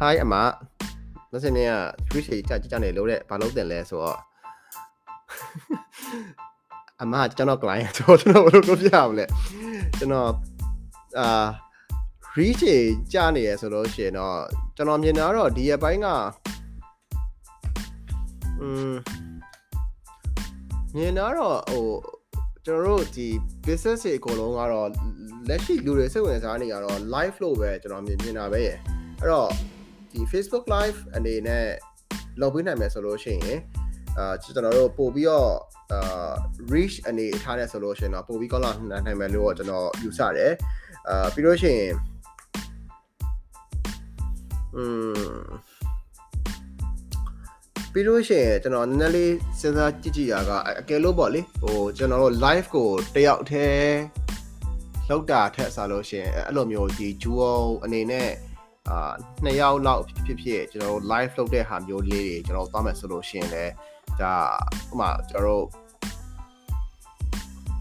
[0.00, 0.34] Hi အမ
[1.32, 1.72] မစင်းနေက
[2.08, 4.18] Twitch ကြီးကြကြနေလို့တဲ့ဘာလို့တင်လဲဆိုတော့
[7.02, 9.26] အမကျွန်တော် client ဆိုတော့ကျွန်တော်ဘယ်လိုလုပ်ပြရမလဲ
[9.98, 10.30] ကျွန်တော်
[11.18, 11.48] အာ
[12.36, 12.64] reach
[13.12, 14.36] ကြနေရဆိုလို့ရှိရင်တော့
[14.76, 16.06] ကျွန်တော်မြင်တာတော့ဒီအပိုင်းက
[18.60, 18.92] อืม
[20.96, 21.86] မြင်တာတော့ဟို
[22.70, 23.28] ကျွန်တော်တို့ဒီ
[23.66, 24.88] business တွေအကုန်လုံးကတော့
[25.48, 28.78] လက်ရှိလူတွေစိတ်ဝင်စားနေရတော့ live လို့ပဲကျွန်တော်မြင်မြင်တာပဲရယ်
[29.20, 29.50] အဲ့တော့
[30.12, 31.66] ဒီ Facebook live အနေနဲ့
[32.40, 33.58] လုပ်ပေးနိုင်မယ်ဆိုလို့ရှိရင်
[34.18, 35.50] အာကျွန်တော်တို့ပို့ပြီးတော့
[35.92, 36.32] အာ
[36.72, 38.72] reach အနေထားတဲ့ဆိုလို့ရှိရင်တော့ပို့ပြီးကောင်းလာ
[39.06, 40.52] နိုင်မယ်လို့ကျွန်တော်ယူဆတယ်
[41.08, 41.92] အာပြီးလို့ရှိရင်
[44.76, 44.84] อื
[45.38, 45.44] ม
[47.92, 50.50] ပြီးလို့ရှိရင်ကျွန်တော်နည်းနည်းလေးစဉ်းစားကြည့်ကြည့်ရက
[50.80, 53.98] အကယ်လို့ပေါ့လေဟိုကျွန်တော်တို့ live ကိုတယောက်တည်း
[55.08, 58.30] လောက်တာထက်စားလို့ရှိရင်အဲ့လိုမျိုးဒီ dual အနေနဲ့
[58.88, 59.12] အာ
[59.44, 63.72] နှစ်ယောက်လောက်ဖြစ်ဖြစ်ကျွန်တော်တို့ live လုပ်တဲ့ဟာမျိုးလေးတွေကျွန်တော်သွားမယ်ဆိုလို့ရှိရင်လည်း
[64.20, 64.34] ဒါ
[64.92, 65.64] ဥမာကျွန်တော်တို့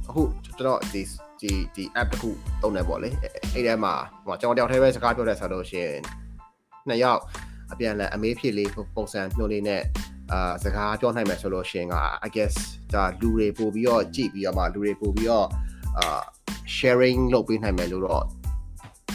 [0.08, 1.02] အခုကျွန်တော်ဒီ
[1.42, 2.30] ဒီဒီ app တခု
[2.62, 3.94] သုံးတယ်ပေါ့လေအဲ့ထဲမှာ
[4.26, 6.00] ဟိုကျွန်တော်တယောက်တည်းပဲစကားပြောတဲ့ဆိုလို့ရှိရင်
[6.88, 7.22] နှစ်ယောက်
[7.72, 9.81] အပြန်အလှန်အမေးဖြေလေးပုံစံမျိုးလေးနဲ့
[10.31, 11.95] အာစကားပြောနိုင်မယ်ဆိုလို့ရှိရင်က
[12.26, 12.56] I guess
[12.94, 15.48] ဒါလူတွေပို့ပြီးတော့ကြည့်ပြီးတော့မှလူတွေပို့ပြီးတော့
[15.98, 16.22] အာ
[16.76, 18.23] sharing လုပ်ပေးနိုင်မယ်လို့တော့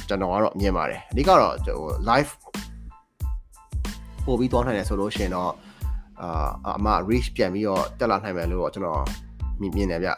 [0.08, 2.32] ကျွန်တော်ကတော့မြင်ပါတယ်အဓိကတော့ဟို live
[4.26, 5.52] ပို့ပြီးသွားနိုင်တယ်ဆိုလို့ရှိရင်တော့
[6.22, 9.02] အာအမ reach ပြန်ပြီးတော့တက်လာနိုင်မယ်လို့တော့ကျွန်တော်
[9.60, 10.10] မြင်တယ်ဗျ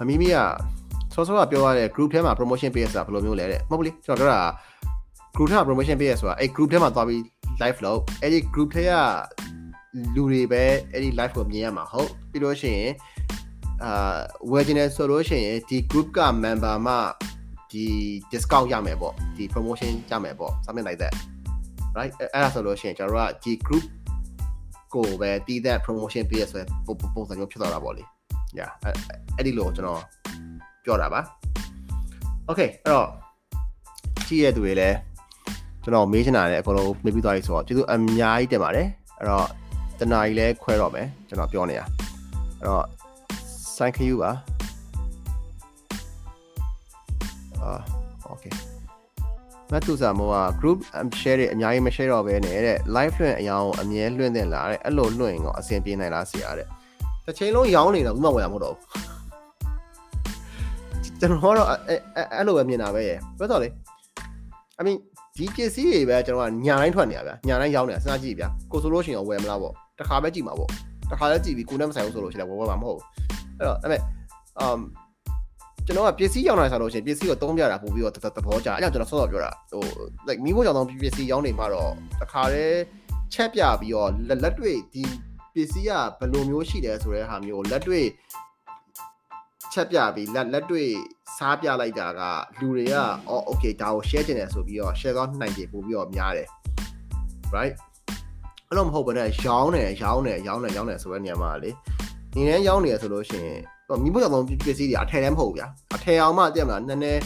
[0.00, 0.36] အမီမီက
[1.18, 4.40] စောစောကပြောရတဲ့ group ထဲမှာ promotion ပေးရဆိုတာဘယ်လိုမျိုးလဲတဲ့မဟုတ်ဘူးလေကျွန်တော်ပြောတာ
[5.36, 7.20] group ထဲမှာ promotion ပေးရဆိုတာအဲ့ group ထဲမှာသွားပြီး
[7.62, 8.92] live လုပ်အဲ့ဒီ group ထဲက
[10.14, 10.62] လူတွေပဲ
[10.92, 12.90] အဲ့ဒီ live ကိုမြင်ရမှာဟုတ်ပြီးလို့ရှိရင်
[13.84, 14.18] အာ
[14.50, 16.94] ဝယ်ချင်တယ်ဆိုလို့ရှိရင်ဒီ group က member မှ
[17.72, 17.84] ဒီ
[18.30, 21.14] discount ရမယ်ပေါ့ဒီ promotion ရမယ်ပေါ့ something like that
[21.96, 23.84] right အဲ့ဒါဆိုလို့ရှိရင်ကျွန်တော်တို့ကဒီ group
[24.94, 28.02] ကိုပဲတည်တဲ့ promotion ပေးရဆိုပုံပုံစံမျိုးဖြစ်သွားတာပေါ့လေ
[28.58, 28.70] yeah
[29.36, 30.02] အဲ့ဒီလိုကျွန်တော်
[30.88, 31.20] ပြောတာပါ
[32.48, 33.08] okay အဲ့တော့
[34.26, 34.96] ကြည့်ရသူတွေလည်း
[35.82, 38.88] ကျွန်တော်မေးချင်တာလည်းအကုန်လုံးမေးပြီးသွားပြီဆိုတော့ကျေးဇူးအများကြီးတင်ပါတယ်
[39.18, 39.46] အဲ့တော့
[40.00, 41.84] တနာကြီးလည်းခွဲတော့မယ်ကျွန်တော်ပြောနေတာ
[42.58, 42.84] အဲ့တော့
[43.76, 44.32] thank you ပါ
[47.62, 47.72] အာ
[48.32, 48.52] okay
[49.72, 50.78] မတ်တူစာမောက group
[51.20, 56.66] share တွေအများကြီးမ share တော့ဘဲနဲ့တဲ့ live လွှင့်အရောင်အမြဲလွှင့်တင်လာတဲ့အဲ့လိုလွှင့်ရင်တော့အဆင်ပြေနိုင်လားဆရာတဲ့
[57.24, 59.17] တစ်ချိန်လုံးရောင်းနေတော့ဘူးမှဝယ်ရမှာမဟုတ်တော့ဘူး
[61.20, 61.68] ကျွန်တော်တော့
[62.34, 63.68] အဲ့လိုပဲမြင်တာပဲရယ်ပြောတော့လေ
[64.78, 64.98] I mean
[65.36, 70.70] ဒီပစ္စည်းတွေပဲကျွန်တော်ကညာတိုင်းထွက်နေရဗျာညာတိုင်းရောင်းနေတာစဉ်းစားကြည့်ဗျာကိုဆိုလို့ရှိရင်ဝယ်မလားပေါ့တခါပဲကြည့်မှာပေါ့
[71.10, 73.04] တခါလည်းကြည့်ပြီးကိုနဲ့မဆိုင်ဘူးဆိုလို့ရှိရင်ဝယ်ဝယ်မှာမဟုတ်ဘူး
[73.58, 74.02] အဲ့တော့ဒါပေမဲ့
[74.64, 74.80] um
[75.86, 79.82] ကျွန်တော်ကပစ္စည်းရောင်းနေတာဆိုလို့ရှိရင်ပစ္စည်းကိုသုံးပြတာပို့ပြီးတော့သဘောကျအဲ့ကြောင့်ကျွန်တော်ဆော့ဆော့ပြောတာဟို
[80.28, 82.78] like မိဖို့ကြောင့်ပစ္စည်းရောင်းနေမှာတော့တခါတည်း
[83.32, 84.10] ချက်ပြပြီးတော့
[84.42, 85.02] လက်တွေ့ဒီ
[85.54, 88.06] ပစ္စည်းကဘယ်လိုမျိုးရှိတယ်ဆိုတဲ့ဟာမျိုးလက်တွေ့
[89.72, 90.88] ချက်ပြပြီးလက်လက်တွေ့
[91.36, 92.20] စားပြလိုက်တာက
[92.60, 92.94] လူတွေက
[93.28, 96.48] အော် okay ဒါကို share ချင်တယ်ဆိုပြီးတော့ share သွားနိုင်ကြပို့ပြီးတော့များတယ်
[97.56, 97.74] right
[98.68, 101.70] အဲ့လိုမဟုတ်ဘဲနဲ့ရောင်းတယ်ရောင်းတယ်ရောင်းတယ်ရောင်းတယ်ဆိုတဲ့နေရာမှာလေ
[102.34, 103.60] နေနဲ့ရောင်းနေရဆိုလို့ရှိရင်
[104.02, 104.34] မိဖို့ကြောင့်
[104.66, 105.66] ပစ္စည်းတွေအထည်လည်းမဟုတ်ဗျာ
[105.96, 107.20] အထည်အောင်မှတည့်မလားနည်းနည်း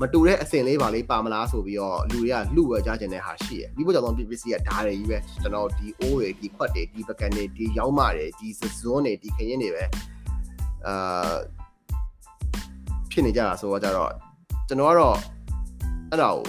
[0.00, 9.84] မတူတဲ့အစင်လေးပါလေးပါမလားဆိုပြီးတော့လူတွေကလှုပ်ဝဲကြခြင်းတဲ့ဟာရှိရမိဖို့ကြောင့်ပစ္စည်းကဓာတ်တွေကြီးပဲကျွန်တော်ဒီအိုးတွေဒီခွက်တွေဒီပကံတွေဒီရောင်းမတွေဒီစစွန်းတွေဒီခရင်တွေပဲ
[10.86, 11.34] အာ
[13.16, 14.10] ဖြစ်နေကြတာဆိုတော့ကြတော့
[14.68, 15.16] ကျွန်တော်ကတော့
[16.10, 16.42] အဲ့ဒါကို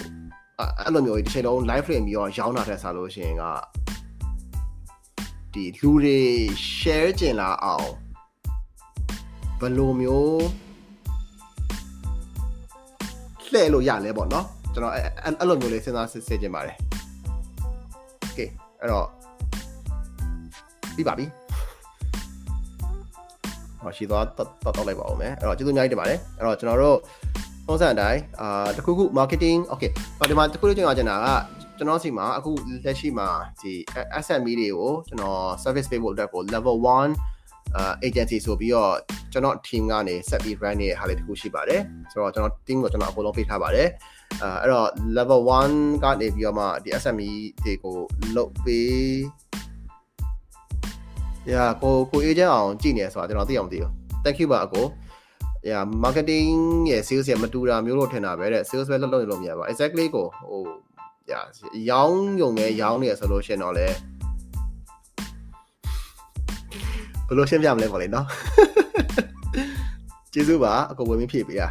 [0.84, 3.44] အဲ့လိုမျိုးဒီချိန်လုံး live stream ပြီးတော့ရောင်းတာတဲ့ဆာလို့ရှင်က
[5.54, 6.20] ဒီလူတွေ
[6.78, 7.90] share ကျင်လာအောင်
[9.60, 10.46] ဘယ်လိုမျိုး
[13.52, 16.76] လှည့်လို့ရလဲပေါ့နော်ကျွန်တော်အဲ့လိုမျိုးလေးစဉ်းစားစစ်ဆေးခြင်းပါတယ်
[18.30, 18.50] okay
[18.82, 19.08] အဲ့တော့
[20.96, 21.26] ပြီးပါပြီ
[23.82, 24.48] ဟောရှိသွားတော့
[24.78, 26.98] တော့လိုက်ပါဦးမယ်အဲ့တော့ကျေးဇူးအများကြီးတင်ပါတယ်အဲ့တော့ကျွန်တော်တို့
[27.68, 29.92] ပုံစံအတိုင်းအာတခုခု marketing okay
[30.30, 31.28] ဒီမှာတခုလေးကျွန်တော်ကျင်တာက
[31.78, 32.52] ကျွန်တော်စီမှာအခု
[32.86, 33.28] လက်ရှိမှာ
[33.62, 33.74] ဒီ
[34.26, 38.94] SME တွေကိုကျွန်တော် service ပေးဖို့အတွက်ကို level 1အာ agency ဆိုပြီးတော့
[39.32, 41.82] ကျွန်တော် team ကနေ set ပြီး run နေတဲ့ဟာလေးတခုရှိပါတယ်
[42.12, 43.90] ဆိုတော့ကျွန်တော် team ကိုကျွန်တော်အကုန်လုံးပေးထားပါတယ်
[44.44, 45.42] အဲအဲ့တော့ level
[45.74, 47.32] 1ကနေပြီးတော့မှဒီ SME
[47.64, 47.98] တွေကို
[48.36, 49.47] လုပ်ပေး
[51.54, 53.92] ရာကိုကို agent အောင်ကြည့်နေဆိုတာကျွန်တော်သိအောင်မသိဘူး
[54.24, 54.86] thank you ပါအကို
[55.70, 56.58] yeah marketing
[56.92, 60.62] ရဲ့ sales ရဲ့မတူတာမျိုးလို့ထင်တာပဲတဲ့ sales ပဲလုပ်လို့လို့မရပါ exactly ကိုဟို
[61.32, 61.44] yeah
[61.90, 63.88] ရောင်းယုံနဲ့ရောင်းနေရဆိုလို့ရှင်တော့လေ
[67.28, 68.28] ဘယ်လိုရှင်းပြမလဲပေါ့လေနော်
[70.34, 71.68] ကျေးဇူးပါအကိုဝင်ပြီးဖြည့်ပေးတာ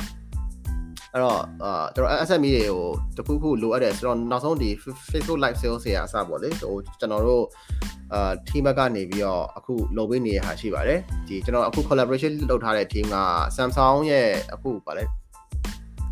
[1.12, 2.82] အဲ့တော့အာကျွန်တော် SME တွေကို
[3.16, 4.70] တခုခုလိုအပ်တယ်ဆိုတော့နောက်ဆုံးဒီ
[5.10, 7.44] Facebook live sales တွေအစပေါ့လေဟိုကျွန်တော်တို့
[8.14, 13.16] အာ team ကနေပြီးတော့အခုလုပ်ပေးနေတဲ့ဟာရှိပါတယ်ဒီကျွန်တော်အခု collaboration လုပ်ထားတဲ့ team က
[13.56, 15.04] Samsung ရဲ့အခုဗာလဲ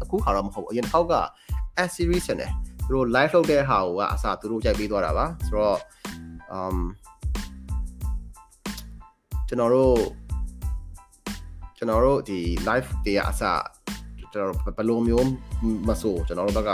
[0.02, 1.14] အခုဟာတော့မဟုတ်ဘူးအရင်တစ်ခေါက်က
[1.88, 2.50] S series နဲ့
[2.86, 5.78] သူတို့ live လုပ်တဲ့ဟာကိုကအစားသူတို့ရိုက်ပေးသွားတာပါဆိုတော့
[6.54, 6.78] um
[9.48, 9.96] ကျွန်တော်တို့
[11.76, 12.38] ကျွန်တော်တို့ဒီ
[12.68, 13.62] live တွေကအစား
[14.32, 15.26] ကျွန်တော်တို့ဘယ်လိုမျိုး
[15.88, 16.72] မဆိုကျွန်တော်တို့ဘက်က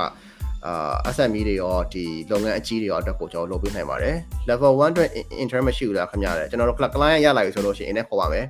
[0.67, 4.17] အာ SME တွေရောဒီလုပ်ငန်းအကြီးတွေရောအတွက်ကိုကျွန်တော်လုပ်ပေးနိုင်ပါတယ်
[4.49, 5.09] level 1အတွက်
[5.43, 8.47] intern မရှိဘူးလားခင်ဗျားကျွန်တော်တို့ client ရလာပြီဆိုလို့ရှိရင်အဲ့ခေါ်ပါမယ်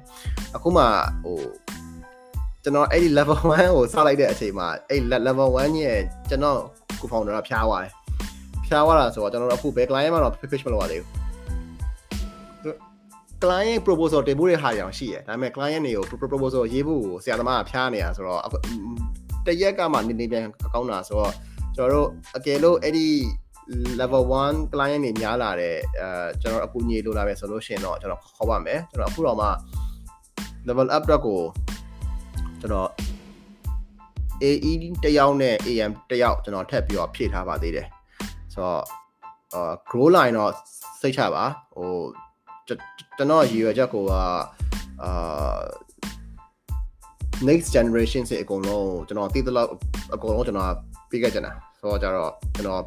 [0.56, 0.82] အခုမှ
[1.24, 1.38] ဟို
[2.62, 5.98] ကျွန်တော်အဲ့ဒီ level 1ကိုစလိုက်တဲ့အချိန်မှာအဲ့ level 1ရဲ့
[6.30, 6.58] ကျွန်တော်
[7.00, 7.92] ကို founder ကဖျားသွားတယ်
[8.66, 11.20] ဖျားသွားတာဆိုတော့ကျွန်တော်တို့အခုဘယ် client မှတော့ pitch မလုပ်ရသေးဘူး
[13.42, 18.40] client proposal တင်ဖို့တဲ့ဟာရောင်ရှိရယ်ဒါပေမဲ့ client တွေကို proposal ရေးဖို့ဆရာသမားကဖျားနေတာဆိုတော့
[19.46, 21.32] တရက်ကမှနေနေပြန်ကောင်းတာဆိုတော့
[21.80, 23.08] ကျွန်တော်တို့အကယ်လို့အဲ့ဒီ
[24.00, 29.48] level 1 client တွေများလာတဲ့အဲကျွန်တော်အကူအညီလိုလာပဲဆိုလို့ရှိရင်တော့ကျွန်တော်ခေါ်ပါမယ်ကျွန်တော်အခုတော့မှ
[30.68, 31.40] level up တော့ကို
[32.60, 32.88] ကျွန်တော်
[34.42, 34.72] AE
[35.04, 37.86] တယောက်နဲ့ AM တယောက်ကျွန်တော်ထပ်ပြီးတော့ဖြည့်ထားပါသေးတယ်
[38.54, 38.82] ဆိုတော့
[39.54, 40.52] အာ grow line တော့
[41.00, 41.44] စိတ်ချပါ
[41.76, 41.92] ဟို
[42.66, 44.12] ကျွန်တော်ရည်ရွယ်ချက်ကိုက
[45.02, 45.60] အာ
[47.48, 49.70] next generation စေအကုန်လုံးကျွန်တော်သိသလောက်
[50.14, 50.68] အကုန်လုံးကျွန်တော်
[51.10, 52.83] ပြီးခဲ့ကြတာ ဆိုတော့ကြတော့ကျွန်တော်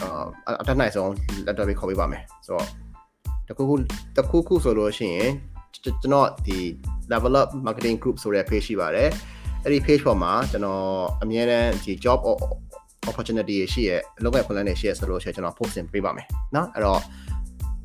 [0.00, 1.12] အာအတက်နိုင်ဆုံး
[1.46, 2.66] လက်တော့ပြီးခေါ်ပေးပါမယ်ဆိုတော့
[3.48, 3.74] တခုခု
[4.16, 5.30] တခုခုဆိုလို့ရှိရင်
[5.84, 6.58] ကျွန်တော်ဒီ
[7.12, 9.10] level up marketing group ဆိုတဲ့ page ရှိပါတယ်
[9.64, 10.84] အဲ့ဒီ page ပေါ်မှာကျွန်တော်
[11.22, 12.18] အမြဲတမ်းဒီ job
[13.10, 17.00] opportunity ရှိရဲ့အလုပ်မဲ့ plan တွေရှိရဲ့ဆိုလို့ရှိရင်ကျွန်တော် post ပေးပါမယ်เนาะအဲ့တော့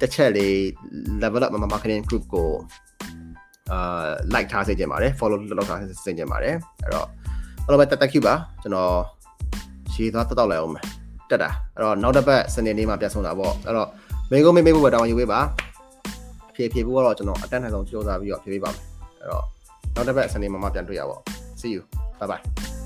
[0.02, 0.56] တစ်ချက်လေး
[1.24, 2.50] level up marketing group ကို
[3.72, 7.08] အာ like ထားစေချင်ပါတယ် follow လုပ်ထားစေချင်ပါတယ်အဲ့တော့
[7.66, 8.94] အားလုံးပဲတက်တက် Q ပါကျွန်တော်
[9.99, 10.85] ရှည်သွားတက်တော့လိုက်အောင်မယ်
[11.31, 13.89] တက်တာအဲ့တော့နောက်တစ်ပတ်စနေနေ့မှာပြန်ဆုံးတာပေါ့အဲ့တော့
[14.31, 15.41] မင်းကုန်းမေးမေးဖို့ပဲတောင်းယူပေးပါ
[16.55, 18.83] ဖြည့်ဖြည့်ဖို့ကတော့ကျွန်တော်အတက်နိုင်ဆုံးကြိုးစားပြီးတော့ဖြည့်ပေးပါမယ်
[19.21, 19.45] အဲ့တော့
[19.95, 21.17] နောက်တစ်ပတ်စနေမှာမှပြန်တွေ့ရပါ
[21.61, 21.83] see you
[22.21, 22.78] bye bye